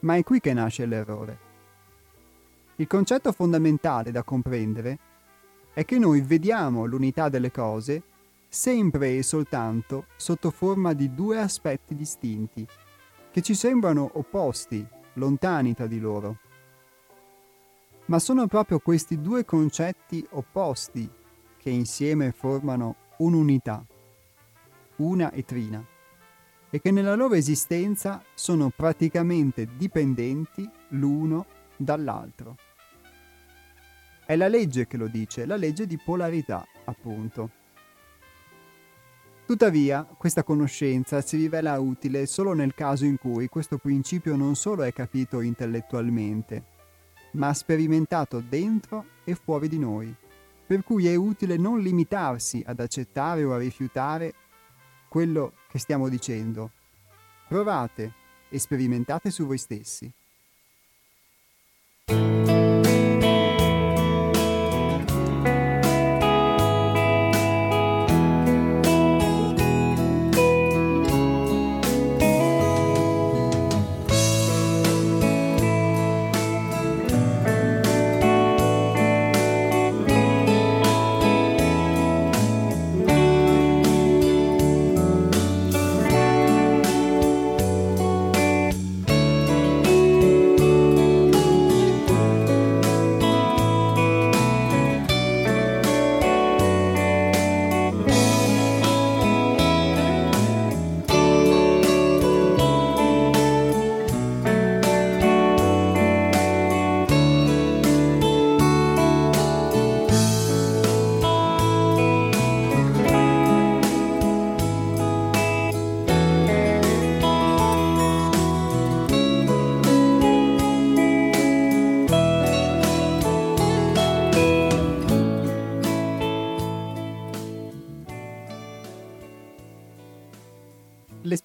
Ma 0.00 0.16
è 0.16 0.22
qui 0.24 0.40
che 0.40 0.52
nasce 0.52 0.86
l'errore. 0.86 1.38
Il 2.76 2.86
concetto 2.86 3.32
fondamentale 3.32 4.10
da 4.10 4.22
comprendere 4.22 4.98
è 5.72 5.84
che 5.84 5.98
noi 5.98 6.20
vediamo 6.20 6.84
l'unità 6.84 7.28
delle 7.28 7.50
cose 7.50 8.02
sempre 8.48 9.16
e 9.16 9.22
soltanto 9.22 10.06
sotto 10.16 10.50
forma 10.50 10.92
di 10.92 11.14
due 11.14 11.38
aspetti 11.38 11.94
distinti, 11.94 12.66
che 13.30 13.42
ci 13.42 13.54
sembrano 13.54 14.10
opposti, 14.14 14.86
lontani 15.14 15.74
tra 15.74 15.86
di 15.86 16.00
loro. 16.00 16.38
Ma 18.06 18.20
sono 18.20 18.46
proprio 18.46 18.78
questi 18.78 19.20
due 19.20 19.44
concetti 19.44 20.24
opposti 20.30 21.10
che 21.58 21.70
insieme 21.70 22.30
formano 22.30 22.94
un'unità, 23.18 23.84
una 24.96 25.32
e 25.32 25.44
trina, 25.44 25.84
e 26.70 26.80
che 26.80 26.92
nella 26.92 27.16
loro 27.16 27.34
esistenza 27.34 28.22
sono 28.34 28.70
praticamente 28.70 29.68
dipendenti 29.76 30.68
l'uno 30.90 31.46
dall'altro. 31.76 32.56
È 34.24 34.36
la 34.36 34.48
legge 34.48 34.86
che 34.86 34.96
lo 34.96 35.08
dice, 35.08 35.44
la 35.44 35.56
legge 35.56 35.86
di 35.86 35.98
polarità, 35.98 36.64
appunto. 36.84 37.50
Tuttavia, 39.46 40.04
questa 40.04 40.44
conoscenza 40.44 41.20
si 41.20 41.36
rivela 41.36 41.78
utile 41.80 42.26
solo 42.26 42.52
nel 42.52 42.74
caso 42.74 43.04
in 43.04 43.18
cui 43.18 43.48
questo 43.48 43.78
principio 43.78 44.36
non 44.36 44.54
solo 44.54 44.84
è 44.84 44.92
capito 44.92 45.40
intellettualmente, 45.40 46.74
ma 47.36 47.52
sperimentato 47.52 48.40
dentro 48.40 49.04
e 49.24 49.34
fuori 49.34 49.68
di 49.68 49.78
noi, 49.78 50.14
per 50.66 50.82
cui 50.82 51.06
è 51.06 51.14
utile 51.14 51.56
non 51.56 51.80
limitarsi 51.80 52.62
ad 52.66 52.80
accettare 52.80 53.44
o 53.44 53.52
a 53.52 53.58
rifiutare 53.58 54.34
quello 55.08 55.52
che 55.68 55.78
stiamo 55.78 56.08
dicendo. 56.08 56.72
Provate 57.48 58.12
e 58.48 58.58
sperimentate 58.58 59.30
su 59.30 59.46
voi 59.46 59.58
stessi. 59.58 60.10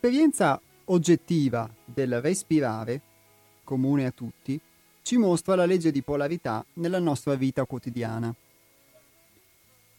L'esperienza 0.04 0.60
oggettiva 0.86 1.70
del 1.86 2.22
respirare, 2.22 3.02
comune 3.64 4.08
a 4.08 4.10
tutti, 4.10 4.60
ci 5.04 5.16
mostra 5.18 5.54
la 5.54 5.68
legge 5.68 5.91
di 5.91 6.02
polarità 6.02 6.66
nella 6.74 6.97
nostra 6.97 7.36
vita 7.36 7.66
quotidiana. 7.66 8.34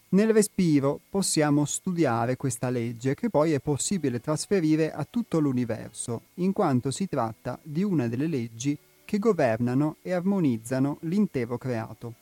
Nel 0.08 0.32
respiro 0.32 0.98
possiamo 1.08 1.64
studiare 1.66 2.36
questa 2.36 2.68
legge 2.68 3.14
che 3.14 3.30
poi 3.30 3.52
è 3.52 3.60
possibile 3.60 4.20
trasferire 4.20 4.90
a 4.90 5.06
tutto 5.08 5.38
l'universo, 5.38 6.22
in 6.34 6.52
quanto 6.52 6.90
si 6.90 7.06
tratta 7.06 7.56
di 7.62 7.84
una 7.84 8.08
delle 8.08 8.26
leggi 8.26 8.76
che 9.04 9.20
governano 9.20 9.98
e 10.02 10.10
armonizzano 10.10 10.98
l'intero 11.02 11.56
creato. 11.58 12.14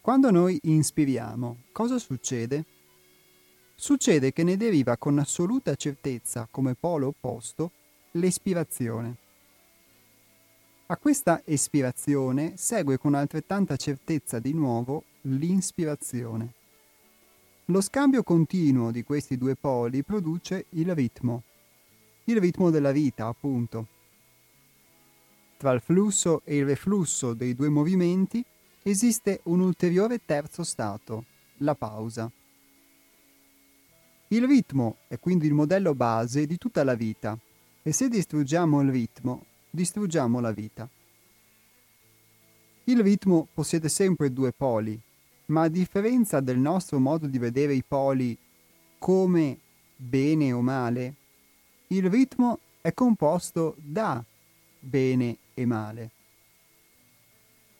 Quando 0.00 0.32
noi 0.32 0.58
inspiriamo, 0.64 1.58
cosa 1.70 2.00
succede? 2.00 2.64
Succede 3.78 4.32
che 4.32 4.42
ne 4.42 4.56
deriva 4.56 4.96
con 4.96 5.18
assoluta 5.18 5.74
certezza 5.74 6.48
come 6.50 6.74
polo 6.74 7.08
opposto 7.08 7.72
l'espirazione. 8.12 9.16
A 10.86 10.96
questa 10.96 11.42
espirazione 11.44 12.56
segue 12.56 12.96
con 12.96 13.12
altrettanta 13.12 13.76
certezza 13.76 14.38
di 14.38 14.54
nuovo 14.54 15.04
l'inspirazione. 15.22 16.54
Lo 17.66 17.82
scambio 17.82 18.22
continuo 18.22 18.90
di 18.90 19.02
questi 19.02 19.36
due 19.36 19.56
poli 19.56 20.02
produce 20.02 20.66
il 20.70 20.94
ritmo, 20.94 21.42
il 22.24 22.38
ritmo 22.38 22.70
della 22.70 22.92
vita, 22.92 23.26
appunto. 23.26 23.88
Tra 25.58 25.72
il 25.72 25.82
flusso 25.82 26.40
e 26.44 26.56
il 26.56 26.64
reflusso 26.64 27.34
dei 27.34 27.54
due 27.54 27.68
movimenti 27.68 28.42
esiste 28.82 29.40
un 29.44 29.60
ulteriore 29.60 30.24
terzo 30.24 30.62
stato, 30.64 31.24
la 31.58 31.74
pausa. 31.74 32.30
Il 34.28 34.44
ritmo 34.46 34.98
è 35.06 35.18
quindi 35.18 35.46
il 35.46 35.54
modello 35.54 35.94
base 35.94 36.46
di 36.46 36.56
tutta 36.56 36.82
la 36.82 36.94
vita 36.94 37.38
e 37.82 37.92
se 37.92 38.08
distruggiamo 38.08 38.80
il 38.80 38.90
ritmo 38.90 39.44
distruggiamo 39.76 40.40
la 40.40 40.52
vita. 40.52 40.88
Il 42.84 43.02
ritmo 43.02 43.46
possiede 43.52 43.88
sempre 43.88 44.32
due 44.32 44.52
poli, 44.52 44.98
ma 45.46 45.62
a 45.62 45.68
differenza 45.68 46.40
del 46.40 46.58
nostro 46.58 46.98
modo 46.98 47.26
di 47.26 47.38
vedere 47.38 47.74
i 47.74 47.84
poli 47.86 48.36
come 48.98 49.58
bene 49.96 50.52
o 50.52 50.62
male, 50.62 51.14
il 51.88 52.08
ritmo 52.08 52.58
è 52.80 52.92
composto 52.94 53.74
da 53.76 54.24
bene 54.80 55.36
e 55.54 55.66
male. 55.66 56.10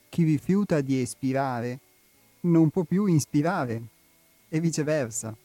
Chi 0.08 0.22
rifiuta 0.24 0.80
di 0.80 1.00
espirare 1.00 1.80
non 2.42 2.70
può 2.70 2.84
più 2.84 3.06
inspirare 3.06 3.82
e 4.48 4.60
viceversa, 4.60 5.36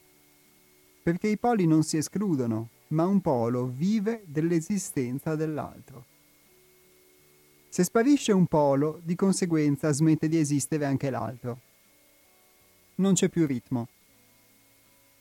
perché 1.01 1.27
i 1.27 1.37
poli 1.37 1.65
non 1.65 1.83
si 1.83 1.97
escludono, 1.97 2.69
ma 2.89 3.05
un 3.05 3.21
polo 3.21 3.67
vive 3.67 4.23
dell'esistenza 4.25 5.35
dell'altro. 5.35 6.05
Se 7.69 7.83
sparisce 7.83 8.31
un 8.33 8.47
polo, 8.47 8.99
di 9.03 9.15
conseguenza 9.15 9.91
smette 9.91 10.27
di 10.27 10.37
esistere 10.37 10.85
anche 10.85 11.09
l'altro. 11.09 11.59
Non 12.95 13.13
c'è 13.13 13.29
più 13.29 13.45
ritmo. 13.45 13.87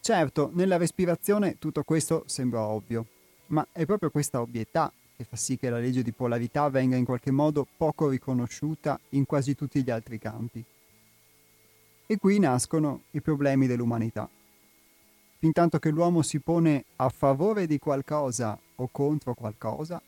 Certo, 0.01 0.51
nella 0.55 0.77
respirazione 0.77 1.59
tutto 1.59 1.85
questo 1.85 2.25
sembra 2.27 2.63
ovvio, 2.63 3.07
ma 3.49 3.67
è 3.71 3.85
proprio 3.85 4.11
questa 4.11 4.41
ovvietà 4.41 4.93
che 5.21 5.25
fa 5.25 5.37
sì 5.37 5.59
che 5.59 5.69
la 5.69 5.79
legge 5.79 6.03
di 6.03 6.13
polarità 6.13 6.69
venga 6.71 6.97
in 6.97 7.05
qualche 7.05 7.31
modo 7.31 7.67
poco 7.77 8.09
riconosciuta 8.09 8.99
in 9.11 9.27
quasi 9.27 9.55
tutti 9.55 9.83
gli 9.83 9.91
altri 9.91 10.19
campi. 10.19 10.65
E 12.07 12.17
qui 12.17 12.39
nascono 12.39 13.03
i 13.11 13.21
problemi 13.21 13.67
dell'umanità. 13.67 14.29
Fintanto 15.41 15.79
che 15.79 15.89
l'uomo 15.89 16.21
si 16.21 16.39
pone 16.39 16.85
a 16.97 17.09
favore 17.09 17.67
di 17.67 17.79
qualcosa 17.79 18.61
o 18.75 18.89
contro 18.93 19.33
qualcosa, 19.33 20.03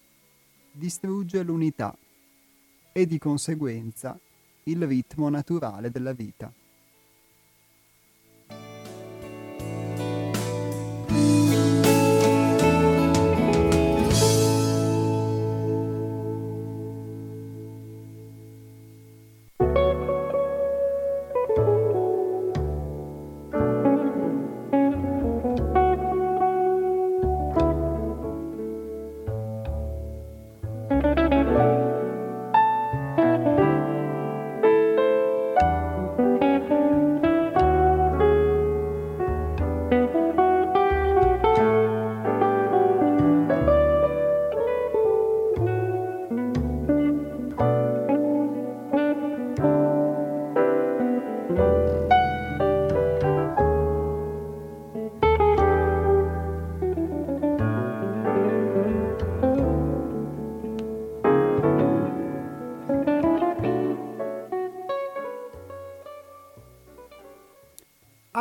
distrugge 0.70 1.42
l'unità 1.42 1.96
e 2.92 3.06
di 3.06 3.16
conseguenza 3.16 4.14
il 4.64 4.86
ritmo 4.86 5.30
naturale 5.30 5.90
della 5.90 6.12
vita. 6.12 6.52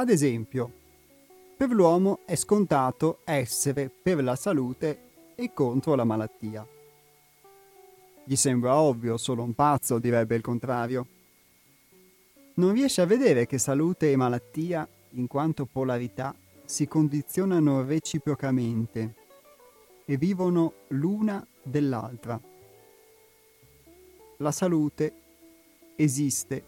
Ad 0.02 0.10
esempio, 0.10 0.72
per 1.56 1.70
l'uomo 1.70 2.22
è 2.26 2.34
scontato 2.34 3.20
essere 3.24 3.88
per 3.88 4.24
la 4.24 4.36
salute 4.36 5.36
e 5.36 5.54
contro 5.54 5.94
la 5.94 6.04
malattia. 6.04 6.68
Gli 8.24 8.36
sembra 8.36 8.78
ovvio, 8.78 9.18
solo 9.18 9.44
un 9.44 9.54
pazzo 9.54 10.00
direbbe 10.00 10.34
il 10.34 10.42
contrario. 10.42 11.06
Non 12.56 12.74
riesce 12.74 13.02
a 13.02 13.06
vedere 13.06 13.46
che 13.46 13.60
salute 13.60 14.12
e 14.12 14.16
malattia, 14.16 14.90
in 15.12 15.28
quanto 15.28 15.66
polarità, 15.66 16.34
si 16.66 16.88
condizionano 16.88 17.86
reciprocamente 17.86 19.14
e 20.04 20.18
vivono 20.18 20.74
l'una 20.88 21.46
dell'altra. 21.62 22.42
La 24.38 24.52
salute 24.52 25.14
esiste 25.96 26.64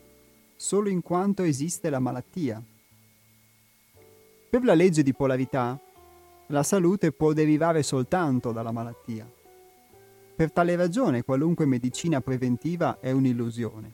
solo 0.56 0.88
in 0.90 1.02
quanto 1.02 1.42
esiste 1.42 1.90
la 1.90 1.98
malattia 1.98 2.64
per 4.54 4.64
la 4.64 4.76
legge 4.76 5.02
di 5.02 5.16
polarità, 5.16 5.82
la 6.50 6.62
salute 6.62 7.12
può 7.12 7.34
derivare 7.34 7.82
soltanto 7.82 8.52
dalla 8.52 8.72
malattia. 8.72 9.28
Per 10.36 10.52
tale 10.52 10.76
ragione 10.76 11.24
qualunque 11.24 11.66
medicina 11.66 12.22
preventiva 12.22 13.00
è 13.00 13.10
un'illusione. 13.10 13.94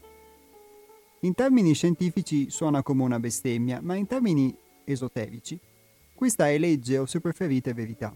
In 1.21 1.33
termini 1.33 1.73
scientifici 1.73 2.49
suona 2.49 2.83
come 2.83 3.03
una 3.03 3.21
bestemmia, 3.21 3.79
ma 3.81 3.95
in 3.95 4.05
termini 4.05 4.53
esoterici 4.83 5.57
questa 6.13 6.49
è 6.49 6.57
legge 6.57 6.97
o 6.97 7.05
se 7.05 7.21
preferite 7.21 7.73
verità. 7.73 8.13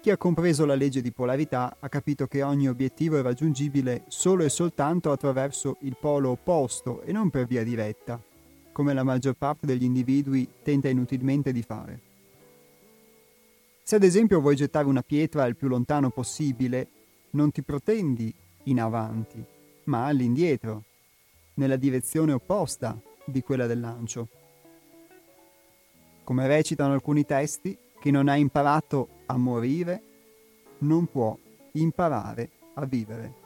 Chi 0.00 0.10
ha 0.10 0.16
compreso 0.16 0.64
la 0.64 0.76
legge 0.76 1.02
di 1.02 1.10
polarità 1.10 1.76
ha 1.80 1.88
capito 1.88 2.28
che 2.28 2.44
ogni 2.44 2.68
obiettivo 2.68 3.18
è 3.18 3.22
raggiungibile 3.22 4.04
solo 4.06 4.44
e 4.44 4.48
soltanto 4.48 5.10
attraverso 5.10 5.76
il 5.80 5.96
polo 6.00 6.30
opposto 6.30 7.02
e 7.02 7.10
non 7.10 7.30
per 7.30 7.46
via 7.46 7.64
diretta, 7.64 8.22
come 8.74 8.92
la 8.92 9.04
maggior 9.04 9.34
parte 9.34 9.66
degli 9.66 9.84
individui 9.84 10.48
tenta 10.64 10.88
inutilmente 10.88 11.52
di 11.52 11.62
fare. 11.62 12.00
Se 13.84 13.94
ad 13.94 14.02
esempio 14.02 14.40
vuoi 14.40 14.56
gettare 14.56 14.88
una 14.88 15.02
pietra 15.02 15.46
il 15.46 15.54
più 15.54 15.68
lontano 15.68 16.10
possibile, 16.10 16.88
non 17.30 17.52
ti 17.52 17.62
protendi 17.62 18.34
in 18.64 18.80
avanti, 18.80 19.44
ma 19.84 20.06
all'indietro, 20.06 20.82
nella 21.54 21.76
direzione 21.76 22.32
opposta 22.32 23.00
di 23.24 23.42
quella 23.42 23.66
del 23.66 23.78
lancio. 23.78 24.28
Come 26.24 26.46
recitano 26.48 26.94
alcuni 26.94 27.24
testi, 27.24 27.78
chi 28.00 28.10
non 28.10 28.26
ha 28.26 28.34
imparato 28.34 29.08
a 29.26 29.36
morire 29.36 30.02
non 30.78 31.06
può 31.06 31.38
imparare 31.74 32.50
a 32.74 32.84
vivere. 32.86 33.42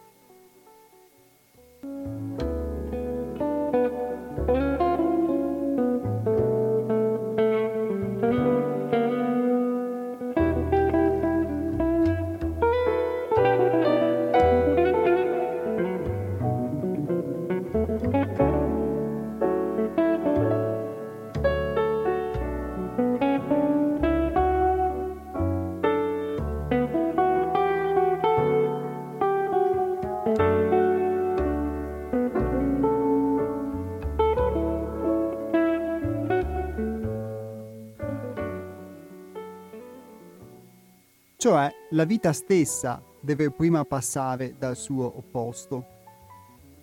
Cioè 41.40 41.72
la 41.90 42.02
vita 42.02 42.32
stessa 42.32 43.00
deve 43.20 43.52
prima 43.52 43.84
passare 43.84 44.56
dal 44.58 44.76
suo 44.76 45.04
opposto, 45.04 45.84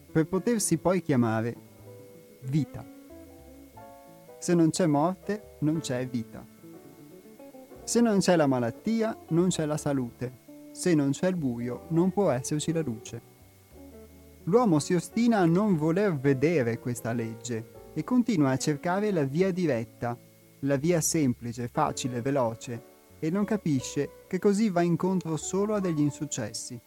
per 0.09 0.27
potersi 0.27 0.77
poi 0.77 1.01
chiamare 1.01 1.53
vita. 2.43 2.85
Se 4.39 4.53
non 4.53 4.69
c'è 4.69 4.85
morte, 4.85 5.57
non 5.59 5.81
c'è 5.81 6.07
vita. 6.07 6.41
Se 7.83 7.99
non 7.99 8.19
c'è 8.19 8.37
la 8.37 8.47
malattia, 8.47 9.13
non 9.31 9.49
c'è 9.49 9.65
la 9.65 9.75
salute. 9.75 10.31
Se 10.71 10.95
non 10.95 11.11
c'è 11.11 11.27
il 11.27 11.35
buio, 11.35 11.87
non 11.89 12.11
può 12.11 12.31
esserci 12.31 12.71
la 12.71 12.81
luce. 12.81 13.21
L'uomo 14.43 14.79
si 14.79 14.93
ostina 14.93 15.39
a 15.39 15.45
non 15.45 15.75
voler 15.75 16.15
vedere 16.17 16.79
questa 16.79 17.11
legge 17.11 17.91
e 17.93 18.05
continua 18.05 18.51
a 18.51 18.57
cercare 18.57 19.11
la 19.11 19.23
via 19.23 19.51
diretta, 19.51 20.17
la 20.59 20.77
via 20.77 21.01
semplice, 21.01 21.67
facile, 21.67 22.21
veloce, 22.21 22.93
e 23.25 23.31
non 23.31 23.43
capisce 23.43 24.25
che 24.27 24.37
così 24.37 24.69
va 24.69 24.81
incontro 24.81 25.35
solo 25.35 25.73
a 25.73 25.79
degli 25.79 25.99
insuccessi. 25.99 26.79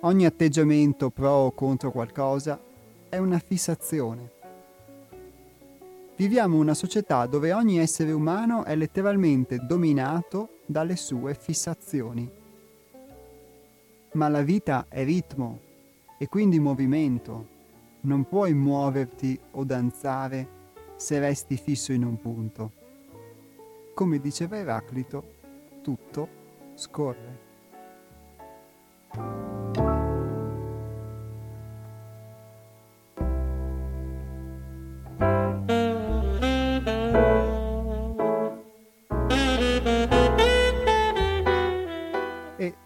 Ogni 0.00 0.24
atteggiamento 0.24 1.10
pro 1.10 1.30
o 1.30 1.52
contro 1.52 1.90
qualcosa 1.90 2.58
è 3.10 3.18
una 3.18 3.38
fissazione. 3.38 4.30
Viviamo 6.16 6.56
una 6.56 6.72
società 6.72 7.26
dove 7.26 7.52
ogni 7.52 7.78
essere 7.78 8.12
umano 8.12 8.64
è 8.64 8.74
letteralmente 8.74 9.58
dominato 9.66 10.60
dalle 10.64 10.96
sue 10.96 11.34
fissazioni. 11.34 12.26
Ma 14.12 14.28
la 14.28 14.40
vita 14.40 14.86
è 14.88 15.04
ritmo 15.04 15.58
e 16.16 16.26
quindi 16.26 16.58
movimento. 16.58 17.48
Non 18.02 18.26
puoi 18.26 18.54
muoverti 18.54 19.38
o 19.50 19.64
danzare 19.64 20.48
se 20.96 21.18
resti 21.18 21.58
fisso 21.58 21.92
in 21.92 22.04
un 22.04 22.18
punto. 22.18 22.83
Come 23.94 24.18
diceva 24.18 24.56
Eraclito, 24.56 25.22
tutto 25.80 26.28
scorre. 26.74 27.44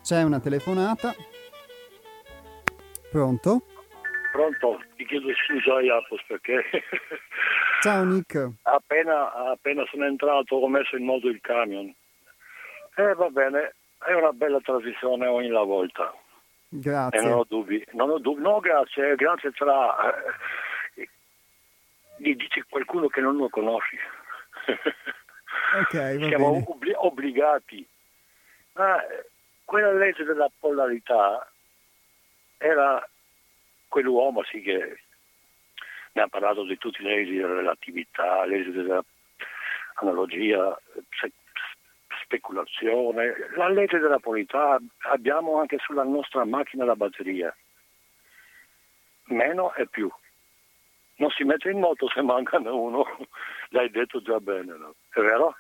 C'è 0.09 0.23
una 0.23 0.41
telefonata. 0.41 1.15
Pronto? 3.11 3.63
Pronto, 4.33 4.81
ti 4.97 5.07
chiedo 5.07 5.29
scusa 5.35 5.81
Iapos 5.81 6.23
perché 6.27 6.65
Ciao 7.83 8.05
Nick. 8.05 8.49
appena, 8.63 9.33
appena 9.51 9.85
sono 9.91 10.05
entrato 10.07 10.57
ho 10.57 10.69
messo 10.69 10.97
in 10.97 11.05
moto 11.05 11.29
il 11.29 11.41
camion. 11.41 11.93
E 12.97 13.15
va 13.15 13.29
bene, 13.31 13.75
è 14.05 14.13
una 14.13 14.33
bella 14.33 14.61
trasmissione 14.61 15.27
ogni 15.27 15.49
la 15.49 15.63
volta. 15.63 16.11
E 16.11 16.15
non 16.71 16.81
Grazie. 16.81 17.31
ho 17.31 17.45
dubbi. 17.49 17.85
Non 17.93 18.11
ho 18.11 18.19
dubbi. 18.19 18.41
No, 18.43 18.61
grazie, 18.61 19.15
grazie 19.15 19.53
tra... 19.53 20.13
eh, 20.95 21.09
gli 22.19 22.35
dici 22.35 22.63
qualcuno 22.69 23.07
che 23.09 23.21
non 23.21 23.37
lo 23.37 23.49
conosci. 23.49 23.97
Ok, 25.71 25.93
va 26.19 26.27
Siamo 26.29 26.65
obbli- 26.67 26.95
obbligati. 26.97 27.87
Ma 28.73 29.07
eh, 29.07 29.29
quella 29.67 29.93
legge 29.93 30.25
della 30.25 30.51
polarità 30.59 31.47
era 32.57 33.07
quell'uomo 33.89 34.43
sì 34.45 34.61
che 34.61 35.01
ne 36.13 36.23
ha 36.23 36.29
parlato 36.29 36.65
di 36.65 36.77
tutte 36.79 37.03
le 37.03 37.17
leggi 37.17 37.37
della 37.37 37.55
relatività, 37.55 38.45
leggi 38.45 38.71
dell'analogia, 38.71 40.79
speculazione. 42.23 43.35
La 43.57 43.69
legge 43.69 43.99
della 43.99 44.19
polarità 44.19 44.79
abbiamo 45.11 45.59
anche 45.59 45.79
sulla 45.79 46.05
nostra 46.05 46.45
macchina 46.45 46.85
la 46.85 46.97
batteria. 46.97 47.55
Meno 49.25 49.75
e 49.75 49.87
più. 49.87 50.11
Non 51.17 51.31
si 51.31 51.45
mette 51.45 51.71
in 51.71 51.81
moto 51.81 52.09
se 52.09 52.23
mancano 52.23 52.81
uno. 52.81 53.05
L'hai 53.71 53.91
detto 53.91 54.23
già 54.23 54.39
bene, 54.39 54.77
no? 54.77 54.95
È 55.11 55.21
vero? 55.21 55.57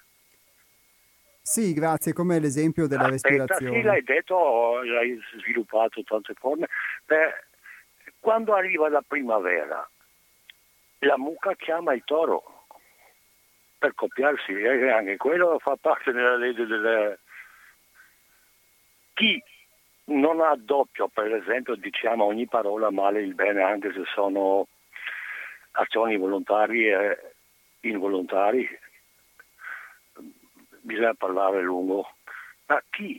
Sì, 1.42 1.72
grazie, 1.72 2.12
come 2.12 2.38
l'esempio 2.38 2.86
della 2.86 3.06
Aspetta, 3.06 3.28
respirazione. 3.28 3.80
sì, 3.80 3.82
l'hai 3.82 4.02
detto, 4.02 4.82
l'hai 4.82 5.18
sviluppato 5.38 6.02
tante 6.02 6.34
forme. 6.34 6.68
Beh, 7.06 7.47
quando 8.28 8.54
arriva 8.54 8.90
la 8.90 9.00
primavera, 9.00 9.88
la 10.98 11.16
mucca 11.16 11.54
chiama 11.54 11.94
il 11.94 12.02
toro 12.04 12.66
per 13.78 13.94
copiarsi, 13.94 14.52
e 14.52 14.90
anche 14.90 15.16
quello 15.16 15.58
fa 15.58 15.76
parte 15.76 16.12
della 16.12 16.36
legge 16.36 16.66
delle... 16.66 17.20
Chi 19.14 19.42
non 20.08 20.42
ha 20.42 20.54
doppio, 20.58 21.08
per 21.08 21.34
esempio, 21.36 21.74
diciamo 21.76 22.24
ogni 22.24 22.46
parola 22.46 22.90
male 22.90 23.22
il 23.22 23.32
bene, 23.32 23.62
anche 23.62 23.94
se 23.94 24.02
sono 24.12 24.66
azioni 25.70 26.18
volontarie 26.18 27.34
e 27.80 27.88
involontarie, 27.88 28.80
bisogna 30.82 31.14
parlare 31.14 31.62
lungo, 31.62 32.12
ma 32.66 32.82
chi 32.90 33.18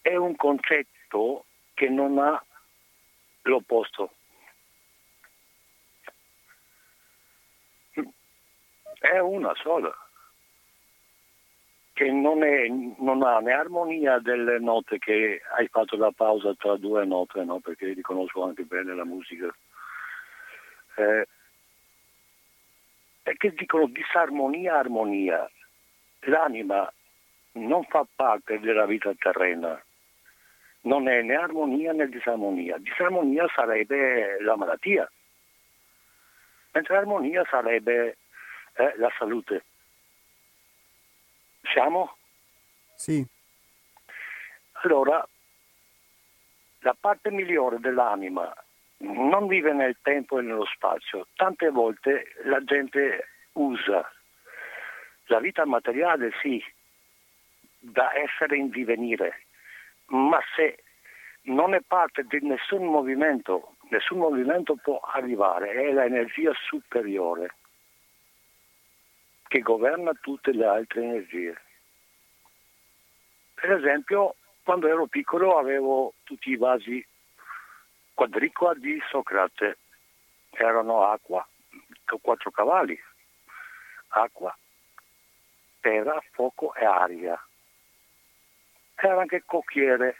è 0.00 0.16
un 0.16 0.34
concetto 0.34 1.44
che 1.74 1.88
non 1.88 2.18
ha 2.18 2.44
l'opposto. 3.42 4.14
È 9.02 9.18
una 9.18 9.52
sola, 9.56 9.92
che 11.92 12.08
non, 12.08 12.44
è, 12.44 12.68
non 12.68 13.20
ha 13.24 13.40
né 13.40 13.52
armonia 13.52 14.20
delle 14.20 14.60
note 14.60 14.98
che 14.98 15.42
hai 15.56 15.66
fatto 15.66 15.96
la 15.96 16.12
pausa 16.14 16.54
tra 16.54 16.76
due 16.76 17.04
note, 17.04 17.42
no? 17.42 17.58
perché 17.58 17.94
riconosco 17.94 18.44
anche 18.44 18.62
bene 18.62 18.94
la 18.94 19.04
musica. 19.04 19.52
Eh, 20.94 21.26
che 23.36 23.52
dicono 23.54 23.86
disarmonia, 23.86 24.78
armonia. 24.78 25.50
L'anima 26.20 26.88
non 27.54 27.82
fa 27.86 28.06
parte 28.14 28.60
della 28.60 28.86
vita 28.86 29.12
terrena, 29.18 29.82
non 30.82 31.08
è 31.08 31.22
né 31.22 31.34
armonia 31.34 31.92
né 31.92 32.08
disarmonia. 32.08 32.78
Disarmonia 32.78 33.48
sarebbe 33.52 34.40
la 34.42 34.54
malattia, 34.54 35.10
mentre 36.70 36.96
armonia 36.96 37.44
sarebbe 37.50 38.18
eh, 38.74 38.94
la 38.96 39.10
salute. 39.18 39.64
Siamo? 41.72 42.16
Sì, 42.96 43.24
Allora, 44.84 45.26
la 46.80 46.96
parte 46.98 47.30
migliore 47.30 47.78
dell'anima 47.78 48.52
non 48.98 49.46
vive 49.46 49.72
nel 49.72 49.96
tempo 50.02 50.38
e 50.38 50.42
nello 50.42 50.66
spazio. 50.66 51.26
Tante 51.34 51.70
volte 51.70 52.34
la 52.44 52.62
gente 52.62 53.28
usa 53.52 54.08
la 55.26 55.40
vita 55.40 55.64
materiale, 55.64 56.30
sì, 56.40 56.62
da 57.78 58.14
essere 58.14 58.56
in 58.56 58.70
divenire, 58.70 59.46
ma 60.06 60.40
se 60.54 60.82
non 61.42 61.74
è 61.74 61.80
parte 61.80 62.24
di 62.24 62.38
nessun 62.42 62.86
movimento, 62.86 63.76
nessun 63.90 64.18
movimento 64.18 64.76
può 64.76 64.98
arrivare, 65.00 65.72
è 65.72 65.92
l'energia 65.92 66.52
superiore 66.68 67.54
che 69.52 69.60
governa 69.60 70.14
tutte 70.14 70.50
le 70.54 70.64
altre 70.64 71.02
energie. 71.02 71.54
Per 73.52 73.70
esempio, 73.70 74.36
quando 74.64 74.88
ero 74.88 75.04
piccolo 75.04 75.58
avevo 75.58 76.14
tutti 76.22 76.48
i 76.48 76.56
vasi 76.56 77.06
quadricua 78.14 78.72
di 78.72 78.98
Socrate, 79.10 79.76
erano 80.52 81.04
acqua, 81.04 81.46
quattro 82.22 82.50
cavalli, 82.50 82.98
acqua, 84.08 84.56
terra, 85.80 86.18
fuoco 86.30 86.74
e 86.74 86.86
aria. 86.86 87.38
Era 88.94 89.20
anche 89.20 89.42
cocchiere. 89.44 90.16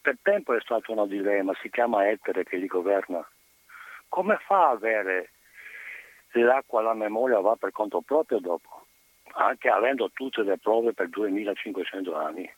Per 0.00 0.16
tempo 0.22 0.54
è 0.54 0.60
stato 0.60 0.92
un 0.92 1.08
dilemma, 1.08 1.52
si 1.60 1.68
chiama 1.70 2.08
etere 2.08 2.44
che 2.44 2.56
li 2.56 2.68
governa. 2.68 3.28
Come 4.08 4.36
fa 4.46 4.68
a 4.68 4.70
avere 4.70 5.30
l'acqua 6.40 6.80
alla 6.80 6.94
memoria 6.94 7.40
va 7.40 7.56
per 7.56 7.72
conto 7.72 8.00
proprio 8.00 8.38
dopo, 8.38 8.86
anche 9.34 9.68
avendo 9.68 10.10
tutte 10.12 10.42
le 10.42 10.58
prove 10.58 10.92
per 10.92 11.08
2500 11.08 12.14
anni. 12.14 12.50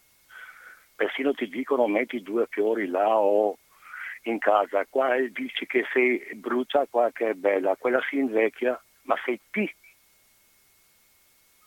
Persino 0.94 1.32
ti 1.34 1.48
dicono 1.48 1.88
metti 1.88 2.22
due 2.22 2.46
fiori 2.48 2.86
là 2.86 3.18
o 3.18 3.58
in 4.22 4.38
casa, 4.38 4.86
qua 4.88 5.16
dici 5.32 5.66
che 5.66 5.84
sei 5.92 6.24
brutta, 6.34 6.86
qua 6.88 7.10
che 7.12 7.30
è 7.30 7.34
bella, 7.34 7.76
quella 7.76 8.00
si 8.08 8.16
invecchia, 8.16 8.80
ma 9.02 9.16
sei 9.24 9.40
ti 9.50 9.70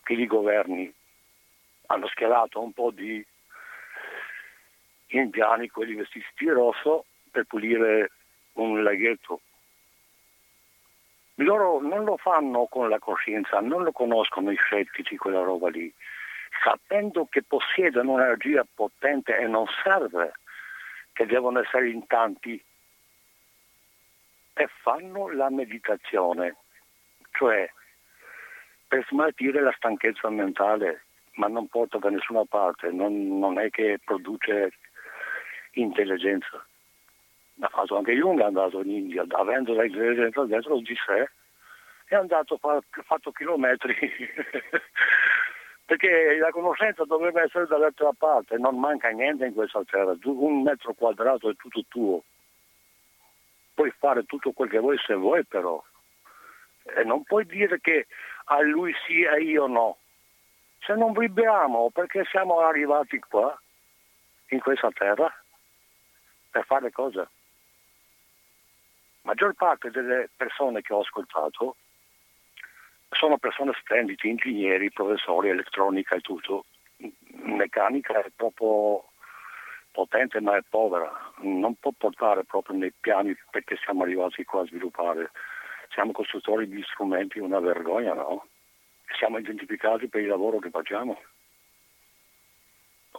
che 0.04 0.14
li 0.14 0.26
governi. 0.26 0.92
Hanno 1.88 2.08
schierato 2.08 2.62
un 2.62 2.72
po' 2.72 2.92
di 2.92 3.24
indiani, 5.08 5.70
quelli 5.70 5.94
vestiti 5.94 6.26
di 6.38 6.50
rosso, 6.50 7.06
per 7.30 7.44
pulire 7.44 8.12
un 8.54 8.82
laghetto 8.82 9.42
loro 11.38 11.82
non 11.82 12.04
lo 12.04 12.18
fanno 12.18 12.66
con 12.66 12.90
la 12.90 13.00
coscienza, 13.00 13.60
non 13.60 13.84
lo 13.84 13.92
conoscono 13.92 14.52
i 14.52 14.56
scettici 14.56 15.18
quella 15.18 15.42
roba 15.42 15.70
lì. 15.70 15.94
sapendo 16.64 17.28
che 17.30 17.44
possiedono 17.44 18.14
un'energia 18.14 18.66
potente 18.74 19.38
e 19.38 19.46
non 19.48 19.66
serve 19.84 20.34
che 21.14 21.26
devono 21.26 21.60
essere 21.60 21.90
in 21.90 22.08
tanti, 22.08 22.64
e 24.58 24.68
fanno 24.82 25.32
la 25.32 25.50
meditazione, 25.50 26.56
cioè 27.32 27.72
per 28.88 29.06
smaltire 29.08 29.62
la 29.62 29.74
stanchezza 29.76 30.30
mentale, 30.30 31.06
ma 31.34 31.48
non 31.48 31.68
porta 31.68 32.00
da 32.00 32.10
nessuna 32.10 32.44
parte, 32.46 32.92
non, 32.92 33.38
non 33.38 33.60
è 33.60 33.70
che 33.70 34.00
produce 34.04 34.74
intelligenza. 35.74 36.66
Ha 37.60 37.70
fatto 37.70 37.98
anche 37.98 38.14
Jung, 38.14 38.40
è 38.40 38.44
andato 38.44 38.82
in 38.82 38.92
India, 38.92 39.26
avendo 39.30 39.74
l'intelligenza 39.74 40.44
dentro 40.46 40.78
di 40.78 40.96
sé, 41.06 41.30
è 42.06 42.16
andato, 42.16 42.60
ha 42.62 42.82
fatto 43.04 43.32
chilometri, 43.32 43.96
perché 45.86 46.38
la 46.38 46.52
conoscenza 46.52 47.04
dovrebbe 47.06 47.42
essere 47.42 47.66
dall'altra 47.66 48.12
parte, 48.18 48.58
non 48.58 48.80
manca 48.80 49.10
niente 49.10 49.46
in 49.46 49.54
questa 49.54 49.82
terra, 49.86 50.16
un 50.24 50.62
metro 50.62 50.94
quadrato 50.94 51.50
è 51.50 51.56
tutto 51.56 51.84
tuo, 51.88 52.24
puoi 53.74 53.92
fare 53.98 54.24
tutto 54.26 54.52
quel 54.52 54.70
che 54.70 54.80
vuoi 54.80 54.98
se 55.00 55.16
vuoi 55.16 55.44
però, 55.44 55.84
e 56.84 57.04
non 57.04 57.24
puoi 57.24 57.46
dire 57.46 57.80
che 57.82 58.08
a 58.46 58.62
lui 58.62 58.94
sì 59.06 59.24
e 59.24 59.42
io 59.42 59.68
no. 59.68 59.98
Se 60.80 60.94
non 60.94 61.12
vibriamo, 61.12 61.90
perché 61.90 62.24
siamo 62.26 62.60
arrivati 62.60 63.20
qua, 63.20 63.60
in 64.50 64.60
questa 64.60 64.90
terra, 64.92 65.34
per 66.50 66.66
fare 66.66 66.92
cosa? 66.92 67.30
Maggior 69.28 69.56
parte 69.56 69.92
delle 69.92 70.30
persone 70.38 70.82
che 70.82 70.94
ho 70.94 71.02
ascoltato 71.02 71.76
sono 73.10 73.38
persone 73.38 73.74
splendide, 73.78 74.26
ingegneri, 74.26 74.90
professori, 74.90 75.50
elettronica 75.50 76.16
e 76.16 76.22
tutto. 76.22 76.64
Meccanica 77.44 78.24
è 78.24 78.32
proprio 78.34 79.04
potente 79.92 80.40
ma 80.40 80.56
è 80.56 80.62
povera, 80.70 81.12
non 81.42 81.76
può 81.76 81.92
portare 81.98 82.46
proprio 82.46 82.78
nei 82.78 82.94
piani 82.98 83.36
perché 83.52 83.76
siamo 83.84 84.04
arrivati 84.04 84.46
qua 84.46 84.62
a 84.62 84.66
sviluppare 84.66 85.32
siamo 85.90 86.14
costruttori 86.14 86.66
di 86.70 86.82
strumenti, 86.84 87.40
una 87.40 87.60
vergogna, 87.60 88.14
no? 88.14 88.48
Siamo 89.18 89.40
identificati 89.40 90.08
per 90.08 90.22
il 90.22 90.28
lavoro 90.28 90.60
che 90.60 90.70
facciamo. 90.70 91.20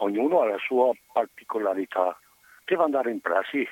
Ognuno 0.01 0.41
ha 0.41 0.47
la 0.47 0.57
sua 0.57 0.91
particolarità, 1.11 2.19
deve 2.65 2.83
andare 2.83 3.11
in 3.11 3.19
prassi 3.19 3.67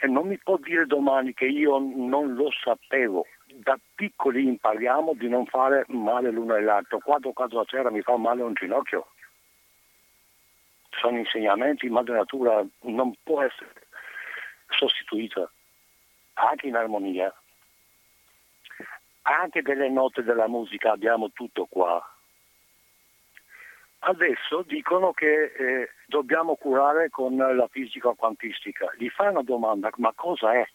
e 0.00 0.06
non 0.06 0.26
mi 0.28 0.38
può 0.38 0.58
dire 0.58 0.86
domani 0.86 1.32
che 1.34 1.46
io 1.46 1.78
non 1.78 2.34
lo 2.34 2.50
sapevo. 2.50 3.26
Da 3.46 3.78
piccoli 3.94 4.46
impariamo 4.46 5.14
di 5.14 5.28
non 5.28 5.46
fare 5.46 5.84
male 5.88 6.30
l'uno 6.30 6.54
e 6.56 6.62
l'altro. 6.62 6.98
Quando 6.98 7.32
cado 7.32 7.60
a 7.60 7.64
terra 7.64 7.90
mi 7.90 8.02
fa 8.02 8.16
male 8.16 8.42
un 8.42 8.54
ginocchio. 8.54 9.08
Sono 10.90 11.18
insegnamenti, 11.18 11.88
madre 11.88 12.16
natura 12.16 12.64
non 12.82 13.14
può 13.22 13.42
essere 13.42 13.72
sostituita, 14.68 15.50
anche 16.34 16.66
in 16.66 16.74
armonia 16.74 17.32
anche 19.26 19.62
delle 19.62 19.88
note 19.88 20.22
della 20.22 20.46
musica 20.46 20.92
abbiamo 20.92 21.30
tutto 21.32 21.66
qua. 21.66 22.02
Adesso 23.98 24.62
dicono 24.62 25.12
che 25.12 25.52
eh, 25.56 25.90
dobbiamo 26.06 26.54
curare 26.56 27.08
con 27.10 27.36
la 27.36 27.68
fisica 27.68 28.12
quantistica. 28.12 28.92
Gli 28.96 29.08
fai 29.08 29.28
una 29.28 29.42
domanda, 29.42 29.90
ma 29.96 30.12
cosa 30.14 30.52
è? 30.52 30.66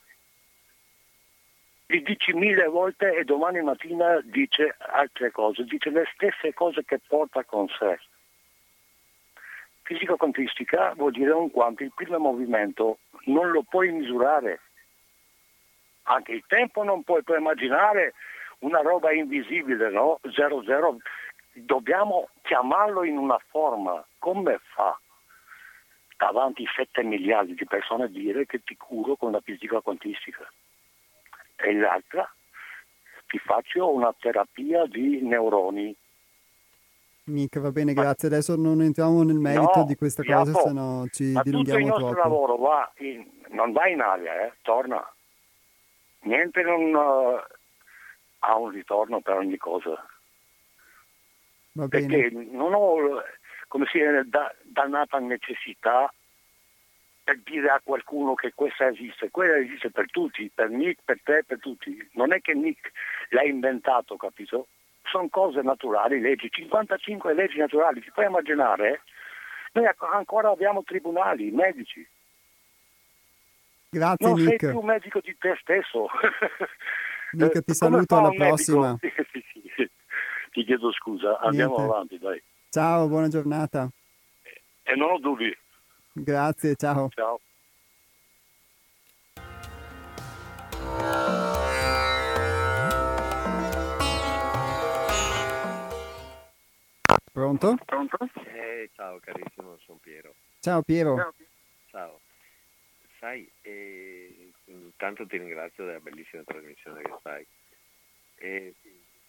Gli 1.85 2.01
dici 2.01 2.33
mille 2.33 2.67
volte 2.67 3.15
e 3.15 3.23
domani 3.23 3.61
mattina 3.61 4.19
dice 4.23 4.75
altre 4.77 5.31
cose, 5.31 5.63
dice 5.65 5.89
le 5.89 6.05
stesse 6.13 6.53
cose 6.53 6.83
che 6.85 6.99
porta 7.05 7.43
con 7.43 7.67
sé. 7.67 7.99
Fisica 9.83 10.15
quantistica 10.15 10.93
vuol 10.95 11.11
dire 11.11 11.31
un 11.31 11.51
quanto 11.51 11.83
il 11.83 11.91
primo 11.93 12.17
movimento 12.17 12.99
non 13.25 13.51
lo 13.51 13.63
puoi 13.63 13.91
misurare. 13.91 14.61
Anche 16.03 16.31
il 16.31 16.43
tempo 16.47 16.83
non 16.83 17.03
puoi, 17.03 17.23
puoi 17.23 17.39
immaginare 17.39 18.13
una 18.59 18.79
roba 18.79 19.11
invisibile, 19.11 19.89
no? 19.89 20.19
00, 20.23 20.97
dobbiamo 21.53 22.29
chiamarlo 22.41 23.03
in 23.03 23.17
una 23.17 23.39
forma. 23.49 24.03
Come 24.19 24.59
fa 24.73 24.97
davanti 26.17 26.65
a 26.65 26.71
7 26.75 27.03
miliardi 27.03 27.55
di 27.55 27.65
persone 27.65 28.05
a 28.05 28.07
dire 28.07 28.45
che 28.45 28.63
ti 28.63 28.75
curo 28.77 29.15
con 29.15 29.31
la 29.31 29.41
fisica 29.41 29.81
quantistica? 29.81 30.49
E 31.55 31.73
l'altra, 31.73 32.31
ti 33.27 33.37
faccio 33.37 33.91
una 33.91 34.13
terapia 34.17 34.85
di 34.85 35.21
neuroni. 35.21 35.95
Mica, 37.25 37.59
va 37.59 37.71
bene, 37.71 37.93
grazie. 37.93 38.27
Adesso 38.27 38.55
non 38.55 38.81
entriamo 38.81 39.23
nel 39.23 39.37
merito 39.37 39.79
no, 39.79 39.85
di 39.85 39.95
questa 39.95 40.23
cosa, 40.23 40.53
se 40.53 40.71
no 40.71 41.07
ci 41.11 41.39
dilunghiamo 41.43 41.63
tutto 41.63 41.77
il 41.77 41.85
nostro 41.85 42.09
troppo. 42.09 42.27
lavoro 42.27 42.55
va 42.57 42.91
in, 42.97 43.25
non 43.49 43.71
va 43.71 43.87
in 43.87 44.01
aria, 44.01 44.45
eh, 44.45 44.53
torna. 44.61 45.07
Niente 46.21 46.61
non... 46.61 46.93
Uh, 46.93 47.39
ha 48.43 48.57
un 48.57 48.69
ritorno 48.69 49.21
per 49.21 49.37
ogni 49.37 49.57
cosa. 49.57 50.03
Perché 51.73 52.29
non 52.31 52.73
ho, 52.73 53.21
come 53.67 53.85
si 53.89 53.99
da, 54.25 54.53
dannata 54.63 55.19
necessità 55.19 56.13
per 57.23 57.39
dire 57.43 57.69
a 57.69 57.81
qualcuno 57.83 58.33
che 58.33 58.51
questa 58.53 58.87
esiste. 58.87 59.29
Quella 59.31 59.57
esiste 59.57 59.89
per 59.89 60.09
tutti, 60.09 60.51
per 60.53 60.69
Nick, 60.69 61.01
per 61.05 61.19
te, 61.23 61.43
per 61.45 61.59
tutti. 61.59 62.09
Non 62.13 62.33
è 62.33 62.41
che 62.41 62.53
Nick 62.53 62.91
l'ha 63.29 63.43
inventato, 63.43 64.17
capito? 64.17 64.67
Sono 65.03 65.29
cose 65.29 65.61
naturali, 65.61 66.19
leggi, 66.19 66.49
55 66.49 67.33
leggi 67.33 67.57
naturali, 67.57 68.01
ti 68.01 68.11
puoi 68.11 68.25
immaginare? 68.25 69.01
Noi 69.73 69.89
ancora 70.11 70.49
abbiamo 70.49 70.83
tribunali, 70.83 71.51
medici. 71.51 72.05
Grazie 73.89 74.27
non 74.27 74.39
Nick. 74.39 74.59
sei 74.59 74.71
più 74.71 74.81
medico 74.81 75.19
di 75.21 75.35
te 75.37 75.57
stesso. 75.61 76.07
Nick, 77.31 77.63
ti 77.63 77.73
saluto, 77.73 78.17
alla 78.17 78.29
un 78.29 78.37
medico? 78.37 78.99
Ti 80.51 80.63
chiedo 80.65 80.91
scusa, 80.91 81.39
andiamo 81.39 81.77
Niente. 81.77 81.93
avanti, 81.93 82.17
dai. 82.17 82.43
Ciao, 82.69 83.07
buona 83.07 83.27
giornata. 83.29 83.89
E 84.83 84.95
non 84.95 85.11
ho 85.11 85.19
dubbi. 85.19 85.55
Grazie, 86.13 86.75
ciao. 86.75 87.09
Ciao. 87.09 87.39
Pronto? 97.31 97.77
Eh, 98.45 98.89
ciao 98.93 99.19
carissimo, 99.19 99.77
sono 99.85 99.99
Piero. 100.01 100.33
Ciao 100.59 100.81
Piero. 100.81 101.33
Ciao. 101.89 102.19
Sai, 103.19 103.49
eh, 103.61 104.51
intanto 104.65 105.25
ti 105.25 105.37
ringrazio 105.37 105.85
della 105.85 105.99
bellissima 105.99 106.43
trasmissione 106.43 107.01
che 107.01 107.13
fai. 107.21 107.47
Eh, 108.35 108.73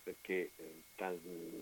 perché 0.02 0.50
eh, 0.56 0.82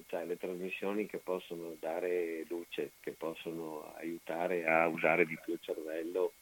cioè, 0.07 0.25
le 0.25 0.37
trasmissioni 0.37 1.07
che 1.07 1.19
possono 1.19 1.77
dare 1.79 2.45
luce, 2.49 2.93
che 3.01 3.13
possono 3.13 3.95
aiutare 3.97 4.67
a 4.67 4.87
usare 4.87 5.27
di 5.27 5.39
più 5.43 5.55
il 5.55 5.61
cervello, 5.63 6.33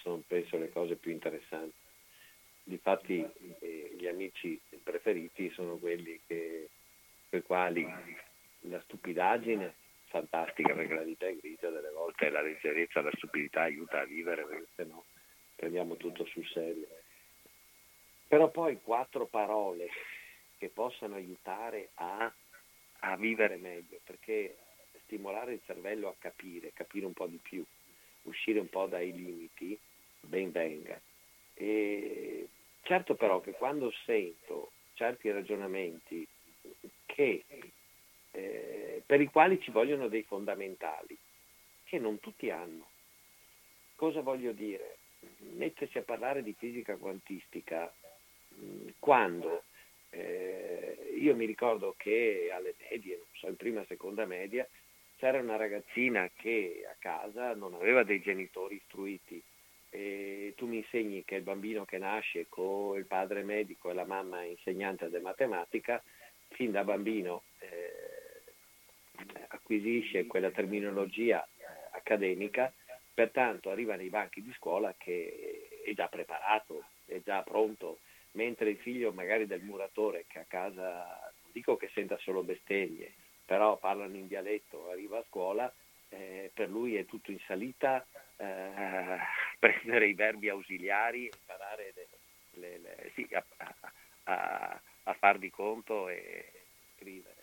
sono 0.00 0.22
penso 0.26 0.56
le 0.58 0.70
cose 0.70 0.96
più 0.96 1.10
interessanti. 1.12 1.74
Difatti 2.62 3.24
eh, 3.60 3.94
gli 3.96 4.06
amici 4.06 4.60
preferiti 4.82 5.50
sono 5.50 5.76
quelli 5.76 6.20
che, 6.26 6.68
per 7.28 7.42
quali 7.42 7.86
la 8.64 8.80
stupidaggine 8.82 9.74
fantastica 10.06 10.74
perché 10.74 10.94
la 10.94 11.02
vita 11.02 11.26
è 11.26 11.36
grigia 11.36 11.70
delle 11.70 11.90
volte 11.90 12.30
la 12.30 12.42
leggerezza, 12.42 13.00
la 13.00 13.12
stupidità 13.14 13.62
aiuta 13.62 14.00
a 14.00 14.04
vivere 14.04 14.44
perché 14.44 14.66
se 14.74 14.84
no 14.84 15.04
prendiamo 15.54 15.96
tutto 15.96 16.24
sul 16.26 16.46
serio. 16.46 16.86
Però 18.26 18.48
poi 18.50 18.80
quattro 18.82 19.26
parole 19.26 19.88
che 20.60 20.68
possano 20.68 21.14
aiutare 21.14 21.88
a, 21.94 22.30
a 22.98 23.16
vivere 23.16 23.56
meglio, 23.56 23.98
perché 24.04 24.58
stimolare 25.04 25.54
il 25.54 25.62
cervello 25.64 26.08
a 26.08 26.14
capire, 26.18 26.74
capire 26.74 27.06
un 27.06 27.14
po' 27.14 27.26
di 27.26 27.38
più, 27.38 27.64
uscire 28.24 28.60
un 28.60 28.68
po' 28.68 28.84
dai 28.84 29.10
limiti, 29.10 29.76
ben 30.20 30.52
venga. 30.52 31.00
E 31.54 32.46
certo 32.82 33.14
però 33.14 33.40
che 33.40 33.52
quando 33.52 33.90
sento 34.04 34.72
certi 34.92 35.30
ragionamenti 35.30 36.28
che 37.06 37.42
eh, 38.32 39.02
per 39.06 39.22
i 39.22 39.26
quali 39.28 39.58
ci 39.62 39.70
vogliono 39.70 40.08
dei 40.08 40.24
fondamentali, 40.24 41.16
che 41.84 41.98
non 41.98 42.20
tutti 42.20 42.50
hanno. 42.50 42.86
Cosa 43.96 44.20
voglio 44.20 44.52
dire? 44.52 44.98
Mettersi 45.54 45.96
a 45.96 46.02
parlare 46.02 46.42
di 46.42 46.52
fisica 46.52 46.96
quantistica 46.96 47.90
mh, 48.48 48.88
quando 48.98 49.64
eh, 50.10 51.14
io 51.18 51.34
mi 51.34 51.46
ricordo 51.46 51.94
che 51.96 52.50
alle 52.52 52.74
medie, 52.90 53.16
non 53.16 53.26
so, 53.32 53.46
in 53.48 53.56
prima 53.56 53.82
e 53.82 53.86
seconda 53.86 54.24
media, 54.26 54.66
c'era 55.16 55.38
una 55.38 55.56
ragazzina 55.56 56.30
che 56.34 56.84
a 56.90 56.96
casa 56.98 57.54
non 57.54 57.74
aveva 57.74 58.02
dei 58.02 58.20
genitori 58.20 58.76
istruiti. 58.76 59.42
E 59.92 60.54
tu 60.56 60.66
mi 60.66 60.78
insegni 60.78 61.24
che 61.24 61.34
il 61.34 61.42
bambino 61.42 61.84
che 61.84 61.98
nasce 61.98 62.46
con 62.48 62.96
il 62.96 63.06
padre 63.06 63.42
medico 63.42 63.90
e 63.90 63.94
la 63.94 64.04
mamma 64.04 64.42
insegnante 64.42 65.10
di 65.10 65.18
matematica, 65.18 66.02
fin 66.48 66.70
da 66.70 66.84
bambino 66.84 67.42
eh, 67.58 68.42
acquisisce 69.48 70.26
quella 70.26 70.50
terminologia 70.50 71.44
eh, 71.44 71.64
accademica, 71.92 72.72
pertanto 73.12 73.70
arriva 73.70 73.96
nei 73.96 74.08
banchi 74.08 74.42
di 74.42 74.52
scuola 74.54 74.94
che 74.96 75.82
è 75.84 75.92
già 75.92 76.08
preparato, 76.08 76.84
è 77.04 77.20
già 77.22 77.42
pronto, 77.42 77.98
mentre 78.32 78.70
il 78.70 78.78
figlio 78.78 79.12
magari 79.12 79.46
del 79.46 79.62
muratore 79.62 80.24
che 80.28 80.38
a 80.38 80.44
casa, 80.46 81.32
non 81.42 81.50
dico 81.52 81.76
che 81.76 81.90
senta 81.92 82.16
solo 82.18 82.42
bestemmie, 82.42 83.12
però 83.44 83.78
parlano 83.78 84.16
in 84.16 84.28
dialetto, 84.28 84.90
arriva 84.90 85.18
a 85.18 85.24
scuola, 85.28 85.72
eh, 86.10 86.50
per 86.54 86.68
lui 86.68 86.96
è 86.96 87.06
tutto 87.06 87.30
in 87.30 87.40
salita, 87.46 88.06
eh, 88.36 89.18
prendere 89.58 90.08
i 90.08 90.14
verbi 90.14 90.48
ausiliari, 90.48 91.24
imparare 91.24 91.92
le, 91.94 92.08
le, 92.52 92.78
le, 92.78 93.12
sì, 93.14 93.26
a, 93.32 93.44
a, 94.24 94.80
a, 95.04 95.14
far 95.14 95.38
di 95.38 95.50
conto 95.50 96.08
e 96.08 96.52
scrivere. 96.96 97.38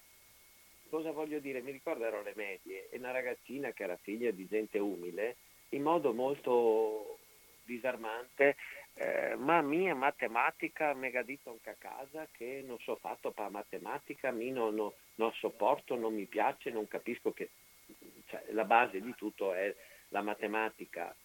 Cosa 0.90 1.12
voglio 1.12 1.40
dire? 1.40 1.62
Mi 1.62 1.72
ricordo 1.72 2.06
ero 2.06 2.20
alle 2.20 2.34
medie 2.36 2.88
e 2.90 2.98
una 2.98 3.12
ragazzina 3.12 3.72
che 3.72 3.84
era 3.84 3.98
figlia 3.98 4.32
di 4.32 4.48
gente 4.48 4.80
umile, 4.80 5.36
in 5.70 5.82
modo 5.82 6.14
molto 6.14 7.18
disarmante, 7.66 8.56
eh, 9.00 9.36
ma 9.36 9.62
mia 9.62 9.94
matematica 9.94 10.94
mi 10.96 11.16
ha 11.16 11.22
detto 11.22 11.52
anche 11.52 11.70
a 11.70 11.76
casa 11.78 12.28
che 12.32 12.64
non 12.66 12.80
so 12.80 12.96
fatto 12.96 13.30
per 13.30 13.50
matematica, 13.52 14.32
mi 14.32 14.50
non, 14.50 14.74
non, 14.74 14.92
non 15.16 15.32
sopporto, 15.34 15.96
non 15.96 16.16
mi 16.16 16.26
piace, 16.26 16.72
non 16.72 16.88
capisco 16.88 17.32
che 17.32 17.52
cioè, 18.26 18.44
la 18.50 18.66
base 18.66 19.00
di 19.00 19.14
tutto 19.16 19.54
è 19.54 19.74
la 20.10 20.22
matematica 20.22 21.16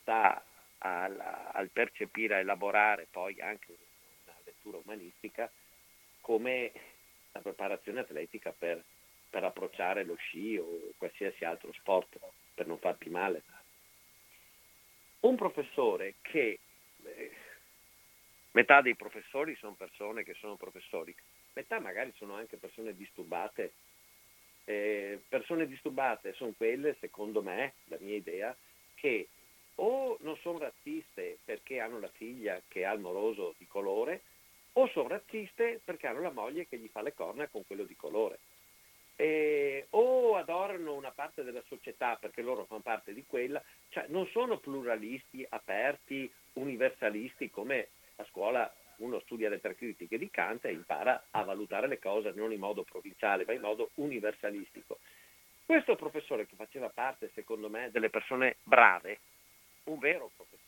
sta 0.00 0.44
al, 0.78 1.16
al 1.52 1.68
percepire, 1.68 2.34
a 2.34 2.38
elaborare 2.38 3.06
poi 3.08 3.40
anche 3.40 3.76
una 4.24 4.36
lettura 4.44 4.78
umanistica 4.78 5.48
come 6.20 6.72
la 7.30 7.40
preparazione 7.40 8.00
atletica 8.00 8.52
per, 8.56 8.82
per 9.30 9.44
approcciare 9.44 10.02
lo 10.02 10.16
sci 10.16 10.56
o 10.56 10.66
qualsiasi 10.98 11.44
altro 11.44 11.72
sport 11.72 12.18
per 12.52 12.66
non 12.66 12.78
farti 12.78 13.08
male. 13.10 13.42
Un 15.20 15.36
professore 15.36 16.14
che 16.20 16.58
metà 18.52 18.80
dei 18.80 18.96
professori 18.96 19.54
sono 19.56 19.74
persone 19.74 20.24
che 20.24 20.34
sono 20.34 20.56
professori, 20.56 21.14
metà 21.54 21.80
magari 21.80 22.12
sono 22.16 22.34
anche 22.34 22.56
persone 22.56 22.94
disturbate. 22.94 23.72
Eh, 24.64 25.20
persone 25.28 25.66
disturbate 25.66 26.34
sono 26.34 26.52
quelle, 26.56 26.96
secondo 27.00 27.42
me, 27.42 27.74
la 27.86 27.96
mia 28.00 28.14
idea, 28.14 28.56
che 28.94 29.28
o 29.76 30.16
non 30.20 30.36
sono 30.36 30.58
razziste 30.58 31.38
perché 31.44 31.80
hanno 31.80 31.98
la 31.98 32.10
figlia 32.10 32.60
che 32.68 32.84
ha 32.84 32.92
il 32.92 33.00
moroso 33.00 33.54
di 33.58 33.66
colore, 33.66 34.22
o 34.74 34.88
sono 34.88 35.08
razziste 35.08 35.80
perché 35.84 36.06
hanno 36.06 36.20
la 36.20 36.30
moglie 36.30 36.66
che 36.66 36.78
gli 36.78 36.88
fa 36.88 37.02
le 37.02 37.14
corna 37.14 37.48
con 37.48 37.66
quello 37.66 37.84
di 37.84 37.96
colore. 37.96 38.38
E, 39.16 39.86
o 39.90 40.36
adorano 40.36 40.94
una 40.94 41.10
parte 41.10 41.42
della 41.42 41.62
società 41.66 42.16
perché 42.16 42.42
loro 42.42 42.64
fanno 42.64 42.80
parte 42.80 43.12
di 43.12 43.24
quella, 43.26 43.62
cioè 43.90 44.06
non 44.08 44.26
sono 44.28 44.58
pluralisti, 44.58 45.44
aperti, 45.48 46.30
universalisti 46.54 47.50
come 47.50 47.88
a 48.22 48.26
scuola 48.30 48.74
uno 48.96 49.20
studia 49.20 49.48
le 49.48 49.60
tre 49.60 49.74
critiche 49.74 50.18
di 50.18 50.30
Kant 50.30 50.64
e 50.64 50.72
impara 50.72 51.26
a 51.30 51.42
valutare 51.42 51.88
le 51.88 51.98
cose 51.98 52.32
non 52.34 52.52
in 52.52 52.60
modo 52.60 52.82
provinciale 52.84 53.44
ma 53.44 53.52
in 53.52 53.60
modo 53.60 53.90
universalistico. 53.94 54.98
Questo 55.64 55.96
professore 55.96 56.46
che 56.46 56.56
faceva 56.56 56.88
parte, 56.88 57.30
secondo 57.34 57.68
me, 57.68 57.90
delle 57.90 58.10
persone 58.10 58.56
brave, 58.62 59.20
un 59.84 59.98
vero 59.98 60.30
professore. 60.36 60.60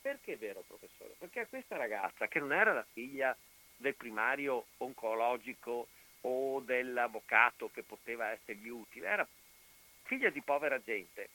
Perché 0.00 0.36
vero 0.36 0.62
professore? 0.66 1.14
Perché 1.18 1.40
a 1.40 1.46
questa 1.46 1.76
ragazza, 1.76 2.28
che 2.28 2.38
non 2.38 2.52
era 2.52 2.72
la 2.72 2.86
figlia 2.92 3.36
del 3.76 3.94
primario 3.94 4.66
oncologico 4.78 5.88
o 6.22 6.60
dell'avvocato 6.60 7.70
che 7.72 7.82
poteva 7.82 8.30
essergli 8.30 8.68
utile, 8.68 9.08
era 9.08 9.28
figlia 10.02 10.30
di 10.30 10.40
povera 10.42 10.80
gente, 10.82 11.28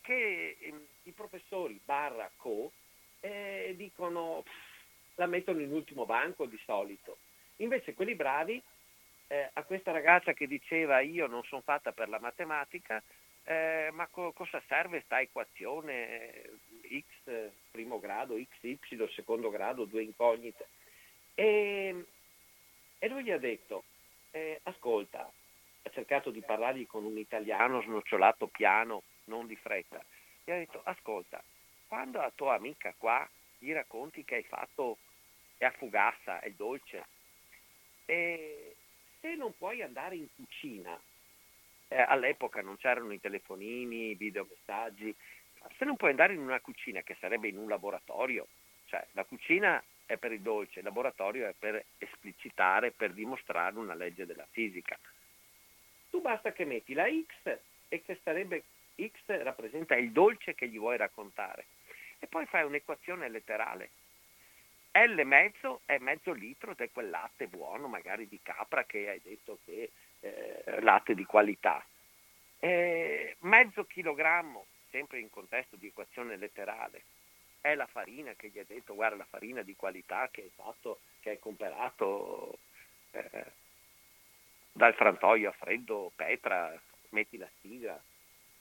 che 0.00 0.56
eh, 0.58 0.74
i 1.02 1.12
professori 1.12 1.78
barra 1.84 2.30
co 2.36 2.72
eh, 3.20 3.74
dicono 3.76 4.44
la 5.18 5.26
mettono 5.26 5.60
in 5.60 5.72
ultimo 5.72 6.06
banco 6.06 6.46
di 6.46 6.58
solito. 6.64 7.18
Invece 7.56 7.94
quelli 7.94 8.14
bravi, 8.14 8.62
eh, 9.26 9.50
a 9.52 9.62
questa 9.64 9.90
ragazza 9.90 10.32
che 10.32 10.46
diceva 10.46 11.00
io 11.00 11.26
non 11.26 11.42
sono 11.44 11.60
fatta 11.60 11.92
per 11.92 12.08
la 12.08 12.20
matematica, 12.20 13.02
eh, 13.44 13.88
ma 13.92 14.06
co- 14.06 14.32
cosa 14.32 14.62
serve 14.68 15.02
sta 15.04 15.20
equazione 15.20 16.60
x 16.88 17.50
primo 17.70 17.98
grado, 17.98 18.36
xy 18.36 18.78
secondo 19.10 19.50
grado, 19.50 19.86
due 19.86 20.02
incognite? 20.02 20.68
E, 21.34 22.04
e 22.98 23.08
lui 23.08 23.24
gli 23.24 23.32
ha 23.32 23.38
detto, 23.38 23.84
eh, 24.30 24.60
ascolta, 24.64 25.20
ha 25.82 25.90
cercato 25.90 26.30
di 26.30 26.42
parlargli 26.42 26.86
con 26.86 27.04
un 27.04 27.18
italiano 27.18 27.82
snocciolato 27.82 28.46
piano, 28.46 29.02
non 29.24 29.46
di 29.48 29.56
fretta, 29.56 30.02
gli 30.44 30.52
ha 30.52 30.56
detto, 30.56 30.80
ascolta, 30.84 31.42
quando 31.88 32.20
a 32.20 32.30
tua 32.34 32.54
amica 32.54 32.94
qua 32.96 33.28
gli 33.58 33.72
racconti 33.72 34.24
che 34.24 34.36
hai 34.36 34.44
fatto 34.44 34.98
è 35.58 35.64
a 35.64 35.70
fugassa, 35.72 36.40
è 36.40 36.50
dolce, 36.52 37.04
e 38.06 38.76
se 39.20 39.34
non 39.34 39.54
puoi 39.56 39.82
andare 39.82 40.16
in 40.16 40.28
cucina 40.34 40.98
eh, 41.88 42.00
all'epoca 42.00 42.62
non 42.62 42.76
c'erano 42.76 43.12
i 43.12 43.20
telefonini, 43.20 44.10
i 44.10 44.14
videomessaggi, 44.14 45.14
se 45.76 45.84
non 45.84 45.96
puoi 45.96 46.10
andare 46.10 46.34
in 46.34 46.40
una 46.40 46.60
cucina 46.60 47.02
che 47.02 47.16
sarebbe 47.18 47.48
in 47.48 47.58
un 47.58 47.68
laboratorio, 47.68 48.46
cioè 48.86 49.04
la 49.12 49.24
cucina 49.24 49.82
è 50.06 50.16
per 50.16 50.32
il 50.32 50.40
dolce, 50.40 50.78
il 50.78 50.84
laboratorio 50.84 51.46
è 51.46 51.54
per 51.58 51.84
esplicitare, 51.98 52.92
per 52.92 53.12
dimostrare 53.12 53.76
una 53.76 53.94
legge 53.94 54.24
della 54.24 54.46
fisica. 54.50 54.98
Tu 56.10 56.20
basta 56.20 56.52
che 56.52 56.64
metti 56.64 56.94
la 56.94 57.06
X 57.06 57.58
e 57.88 58.02
che 58.02 58.18
sarebbe 58.22 58.62
X 58.96 59.42
rappresenta 59.42 59.96
il 59.96 60.12
dolce 60.12 60.54
che 60.54 60.68
gli 60.68 60.78
vuoi 60.78 60.96
raccontare 60.96 61.66
e 62.18 62.26
poi 62.26 62.46
fai 62.46 62.64
un'equazione 62.64 63.28
letterale. 63.28 63.90
L 65.06 65.20
mezzo 65.24 65.82
è 65.84 65.98
mezzo 65.98 66.32
litro 66.32 66.72
ed 66.72 66.80
è 66.80 66.90
quel 66.90 67.10
latte 67.10 67.46
buono, 67.46 67.88
magari 67.88 68.26
di 68.28 68.40
capra 68.42 68.84
che 68.84 69.08
hai 69.08 69.20
detto 69.22 69.58
che 69.64 69.90
eh, 70.20 70.80
latte 70.80 71.14
di 71.14 71.24
qualità. 71.24 71.84
Eh, 72.58 73.36
mezzo 73.40 73.84
chilogrammo, 73.84 74.66
sempre 74.90 75.20
in 75.20 75.30
contesto 75.30 75.76
di 75.76 75.88
equazione 75.88 76.36
letterale, 76.36 77.02
è 77.60 77.74
la 77.74 77.86
farina 77.86 78.32
che 78.34 78.48
gli 78.48 78.58
ha 78.58 78.64
detto 78.66 78.94
guarda 78.94 79.16
la 79.16 79.26
farina 79.28 79.62
di 79.62 79.76
qualità 79.76 80.28
che 80.30 80.42
hai 80.42 80.50
fatto, 80.54 81.00
che 81.20 81.30
hai 81.30 81.38
comprato 81.38 82.58
eh, 83.10 83.44
dal 84.72 84.94
frantoio 84.94 85.50
a 85.50 85.52
freddo, 85.52 86.12
Petra, 86.14 86.72
metti 87.10 87.36
la 87.36 87.48
sigla, 87.60 88.00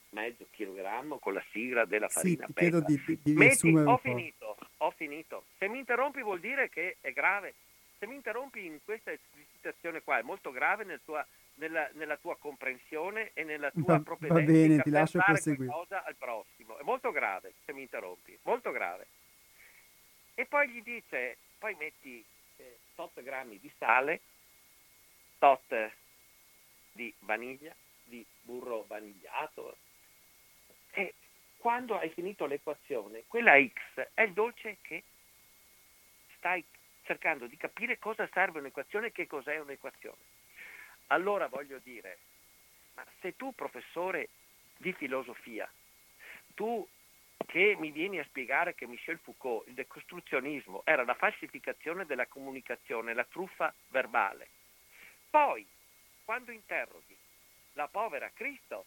mezzo 0.10 0.48
chilogrammo 0.52 1.20
con 1.20 1.34
la 1.34 1.44
sigla 1.52 1.86
della 1.86 2.10
farina 2.10 2.46
sì, 2.48 2.54
Petra. 2.54 2.80
Di, 2.82 3.02
di, 3.06 3.20
di 3.22 3.34
metti, 3.34 3.76
ho 3.76 3.98
finito, 3.98 4.58
ho 4.78 4.92
finito. 4.92 5.46
Se 5.58 5.68
mi 5.68 5.80
interrompi 5.80 6.22
vuol 6.22 6.40
dire 6.40 6.70
che 6.70 6.98
è 7.02 7.12
grave. 7.12 7.54
Se 7.98 8.06
mi 8.06 8.16
interrompi 8.16 8.66
in 8.66 8.80
questa 8.84 9.12
esplicitazione 9.12 10.02
qua 10.04 10.20
è 10.20 10.22
molto 10.22 10.52
grave 10.52 10.84
nel 10.84 11.02
tua, 11.04 11.26
nella, 11.56 11.90
nella, 11.94 12.18
tua 12.18 12.38
comprensione 12.38 13.32
e 13.34 13.44
nella 13.44 13.72
tua 13.72 14.00
va, 14.00 14.18
va 14.20 14.42
bene, 14.42 14.82
ti 14.82 14.90
lascio 14.92 15.20
proseguire. 15.20 15.72
qualcosa 15.72 16.04
al 16.04 16.16
prossimo. 16.16 16.78
È 16.78 16.84
molto 16.84 17.12
grave 17.12 17.54
se 17.66 17.74
mi 17.74 17.82
interrompi, 17.82 18.38
molto 18.44 18.72
grave. 18.72 19.08
E 20.36 20.46
poi 20.46 20.70
gli 20.70 20.84
dice, 20.84 21.38
poi 21.58 21.76
metti 21.80 22.24
eh, 22.58 22.78
tot 22.94 23.20
grammi 23.24 23.60
di 23.60 23.72
sale, 23.80 24.22
tot 25.40 25.92
di 26.92 27.12
vaniglia, 27.20 27.74
di 28.04 28.24
burro 28.42 28.86
vanigliato. 28.88 29.78
E 30.92 31.14
quando 31.68 32.00
hai 32.00 32.10
finito 32.12 32.46
l'equazione, 32.46 33.26
quella 33.28 33.62
X 33.62 34.08
è 34.14 34.22
il 34.22 34.32
dolce 34.32 34.78
che 34.80 35.04
stai 36.38 36.64
cercando 37.04 37.46
di 37.46 37.58
capire 37.58 38.00
cosa 38.00 38.26
serve 38.32 38.60
un'equazione 38.60 39.08
e 39.08 39.12
che 39.12 39.28
cos'è 39.28 39.60
un'equazione. 39.60 40.16
Allora 41.08 41.48
voglio 41.48 41.78
dire, 41.80 42.20
ma 42.94 43.06
se 43.20 43.36
tu 43.36 43.54
professore 43.54 44.30
di 44.78 44.94
filosofia, 44.94 45.70
tu 46.56 46.88
che 47.46 47.76
mi 47.78 47.92
vieni 47.92 48.20
a 48.20 48.24
spiegare 48.24 48.74
che 48.74 48.88
Michel 48.88 49.20
Foucault, 49.20 49.68
il 49.68 49.74
decostruzionismo, 49.74 50.84
era 50.86 51.04
la 51.04 51.16
falsificazione 51.16 52.06
della 52.06 52.28
comunicazione, 52.28 53.14
la 53.14 53.26
truffa 53.26 53.74
verbale, 53.90 54.48
poi 55.30 55.68
quando 56.24 56.52
interroghi 56.52 57.18
la 57.74 57.90
povera 57.90 58.32
Cristo, 58.34 58.86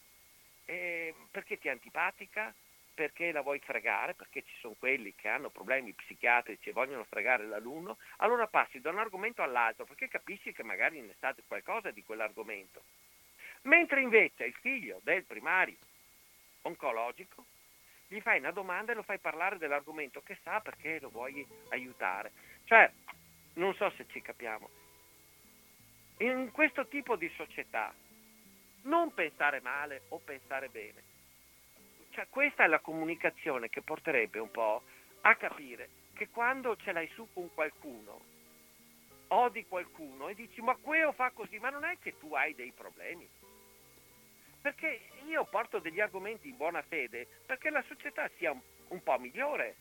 eh, 0.65 1.15
perché 1.31 1.59
ti 1.59 1.69
è 1.69 1.73
antipatica, 1.73 2.55
perché 2.93 3.33
la 3.33 3.43
vuoi 3.43 3.59
fregare, 3.61 4.15
perché 4.15 4.43
ci 4.43 4.55
sono 4.61 4.75
quelli 4.79 5.15
che 5.15 5.29
hanno 5.29 5.51
problemi 5.51 5.93
psichiatrici 5.93 6.69
e 6.69 6.73
vogliono 6.73 7.05
fregare 7.05 7.47
l'alunno, 7.47 7.99
allora 8.19 8.47
passi 8.47 8.81
da 8.81 8.91
un 8.91 8.99
argomento 8.99 9.43
all'altro 9.43 9.85
perché 9.85 10.09
capisci 10.09 10.53
che 10.53 10.63
magari 10.63 11.01
ne 11.01 11.15
sa 11.19 11.35
qualcosa 11.47 11.91
di 11.91 12.03
quell'argomento. 12.03 12.83
Mentre 13.63 14.01
invece 14.01 14.45
il 14.45 14.55
figlio 14.55 15.01
del 15.03 15.25
primario 15.25 15.77
oncologico 16.63 17.45
gli 18.09 18.21
fai 18.21 18.39
una 18.39 18.51
domanda 18.51 18.93
e 18.93 18.97
lo 18.97 19.03
fai 19.03 19.19
parlare 19.19 19.57
dell'argomento 19.59 20.21
che 20.23 20.37
sa 20.43 20.61
perché 20.61 20.99
lo 20.99 21.11
vuoi 21.11 21.47
aiutare. 21.69 22.33
Cioè, 22.65 22.91
non 23.55 23.75
so 23.75 23.91
se 23.97 24.07
ci 24.09 24.21
capiamo. 24.21 24.69
In 26.19 26.51
questo 26.51 26.87
tipo 26.89 27.17
di 27.17 27.31
società 27.37 27.95
non 28.83 29.15
pensare 29.15 29.61
male 29.61 30.03
o 30.09 30.19
pensare 30.19 30.69
bene. 30.69 31.10
Cioè, 32.11 32.27
questa 32.29 32.65
è 32.65 32.67
la 32.67 32.81
comunicazione 32.81 33.69
che 33.69 33.83
porterebbe 33.83 34.39
un 34.39 34.51
po' 34.51 34.83
a 35.23 35.35
capire 35.37 35.89
che 36.15 36.29
quando 36.29 36.77
ce 36.77 36.93
l'hai 36.93 37.09
su 37.15 37.27
con 37.33 37.49
qualcuno, 37.55 38.21
odi 39.29 39.65
qualcuno 39.67 40.29
e 40.29 40.35
dici 40.35 40.61
ma 40.61 40.77
quello 40.77 41.13
fa 41.13 41.31
così, 41.31 41.59
ma 41.59 41.71
non 41.71 41.85
è 41.85 41.97
che 41.99 42.19
tu 42.19 42.35
hai 42.35 42.55
dei 42.55 42.73
problemi. 42.73 43.29
Perché 44.61 45.01
io 45.27 45.45
porto 45.45 45.79
degli 45.79 46.01
argomenti 46.01 46.49
in 46.49 46.57
buona 46.57 46.83
fede 46.83 47.27
perché 47.47 47.71
la 47.71 47.83
società 47.87 48.29
sia 48.37 48.51
un, 48.51 48.61
un 48.89 49.03
po' 49.03 49.19
migliore. 49.19 49.77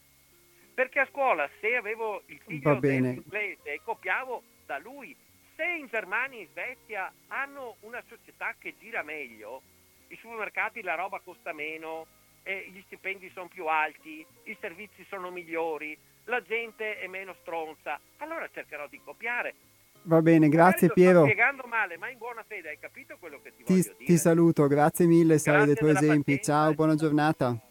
Perché 0.73 0.99
a 0.99 1.07
scuola 1.07 1.49
se 1.59 1.75
avevo 1.75 2.21
il 2.27 2.39
figlio 2.45 2.79
inglese 2.81 3.59
e 3.63 3.81
copiavo 3.83 4.43
da 4.65 4.77
lui, 4.77 5.13
se 5.55 5.65
in 5.65 5.87
Germania 5.87 6.37
e 6.37 6.41
in 6.43 6.47
Svezia 6.51 7.11
hanno 7.27 7.75
una 7.81 8.01
società 8.07 8.55
che 8.57 8.77
gira 8.79 9.03
meglio, 9.03 9.61
i 10.07 10.15
supermercati 10.15 10.81
la 10.81 10.95
roba 10.95 11.19
costa 11.19 11.51
meno, 11.51 12.07
eh, 12.43 12.69
gli 12.73 12.81
stipendi 12.85 13.29
sono 13.33 13.47
più 13.47 13.65
alti, 13.67 14.25
i 14.43 14.57
servizi 14.59 15.05
sono 15.09 15.29
migliori, 15.31 15.97
la 16.25 16.41
gente 16.41 16.99
è 16.99 17.07
meno 17.07 17.35
stronza, 17.41 17.99
allora 18.17 18.49
cercherò 18.53 18.87
di 18.87 18.99
copiare. 19.03 19.55
Va 20.03 20.21
bene, 20.21 20.47
grazie 20.47 20.87
Magari 20.87 21.01
Piero. 21.01 21.19
Sto 21.19 21.31
spiegando 21.31 21.63
male, 21.67 21.97
ma 21.97 22.09
in 22.09 22.17
buona 22.17 22.43
fede 22.47 22.69
hai 22.69 22.79
capito 22.79 23.17
quello 23.19 23.39
che 23.41 23.51
ti, 23.55 23.63
ti 23.63 23.73
voglio 23.73 23.83
dire? 23.83 24.05
Ti 24.05 24.17
saluto, 24.17 24.67
grazie 24.67 25.05
mille, 25.05 25.37
sai 25.37 25.65
dei 25.65 25.75
tuoi 25.75 25.91
esempi. 25.91 26.35
pazienza. 26.35 26.51
Ciao, 26.53 26.73
buona 26.73 26.95
giornata. 26.95 27.68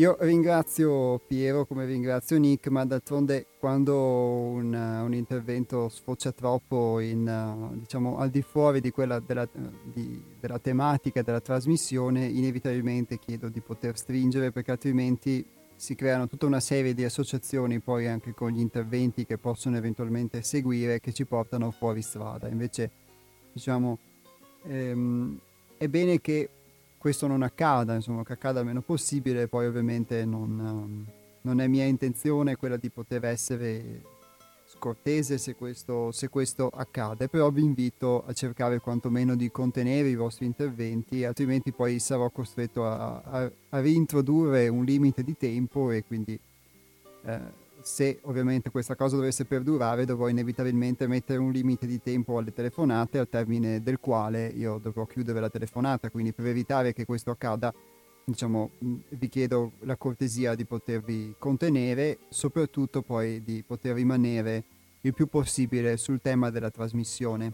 Io 0.00 0.16
ringrazio 0.20 1.18
Piero 1.26 1.66
come 1.66 1.84
ringrazio 1.84 2.38
Nick, 2.38 2.68
ma 2.68 2.86
d'altronde 2.86 3.48
quando 3.58 3.94
un, 3.98 4.72
un 4.72 5.12
intervento 5.12 5.90
sfocia 5.90 6.32
troppo 6.32 7.00
in, 7.00 7.70
diciamo, 7.74 8.16
al 8.16 8.30
di 8.30 8.40
fuori 8.40 8.80
di 8.80 8.92
quella 8.92 9.20
della, 9.20 9.46
di, 9.92 10.22
della 10.40 10.58
tematica 10.58 11.20
della 11.20 11.42
trasmissione, 11.42 12.24
inevitabilmente 12.24 13.18
chiedo 13.18 13.50
di 13.50 13.60
poter 13.60 13.98
stringere 13.98 14.52
perché 14.52 14.70
altrimenti 14.70 15.46
si 15.76 15.94
creano 15.94 16.28
tutta 16.28 16.46
una 16.46 16.60
serie 16.60 16.94
di 16.94 17.04
associazioni 17.04 17.80
poi 17.80 18.06
anche 18.06 18.32
con 18.32 18.52
gli 18.52 18.60
interventi 18.60 19.26
che 19.26 19.36
possono 19.36 19.76
eventualmente 19.76 20.40
seguire 20.40 20.98
che 21.00 21.12
ci 21.12 21.26
portano 21.26 21.70
fuori 21.72 22.00
strada. 22.00 22.48
Invece, 22.48 22.90
diciamo, 23.52 23.98
ehm, 24.62 25.38
è 25.76 25.88
bene 25.88 26.22
che 26.22 26.48
questo 27.00 27.26
non 27.26 27.40
accada, 27.40 27.94
insomma, 27.94 28.22
che 28.22 28.34
accada 28.34 28.60
il 28.60 28.66
meno 28.66 28.82
possibile, 28.82 29.48
poi 29.48 29.64
ovviamente 29.64 30.26
non, 30.26 30.58
um, 30.58 31.06
non, 31.40 31.58
è 31.62 31.66
mia 31.66 31.86
intenzione 31.86 32.56
quella 32.56 32.76
di 32.76 32.90
poter 32.90 33.24
essere 33.24 34.02
scortese 34.66 35.38
se 35.38 35.54
questo, 35.54 36.12
se 36.12 36.28
questo, 36.28 36.68
accade, 36.68 37.28
però 37.28 37.48
vi 37.48 37.62
invito 37.62 38.22
a 38.26 38.34
cercare 38.34 38.80
quantomeno 38.80 39.34
di 39.34 39.50
contenere 39.50 40.08
i 40.08 40.14
vostri 40.14 40.44
interventi, 40.44 41.24
altrimenti 41.24 41.72
poi 41.72 41.98
sarò 42.00 42.28
costretto 42.28 42.84
a, 42.84 43.22
a, 43.24 43.50
a 43.70 43.80
reintrodurre 43.80 44.68
un 44.68 44.84
limite 44.84 45.24
di 45.24 45.34
tempo 45.38 45.90
e 45.92 46.04
quindi 46.04 46.38
eh, 47.24 47.40
se 47.82 48.18
ovviamente 48.22 48.70
questa 48.70 48.94
cosa 48.94 49.16
dovesse 49.16 49.44
perdurare 49.44 50.04
dovrò 50.04 50.28
inevitabilmente 50.28 51.06
mettere 51.06 51.38
un 51.38 51.50
limite 51.50 51.86
di 51.86 52.00
tempo 52.00 52.38
alle 52.38 52.52
telefonate 52.52 53.18
al 53.18 53.28
termine 53.28 53.82
del 53.82 53.98
quale 53.98 54.46
io 54.46 54.78
dovrò 54.78 55.06
chiudere 55.06 55.40
la 55.40 55.50
telefonata, 55.50 56.10
quindi 56.10 56.32
per 56.32 56.46
evitare 56.46 56.92
che 56.92 57.04
questo 57.04 57.30
accada 57.30 57.72
diciamo, 58.24 58.70
vi 58.78 59.28
chiedo 59.28 59.72
la 59.80 59.96
cortesia 59.96 60.54
di 60.54 60.64
potervi 60.64 61.34
contenere, 61.38 62.18
soprattutto 62.28 63.02
poi 63.02 63.42
di 63.42 63.62
poter 63.66 63.94
rimanere 63.94 64.64
il 65.02 65.14
più 65.14 65.26
possibile 65.26 65.96
sul 65.96 66.20
tema 66.20 66.50
della 66.50 66.70
trasmissione. 66.70 67.52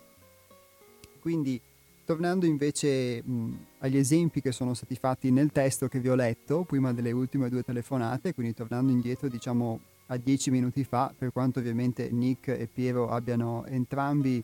Quindi 1.21 1.61
tornando 2.05 2.47
invece 2.47 3.23
mh, 3.23 3.67
agli 3.79 3.97
esempi 3.97 4.41
che 4.41 4.53
sono 4.53 4.75
stati 4.75 4.95
fatti 4.97 5.31
nel 5.31 5.51
testo 5.51 5.89
che 5.89 5.99
vi 5.99 6.09
ho 6.09 6.15
letto 6.15 6.63
prima 6.63 6.93
delle 6.93 7.13
ultime 7.13 7.49
due 7.49 7.63
telefonate, 7.63 8.35
quindi 8.35 8.55
tornando 8.55 8.93
indietro 8.93 9.29
diciamo 9.29 9.81
a 10.07 10.17
dieci 10.17 10.51
minuti 10.51 10.85
fa, 10.85 11.13
per 11.17 11.33
quanto 11.33 11.59
ovviamente 11.59 12.11
Nick 12.11 12.49
e 12.49 12.69
Piero 12.73 13.09
abbiano 13.09 13.65
entrambi, 13.67 14.43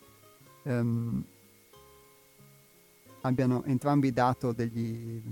um, 0.65 1.23
abbiano 3.21 3.63
entrambi 3.65 4.13
dato 4.13 4.53
degli, 4.53 5.23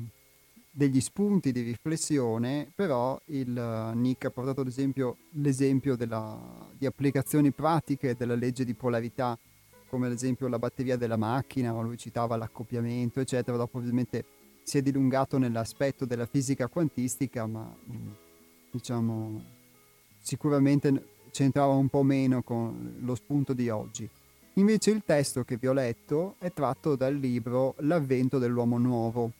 degli, 0.70 1.00
spunti 1.00 1.50
di 1.50 1.62
riflessione, 1.62 2.70
però 2.74 3.20
il 3.26 3.56
uh, 3.56 3.96
Nick 3.98 4.26
ha 4.26 4.30
portato 4.30 4.60
ad 4.60 4.68
esempio 4.68 5.16
l'esempio 5.32 5.96
della, 5.96 6.38
di 6.76 6.86
applicazioni 6.86 7.50
pratiche 7.50 8.14
della 8.14 8.36
legge 8.36 8.64
di 8.64 8.74
polarità, 8.74 9.36
come 9.88 10.06
ad 10.06 10.12
esempio 10.12 10.46
la 10.46 10.60
batteria 10.60 10.96
della 10.96 11.16
macchina, 11.16 11.74
o 11.74 11.82
lui 11.82 11.98
citava 11.98 12.36
l'accoppiamento, 12.36 13.18
eccetera. 13.18 13.56
Dopo 13.56 13.78
ovviamente 13.78 14.24
si 14.62 14.78
è 14.78 14.82
dilungato 14.82 15.36
nell'aspetto 15.38 16.04
della 16.04 16.26
fisica 16.26 16.68
quantistica, 16.68 17.44
ma 17.46 17.74
diciamo 18.70 19.58
sicuramente 20.20 21.08
c'entrava 21.30 21.72
un 21.72 21.88
po' 21.88 22.02
meno 22.02 22.42
con 22.42 22.96
lo 23.00 23.14
spunto 23.14 23.52
di 23.52 23.68
oggi. 23.68 24.08
Invece 24.54 24.90
il 24.90 25.02
testo 25.04 25.44
che 25.44 25.56
vi 25.56 25.68
ho 25.68 25.72
letto 25.72 26.34
è 26.38 26.52
tratto 26.52 26.96
dal 26.96 27.14
libro 27.14 27.74
L'avvento 27.78 28.38
dell'uomo 28.38 28.78
nuovo, 28.78 29.32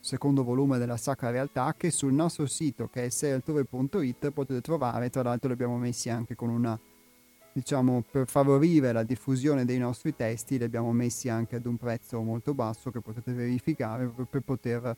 secondo 0.00 0.44
volume 0.44 0.78
della 0.78 0.96
Sacra 0.96 1.30
Realtà, 1.30 1.74
che 1.76 1.90
sul 1.90 2.12
nostro 2.12 2.46
sito 2.46 2.88
che 2.92 3.06
è 3.06 3.08
seialtore.it 3.08 4.30
potete 4.30 4.60
trovare, 4.60 5.10
tra 5.10 5.22
l'altro 5.22 5.48
li 5.48 5.54
abbiamo 5.54 5.78
messi 5.78 6.10
anche 6.10 6.34
con 6.34 6.50
una, 6.50 6.78
diciamo, 7.52 8.04
per 8.08 8.28
favorire 8.28 8.92
la 8.92 9.04
diffusione 9.04 9.64
dei 9.64 9.78
nostri 9.78 10.14
testi, 10.14 10.58
li 10.58 10.64
abbiamo 10.64 10.92
messi 10.92 11.28
anche 11.28 11.56
ad 11.56 11.66
un 11.66 11.76
prezzo 11.76 12.20
molto 12.20 12.52
basso 12.52 12.90
che 12.90 13.00
potete 13.00 13.32
verificare 13.32 14.06
per 14.28 14.42
poter 14.42 14.96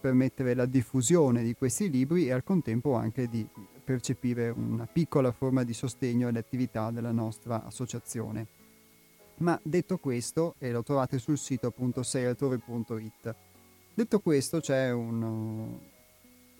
permettere 0.00 0.54
la 0.54 0.66
diffusione 0.66 1.42
di 1.42 1.54
questi 1.54 1.90
libri 1.90 2.26
e 2.26 2.32
al 2.32 2.42
contempo 2.42 2.94
anche 2.94 3.28
di 3.28 3.46
percepire 3.84 4.48
una 4.50 4.86
piccola 4.86 5.32
forma 5.32 5.62
di 5.62 5.74
sostegno 5.74 6.28
alle 6.28 6.38
attività 6.38 6.90
della 6.90 7.12
nostra 7.12 7.64
associazione. 7.64 8.46
Ma 9.38 9.58
detto 9.62 9.98
questo, 9.98 10.54
e 10.58 10.70
lo 10.70 10.82
trovate 10.82 11.18
sul 11.18 11.38
sito 11.38 11.66
appunto 11.66 12.02
seialtore.it, 12.02 13.34
detto 13.94 14.20
questo 14.20 14.60
c'è 14.60 14.92
un, 14.92 15.78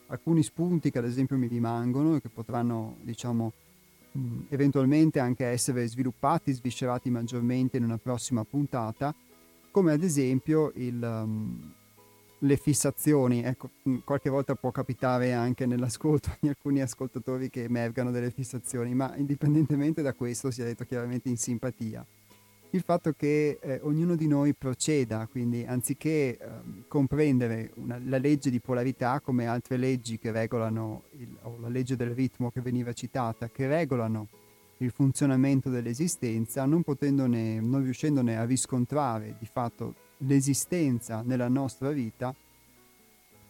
alcuni 0.07 0.43
spunti 0.43 0.91
che 0.91 0.99
ad 0.99 1.05
esempio 1.05 1.37
mi 1.37 1.47
rimangono 1.47 2.17
e 2.17 2.21
che 2.21 2.29
potranno 2.29 2.97
diciamo 3.03 3.53
eventualmente 4.49 5.21
anche 5.21 5.47
essere 5.47 5.87
sviluppati, 5.87 6.53
sviscerati 6.53 7.11
maggiormente 7.11 7.77
in 7.77 7.85
una 7.85 7.99
prossima 7.99 8.45
puntata, 8.45 9.15
come 9.71 9.93
ad 9.93 10.03
esempio 10.03 10.73
il, 10.75 11.01
um, 11.01 11.73
le 12.41 12.57
fissazioni, 12.57 13.43
ecco, 13.43 13.71
mm, 13.89 13.99
qualche 14.05 14.31
volta 14.31 14.55
può 14.55 14.71
capitare 14.71 15.33
anche 15.33 15.67
nell'ascolto 15.67 16.31
di 16.41 16.49
alcuni 16.49 16.81
ascoltatori 16.81 17.51
che 17.51 17.65
emergano 17.65 18.11
delle 18.11 18.31
fissazioni, 18.31 18.95
ma 18.95 19.15
indipendentemente 19.17 20.03
da 20.03 20.13
questo 20.15 20.51
si 20.51 20.63
è 20.63 20.65
detto 20.65 20.85
chiaramente 20.85 21.29
in 21.29 21.37
simpatia. 21.37 22.05
Il 22.73 22.83
fatto 22.83 23.13
che 23.13 23.59
eh, 23.61 23.81
ognuno 23.83 24.15
di 24.15 24.29
noi 24.29 24.55
proceda, 24.55 25.27
quindi 25.31 25.65
anziché 25.67 26.39
eh, 26.39 26.39
comprendere 26.87 27.73
una, 27.75 28.01
la 28.05 28.19
legge 28.19 28.49
di 28.49 28.61
polarità 28.61 29.19
come 29.19 29.47
altre 29.47 29.77
leggi 29.77 30.19
che 30.19 30.31
regolano, 30.31 31.03
il, 31.19 31.37
o 31.43 31.57
la 31.61 31.69
legge 31.69 31.97
del 31.97 32.11
ritmo 32.11 32.51
che 32.51 32.61
veniva 32.61 32.93
citata, 32.93 33.49
che 33.49 33.67
regolano 33.67 34.29
il 34.79 34.93
funzionamento 34.93 35.69
dell'esistenza, 35.69 36.65
non, 36.65 36.83
potendone, 36.83 37.61
non 37.61 37.83
riuscendone 37.83 38.39
a 38.39 38.45
riscontrare 38.45 39.35
di 39.39 39.49
fatto 39.51 39.95
l'esistenza 40.27 41.23
nella 41.25 41.49
nostra 41.49 41.91
vita, 41.91 42.35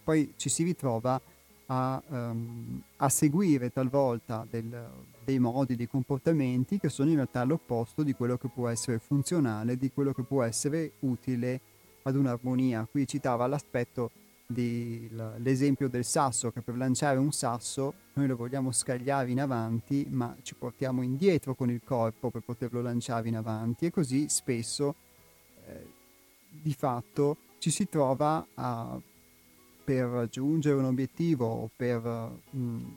poi 0.05 0.33
ci 0.37 0.49
si 0.49 0.63
ritrova 0.63 1.21
a, 1.67 2.03
um, 2.09 2.83
a 2.97 3.09
seguire 3.09 3.73
talvolta 3.73 4.47
del, 4.49 4.89
dei 5.25 5.39
modi, 5.39 5.77
dei 5.77 5.89
comportamenti 5.89 6.79
che 6.79 6.89
sono 6.89 7.11
in 7.11 7.17
realtà 7.17 7.45
l'opposto 7.45 8.03
di 8.03 8.13
quello 8.13 8.37
che 8.37 8.49
può 8.49 8.69
essere 8.69 8.99
funzionale, 8.99 9.77
di 9.77 9.91
quello 9.93 10.13
che 10.13 10.23
può 10.23 10.43
essere 10.43 10.93
utile 11.01 11.61
ad 12.03 12.17
un'armonia. 12.17 12.87
Qui 12.91 13.07
citava 13.07 13.47
l'aspetto 13.47 14.11
dell'esempio 14.47 15.89
del 15.89 16.05
sasso, 16.05 16.51
che 16.51 16.61
per 16.61 16.77
lanciare 16.77 17.19
un 17.19 17.31
sasso 17.31 17.95
noi 18.15 18.27
lo 18.27 18.35
vogliamo 18.35 18.73
scagliare 18.73 19.31
in 19.31 19.41
avanti, 19.41 20.07
ma 20.11 20.35
ci 20.43 20.55
portiamo 20.55 21.03
indietro 21.03 21.55
con 21.55 21.71
il 21.71 21.83
corpo 21.85 22.31
per 22.31 22.43
poterlo 22.43 22.83
lanciare 22.83 23.29
in 23.29 23.37
avanti 23.37 23.87
e 23.87 23.91
così 23.91 24.29
spesso 24.29 24.97
di 26.51 26.75
fatto 26.75 27.37
ci 27.59 27.71
si 27.71 27.89
trova 27.89 28.47
a, 28.55 29.01
per 29.85 30.07
raggiungere 30.07 30.77
un 30.77 30.85
obiettivo 30.85 31.47
o 31.47 31.71
per 31.75 32.01
mh, 32.01 32.59
mm, 32.59 32.89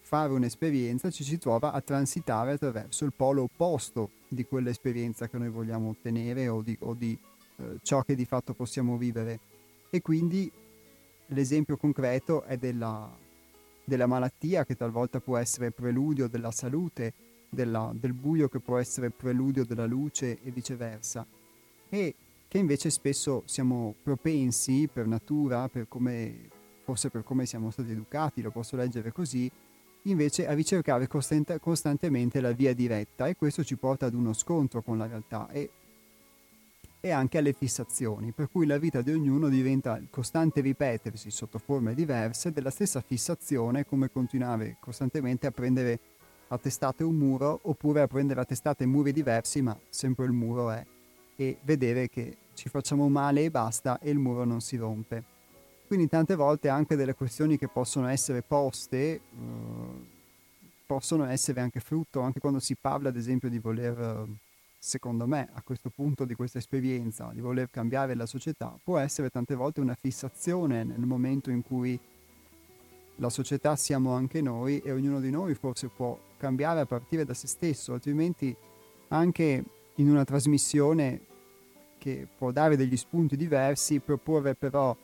fare 0.00 0.32
un'esperienza, 0.32 1.10
ci 1.10 1.24
si 1.24 1.36
trova 1.36 1.72
a 1.72 1.80
transitare 1.82 2.52
attraverso 2.52 3.04
il 3.04 3.12
polo 3.14 3.42
opposto 3.42 4.10
di 4.28 4.46
quell'esperienza 4.46 5.28
che 5.28 5.36
noi 5.36 5.50
vogliamo 5.50 5.90
ottenere 5.90 6.48
o 6.48 6.62
di, 6.62 6.76
o 6.80 6.94
di 6.94 7.18
eh, 7.56 7.78
ciò 7.82 8.02
che 8.02 8.14
di 8.14 8.24
fatto 8.24 8.54
possiamo 8.54 8.96
vivere. 8.96 9.38
E 9.90 10.00
quindi 10.00 10.50
l'esempio 11.26 11.76
concreto 11.76 12.42
è 12.44 12.56
della, 12.56 13.10
della, 13.84 14.06
malattia 14.06 14.64
che 14.64 14.76
talvolta 14.76 15.20
può 15.20 15.36
essere 15.36 15.72
preludio 15.72 16.28
della 16.28 16.52
salute, 16.52 17.12
della, 17.48 17.90
del 17.94 18.12
buio 18.12 18.48
che 18.48 18.60
può 18.60 18.78
essere 18.78 19.10
preludio 19.10 19.64
della 19.64 19.86
luce 19.86 20.38
e 20.42 20.50
viceversa. 20.50 21.26
E 21.88 22.14
che 22.48 22.56
invece 22.56 22.88
spesso 22.88 23.42
siamo 23.44 23.94
propensi 24.02 24.88
per 24.90 25.06
natura, 25.06 25.68
per 25.68 25.86
come, 25.86 26.48
forse 26.82 27.10
per 27.10 27.22
come 27.22 27.44
siamo 27.44 27.70
stati 27.70 27.90
educati, 27.90 28.40
lo 28.40 28.50
posso 28.50 28.74
leggere 28.74 29.12
così, 29.12 29.50
invece 30.02 30.46
a 30.46 30.54
ricercare 30.54 31.06
costant- 31.06 31.58
costantemente 31.58 32.40
la 32.40 32.52
via 32.52 32.74
diretta 32.74 33.26
e 33.26 33.36
questo 33.36 33.62
ci 33.62 33.76
porta 33.76 34.06
ad 34.06 34.14
uno 34.14 34.32
scontro 34.32 34.82
con 34.82 34.96
la 34.96 35.06
realtà 35.06 35.50
e, 35.50 35.70
e, 37.00 37.10
anche 37.10 37.36
alle 37.36 37.52
fissazioni, 37.52 38.32
per 38.32 38.48
cui 38.50 38.64
la 38.64 38.78
vita 38.78 39.02
di 39.02 39.12
ognuno 39.12 39.50
diventa 39.50 39.98
il 39.98 40.08
costante 40.08 40.62
ripetersi 40.62 41.30
sotto 41.30 41.58
forme 41.58 41.94
diverse 41.94 42.50
della 42.50 42.70
stessa 42.70 43.02
fissazione 43.02 43.84
come 43.84 44.10
continuare 44.10 44.78
costantemente 44.80 45.46
a 45.46 45.50
prendere 45.50 46.00
a 46.48 46.56
testate 46.56 47.04
un 47.04 47.14
muro 47.14 47.60
oppure 47.64 48.00
a 48.00 48.06
prendere 48.06 48.40
a 48.40 48.44
testate 48.44 48.86
muri 48.86 49.12
diversi 49.12 49.60
ma 49.60 49.78
sempre 49.90 50.24
il 50.24 50.32
muro 50.32 50.70
è 50.70 50.82
e 51.40 51.58
vedere 51.62 52.08
che 52.08 52.36
ci 52.54 52.68
facciamo 52.68 53.08
male 53.08 53.44
e 53.44 53.50
basta 53.52 54.00
e 54.00 54.10
il 54.10 54.18
muro 54.18 54.42
non 54.44 54.60
si 54.60 54.76
rompe. 54.76 55.22
Quindi 55.86 56.08
tante 56.08 56.34
volte 56.34 56.68
anche 56.68 56.96
delle 56.96 57.14
questioni 57.14 57.56
che 57.56 57.68
possono 57.68 58.08
essere 58.08 58.42
poste 58.42 59.20
uh, 59.30 60.06
possono 60.84 61.26
essere 61.26 61.60
anche 61.60 61.78
frutto, 61.78 62.20
anche 62.20 62.40
quando 62.40 62.58
si 62.58 62.74
parla 62.74 63.10
ad 63.10 63.16
esempio 63.16 63.48
di 63.48 63.58
voler, 63.58 64.26
secondo 64.78 65.26
me, 65.26 65.50
a 65.52 65.62
questo 65.62 65.90
punto 65.90 66.24
di 66.24 66.34
questa 66.34 66.56
esperienza, 66.58 67.30
di 67.32 67.40
voler 67.40 67.70
cambiare 67.70 68.14
la 68.14 68.26
società, 68.26 68.76
può 68.82 68.98
essere 68.98 69.28
tante 69.28 69.54
volte 69.54 69.80
una 69.80 69.94
fissazione 69.94 70.84
nel 70.84 71.04
momento 71.04 71.50
in 71.50 71.62
cui 71.62 71.98
la 73.16 73.28
società 73.28 73.76
siamo 73.76 74.12
anche 74.12 74.40
noi 74.40 74.80
e 74.80 74.90
ognuno 74.90 75.20
di 75.20 75.30
noi 75.30 75.54
forse 75.54 75.88
può 75.88 76.18
cambiare 76.38 76.80
a 76.80 76.86
partire 76.86 77.24
da 77.24 77.34
se 77.34 77.46
stesso, 77.46 77.92
altrimenti 77.92 78.56
anche 79.08 79.64
in 79.98 80.10
una 80.10 80.24
trasmissione 80.24 81.20
che 81.98 82.26
può 82.36 82.50
dare 82.50 82.76
degli 82.76 82.96
spunti 82.96 83.36
diversi, 83.36 84.00
proporre 84.00 84.54
però 84.54 84.96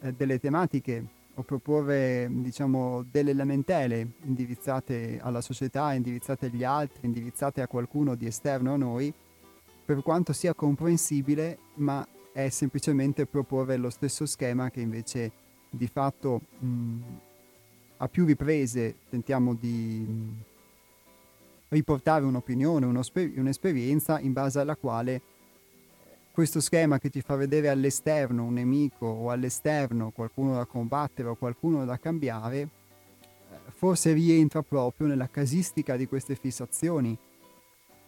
eh, 0.00 0.12
delle 0.12 0.38
tematiche 0.38 1.20
o 1.34 1.42
proporre 1.42 2.28
diciamo 2.30 3.04
delle 3.10 3.32
lamentele 3.32 4.06
indirizzate 4.24 5.18
alla 5.22 5.40
società, 5.40 5.94
indirizzate 5.94 6.46
agli 6.46 6.64
altri, 6.64 7.06
indirizzate 7.06 7.62
a 7.62 7.68
qualcuno 7.68 8.14
di 8.14 8.26
esterno 8.26 8.74
a 8.74 8.76
noi, 8.76 9.12
per 9.84 10.02
quanto 10.02 10.32
sia 10.32 10.54
comprensibile, 10.54 11.58
ma 11.74 12.06
è 12.32 12.48
semplicemente 12.48 13.26
proporre 13.26 13.76
lo 13.76 13.90
stesso 13.90 14.26
schema 14.26 14.70
che 14.70 14.80
invece 14.80 15.32
di 15.70 15.86
fatto 15.86 16.40
mh, 16.58 17.00
a 17.98 18.08
più 18.08 18.24
riprese 18.24 18.96
tentiamo 19.08 19.54
di 19.54 20.04
mh, 20.06 20.51
riportare 21.72 22.24
un'opinione, 22.24 22.84
un'esperienza 22.84 24.20
in 24.20 24.32
base 24.32 24.60
alla 24.60 24.76
quale 24.76 25.22
questo 26.30 26.60
schema 26.60 26.98
che 26.98 27.10
ti 27.10 27.20
fa 27.20 27.34
vedere 27.34 27.68
all'esterno 27.68 28.44
un 28.44 28.54
nemico 28.54 29.06
o 29.06 29.30
all'esterno 29.30 30.10
qualcuno 30.10 30.54
da 30.54 30.66
combattere 30.66 31.28
o 31.28 31.34
qualcuno 31.34 31.84
da 31.84 31.98
cambiare, 31.98 32.60
eh, 32.60 32.68
forse 33.68 34.12
rientra 34.12 34.62
proprio 34.62 35.06
nella 35.06 35.28
casistica 35.28 35.96
di 35.96 36.06
queste 36.06 36.34
fissazioni. 36.34 37.16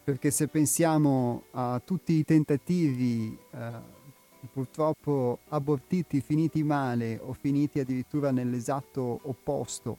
Perché 0.03 0.29
se 0.29 0.47
pensiamo 0.47 1.45
a 1.51 1.81
tutti 1.83 2.13
i 2.13 2.23
tentativi 2.23 3.35
eh, 3.51 3.69
purtroppo 4.51 5.39
abortiti, 5.49 6.21
finiti 6.21 6.61
male 6.61 7.19
o 7.19 7.33
finiti 7.33 7.79
addirittura 7.79 8.29
nell'esatto 8.29 9.19
opposto 9.23 9.97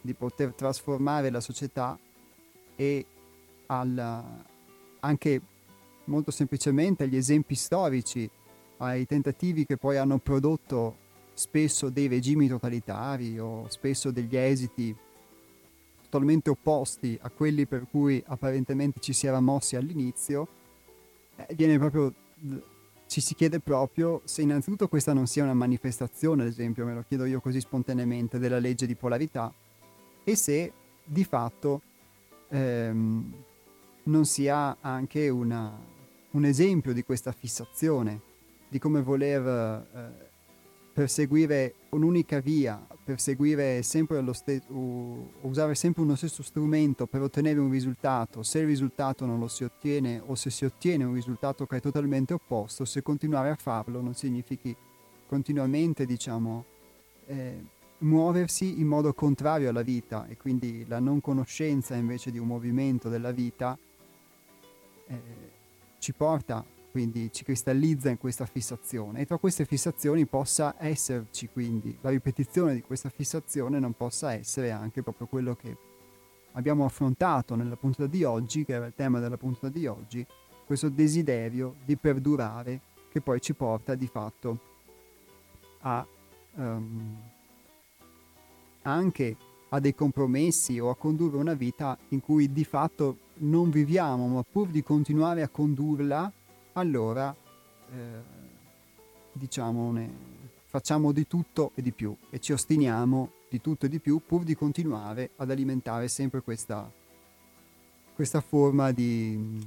di 0.00 0.14
poter 0.14 0.52
trasformare 0.52 1.30
la 1.30 1.40
società 1.40 1.96
e 2.76 3.06
alla, 3.66 4.44
anche 5.00 5.40
molto 6.04 6.30
semplicemente 6.30 7.04
agli 7.04 7.16
esempi 7.16 7.54
storici, 7.54 8.28
ai 8.78 9.06
tentativi 9.06 9.64
che 9.64 9.76
poi 9.76 9.96
hanno 9.96 10.18
prodotto 10.18 11.02
spesso 11.34 11.88
dei 11.88 12.06
regimi 12.06 12.48
totalitari 12.48 13.38
o 13.38 13.68
spesso 13.68 14.10
degli 14.10 14.36
esiti 14.36 14.94
totalmente 16.02 16.50
opposti 16.50 17.18
a 17.22 17.30
quelli 17.30 17.66
per 17.66 17.86
cui 17.90 18.22
apparentemente 18.26 19.00
ci 19.00 19.12
si 19.12 19.26
era 19.26 19.40
mossi 19.40 19.74
all'inizio, 19.74 20.46
eh, 21.36 21.78
proprio, 21.78 22.14
ci 23.08 23.20
si 23.20 23.34
chiede 23.34 23.58
proprio 23.58 24.20
se 24.24 24.42
innanzitutto 24.42 24.86
questa 24.86 25.12
non 25.12 25.26
sia 25.26 25.42
una 25.42 25.54
manifestazione, 25.54 26.42
ad 26.42 26.48
esempio, 26.48 26.84
me 26.84 26.94
lo 26.94 27.04
chiedo 27.06 27.24
io 27.24 27.40
così 27.40 27.58
spontaneamente, 27.58 28.38
della 28.38 28.60
legge 28.60 28.86
di 28.86 28.94
polarità, 28.94 29.52
e 30.22 30.36
se 30.36 30.72
di 31.04 31.24
fatto 31.24 31.82
ehm, 32.48 33.32
non 34.04 34.24
sia 34.24 34.76
anche 34.80 35.28
una, 35.28 35.72
un 36.30 36.44
esempio 36.44 36.92
di 36.92 37.02
questa 37.02 37.32
fissazione, 37.32 38.20
di 38.68 38.78
come 38.78 39.02
voler 39.02 39.46
eh, 39.46 40.32
perseguire 40.92 41.74
un'unica 41.90 42.40
via, 42.40 42.84
perseguire 43.04 43.82
sempre 43.82 44.20
lo 44.20 44.32
stesso, 44.32 44.64
usare 45.42 45.74
sempre 45.74 46.02
uno 46.02 46.14
stesso 46.14 46.42
strumento 46.42 47.06
per 47.06 47.20
ottenere 47.20 47.58
un 47.58 47.70
risultato, 47.70 48.42
se 48.42 48.60
il 48.60 48.66
risultato 48.66 49.26
non 49.26 49.38
lo 49.38 49.48
si 49.48 49.64
ottiene 49.64 50.22
o 50.24 50.34
se 50.34 50.50
si 50.50 50.64
ottiene 50.64 51.04
un 51.04 51.14
risultato 51.14 51.66
che 51.66 51.76
è 51.76 51.80
totalmente 51.80 52.32
opposto, 52.32 52.84
se 52.84 53.02
continuare 53.02 53.50
a 53.50 53.56
farlo 53.56 54.00
non 54.00 54.14
significhi 54.14 54.74
continuamente, 55.26 56.06
diciamo, 56.06 56.64
eh, 57.26 57.64
muoversi 57.98 58.80
in 58.80 58.86
modo 58.86 59.14
contrario 59.14 59.70
alla 59.70 59.82
vita 59.82 60.26
e 60.26 60.36
quindi 60.36 60.84
la 60.86 60.98
non 60.98 61.20
conoscenza 61.20 61.94
invece 61.94 62.30
di 62.30 62.38
un 62.38 62.46
movimento 62.46 63.08
della 63.08 63.30
vita 63.30 63.78
eh, 65.06 65.20
ci 65.98 66.12
porta, 66.12 66.64
quindi 66.90 67.32
ci 67.32 67.44
cristallizza 67.44 68.10
in 68.10 68.18
questa 68.18 68.46
fissazione. 68.46 69.20
E 69.20 69.26
tra 69.26 69.38
queste 69.38 69.64
fissazioni 69.64 70.26
possa 70.26 70.74
esserci 70.78 71.48
quindi 71.48 71.96
la 72.00 72.10
ripetizione 72.10 72.74
di 72.74 72.82
questa 72.82 73.08
fissazione 73.08 73.78
non 73.78 73.94
possa 73.94 74.32
essere 74.32 74.70
anche 74.70 75.02
proprio 75.02 75.26
quello 75.26 75.54
che 75.54 75.76
abbiamo 76.52 76.84
affrontato 76.84 77.54
nella 77.54 77.76
puntata 77.76 78.06
di 78.06 78.22
oggi, 78.24 78.64
che 78.64 78.74
era 78.74 78.86
il 78.86 78.94
tema 78.94 79.18
della 79.18 79.36
puntata 79.36 79.68
di 79.68 79.86
oggi, 79.86 80.24
questo 80.66 80.88
desiderio 80.88 81.76
di 81.84 81.96
perdurare 81.96 82.80
che 83.10 83.20
poi 83.20 83.40
ci 83.40 83.54
porta 83.54 83.94
di 83.94 84.06
fatto 84.06 84.58
a 85.80 86.06
um, 86.54 87.16
anche 88.84 89.36
a 89.70 89.80
dei 89.80 89.94
compromessi 89.94 90.78
o 90.78 90.88
a 90.88 90.96
condurre 90.96 91.36
una 91.36 91.54
vita 91.54 91.98
in 92.10 92.20
cui 92.20 92.52
di 92.52 92.64
fatto 92.64 93.18
non 93.38 93.70
viviamo, 93.70 94.28
ma 94.28 94.42
pur 94.42 94.68
di 94.68 94.82
continuare 94.82 95.42
a 95.42 95.48
condurla, 95.48 96.32
allora 96.74 97.34
eh, 97.92 98.22
diciamo 99.32 99.92
facciamo 100.66 101.12
di 101.12 101.26
tutto 101.26 101.72
e 101.74 101.82
di 101.82 101.92
più 101.92 102.16
e 102.30 102.40
ci 102.40 102.52
ostiniamo 102.52 103.30
di 103.48 103.60
tutto 103.60 103.86
e 103.86 103.88
di 103.88 104.00
più 104.00 104.20
pur 104.24 104.42
di 104.42 104.54
continuare 104.54 105.30
ad 105.36 105.50
alimentare 105.50 106.08
sempre 106.08 106.40
questa, 106.40 106.90
questa 108.14 108.40
forma 108.40 108.90
di, 108.90 109.64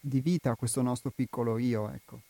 di 0.00 0.20
vita, 0.20 0.54
questo 0.54 0.80
nostro 0.82 1.10
piccolo 1.10 1.58
io, 1.58 1.90
ecco. 1.90 2.20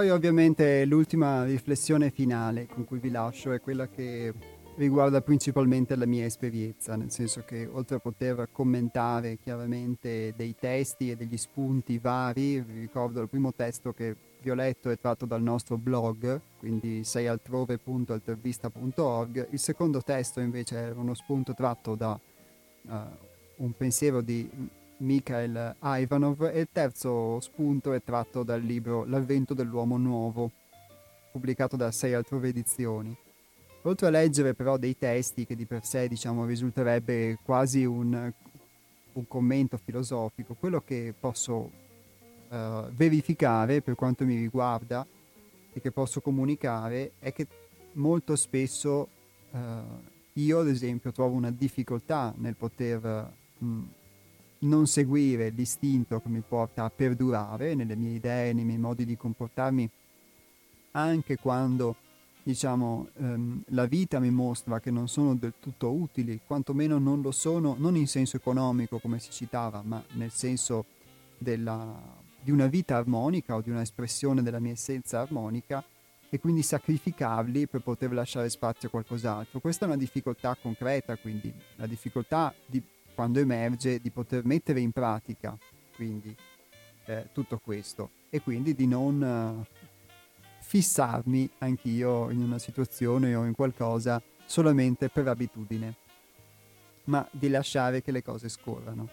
Poi 0.00 0.08
ovviamente 0.08 0.86
l'ultima 0.86 1.44
riflessione 1.44 2.08
finale 2.08 2.66
con 2.66 2.86
cui 2.86 2.98
vi 2.98 3.10
lascio 3.10 3.52
è 3.52 3.60
quella 3.60 3.86
che 3.86 4.32
riguarda 4.76 5.20
principalmente 5.20 5.94
la 5.94 6.06
mia 6.06 6.24
esperienza, 6.24 6.96
nel 6.96 7.10
senso 7.10 7.42
che 7.44 7.68
oltre 7.70 7.96
a 7.96 7.98
poter 7.98 8.48
commentare 8.50 9.36
chiaramente 9.36 10.32
dei 10.34 10.54
testi 10.58 11.10
e 11.10 11.16
degli 11.16 11.36
spunti 11.36 11.98
vari, 11.98 12.62
vi 12.62 12.80
ricordo 12.80 13.20
il 13.20 13.28
primo 13.28 13.52
testo 13.52 13.92
che 13.92 14.16
vi 14.40 14.48
ho 14.48 14.54
letto 14.54 14.88
è 14.88 14.98
tratto 14.98 15.26
dal 15.26 15.42
nostro 15.42 15.76
blog, 15.76 16.40
quindi 16.58 17.04
seialtrove.altervista.org, 17.04 19.48
il 19.50 19.58
secondo 19.58 20.00
testo 20.00 20.40
invece 20.40 20.88
è 20.88 20.92
uno 20.92 21.12
spunto 21.12 21.52
tratto 21.52 21.94
da 21.94 22.18
uh, 22.86 22.94
un 23.56 23.76
pensiero 23.76 24.22
di 24.22 24.48
Mikhail 25.00 25.76
Ivanov 25.80 26.50
e 26.52 26.60
il 26.60 26.68
terzo 26.70 27.40
spunto 27.40 27.92
è 27.92 28.02
tratto 28.02 28.42
dal 28.42 28.60
libro 28.60 29.04
L'avvento 29.04 29.54
dell'uomo 29.54 29.96
nuovo, 29.96 30.50
pubblicato 31.32 31.76
da 31.76 31.90
Sei 31.90 32.14
altrove 32.14 32.48
edizioni. 32.48 33.16
Oltre 33.82 34.08
a 34.08 34.10
leggere 34.10 34.54
però 34.54 34.76
dei 34.76 34.96
testi 34.98 35.46
che 35.46 35.56
di 35.56 35.64
per 35.64 35.84
sé 35.84 36.06
diciamo 36.06 36.44
risulterebbe 36.44 37.38
quasi 37.42 37.84
un, 37.84 38.30
un 39.12 39.26
commento 39.26 39.78
filosofico, 39.78 40.54
quello 40.54 40.82
che 40.82 41.14
posso 41.18 41.54
uh, 42.48 42.90
verificare 42.90 43.80
per 43.80 43.94
quanto 43.94 44.26
mi 44.26 44.36
riguarda 44.36 45.06
e 45.72 45.80
che 45.80 45.90
posso 45.92 46.20
comunicare 46.20 47.12
è 47.20 47.32
che 47.32 47.46
molto 47.92 48.36
spesso 48.36 49.08
uh, 49.50 49.58
io 50.34 50.58
ad 50.58 50.68
esempio 50.68 51.10
trovo 51.10 51.34
una 51.34 51.50
difficoltà 51.50 52.34
nel 52.36 52.56
poter 52.56 53.32
mh, 53.56 53.82
non 54.60 54.86
seguire 54.86 55.50
l'istinto 55.50 56.20
che 56.20 56.28
mi 56.28 56.42
porta 56.46 56.84
a 56.84 56.90
perdurare 56.90 57.74
nelle 57.74 57.96
mie 57.96 58.14
idee, 58.14 58.52
nei 58.52 58.64
miei 58.64 58.78
modi 58.78 59.04
di 59.04 59.16
comportarmi, 59.16 59.88
anche 60.92 61.36
quando 61.36 61.96
diciamo, 62.42 63.08
ehm, 63.18 63.62
la 63.68 63.86
vita 63.86 64.18
mi 64.18 64.30
mostra 64.30 64.80
che 64.80 64.90
non 64.90 65.08
sono 65.08 65.34
del 65.34 65.54
tutto 65.60 65.92
utili, 65.92 66.40
quantomeno 66.46 66.98
non 66.98 67.20
lo 67.20 67.30
sono, 67.30 67.76
non 67.78 67.96
in 67.96 68.06
senso 68.06 68.36
economico 68.36 68.98
come 68.98 69.18
si 69.18 69.30
citava, 69.30 69.82
ma 69.84 70.02
nel 70.12 70.30
senso 70.30 70.84
della, 71.38 71.96
di 72.40 72.50
una 72.50 72.66
vita 72.66 72.96
armonica 72.96 73.54
o 73.54 73.60
di 73.60 73.70
un'espressione 73.70 74.42
della 74.42 74.58
mia 74.58 74.72
essenza 74.72 75.20
armonica 75.20 75.84
e 76.28 76.38
quindi 76.38 76.62
sacrificarli 76.62 77.66
per 77.66 77.82
poter 77.82 78.12
lasciare 78.12 78.48
spazio 78.50 78.88
a 78.88 78.90
qualcos'altro. 78.90 79.58
Questa 79.60 79.84
è 79.84 79.88
una 79.88 79.96
difficoltà 79.96 80.56
concreta, 80.60 81.16
quindi 81.16 81.52
la 81.76 81.86
difficoltà 81.86 82.54
di, 82.66 82.80
quando 83.20 83.38
emerge 83.38 84.00
di 84.00 84.10
poter 84.10 84.46
mettere 84.46 84.80
in 84.80 84.92
pratica 84.92 85.54
quindi, 85.94 86.34
eh, 87.04 87.28
tutto 87.34 87.58
questo 87.58 88.12
e 88.30 88.40
quindi 88.40 88.74
di 88.74 88.86
non 88.86 89.22
eh, 89.22 89.66
fissarmi 90.60 91.50
anch'io 91.58 92.30
in 92.30 92.40
una 92.40 92.58
situazione 92.58 93.34
o 93.34 93.44
in 93.44 93.52
qualcosa 93.52 94.22
solamente 94.46 95.10
per 95.10 95.28
abitudine, 95.28 95.96
ma 97.04 97.28
di 97.30 97.50
lasciare 97.50 98.00
che 98.00 98.10
le 98.10 98.22
cose 98.22 98.48
scorrano. 98.48 99.06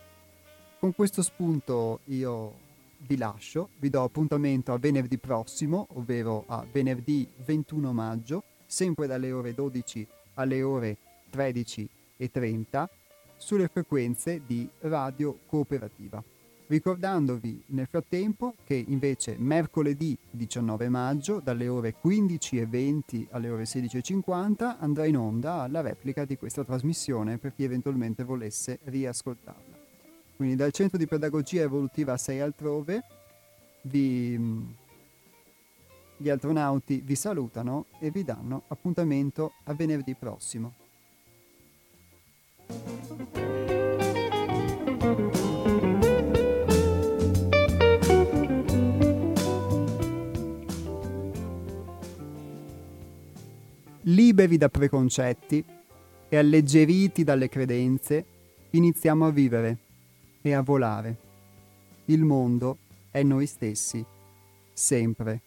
Con 0.79 0.95
questo 0.95 1.21
spunto 1.21 1.99
io 2.05 2.53
vi 2.99 3.17
lascio, 3.17 3.71
vi 3.77 3.89
do 3.89 4.03
appuntamento 4.03 4.71
a 4.71 4.77
venerdì 4.77 5.17
prossimo, 5.17 5.85
ovvero 5.95 6.45
a 6.47 6.65
venerdì 6.71 7.27
21 7.43 7.91
maggio, 7.91 8.41
sempre 8.65 9.05
dalle 9.05 9.33
ore 9.33 9.53
12 9.53 10.07
alle 10.35 10.63
ore 10.63 10.95
13.30, 11.29 12.87
sulle 13.37 13.67
frequenze 13.67 14.41
di 14.45 14.67
Radio 14.79 15.39
Cooperativa 15.45 16.23
ricordandovi 16.67 17.63
nel 17.67 17.87
frattempo 17.87 18.55
che 18.65 18.75
invece 18.75 19.35
mercoledì 19.37 20.17
19 20.31 20.89
maggio 20.89 21.39
dalle 21.39 21.67
ore 21.67 21.95
15.20 22.03 23.27
alle 23.31 23.49
ore 23.49 23.63
16.50 23.63 24.77
andrà 24.79 25.05
in 25.05 25.17
onda 25.17 25.67
la 25.67 25.81
replica 25.81 26.25
di 26.25 26.37
questa 26.37 26.63
trasmissione 26.63 27.37
per 27.37 27.53
chi 27.53 27.63
eventualmente 27.63 28.23
volesse 28.23 28.79
riascoltarla. 28.83 29.75
Quindi 30.35 30.55
dal 30.55 30.71
Centro 30.71 30.97
di 30.97 31.07
Pedagogia 31.07 31.61
Evolutiva 31.61 32.17
6 32.17 32.39
altrove 32.39 33.03
vi, 33.83 34.37
gli 36.17 36.29
astronauti 36.29 37.01
vi 37.03 37.15
salutano 37.15 37.85
e 37.99 38.11
vi 38.11 38.23
danno 38.23 38.63
appuntamento 38.67 39.53
a 39.63 39.73
venerdì 39.73 40.15
prossimo. 40.15 40.85
Liberi 54.07 54.57
da 54.57 54.69
preconcetti 54.69 55.63
e 56.29 56.37
alleggeriti 56.37 57.23
dalle 57.23 57.49
credenze, 57.49 58.25
iniziamo 58.71 59.25
a 59.25 59.31
vivere 59.31 59.77
e 60.41 60.53
a 60.53 60.61
volare. 60.61 61.17
Il 62.05 62.23
mondo 62.23 62.77
è 63.11 63.21
noi 63.23 63.45
stessi, 63.45 64.03
sempre. 64.73 65.46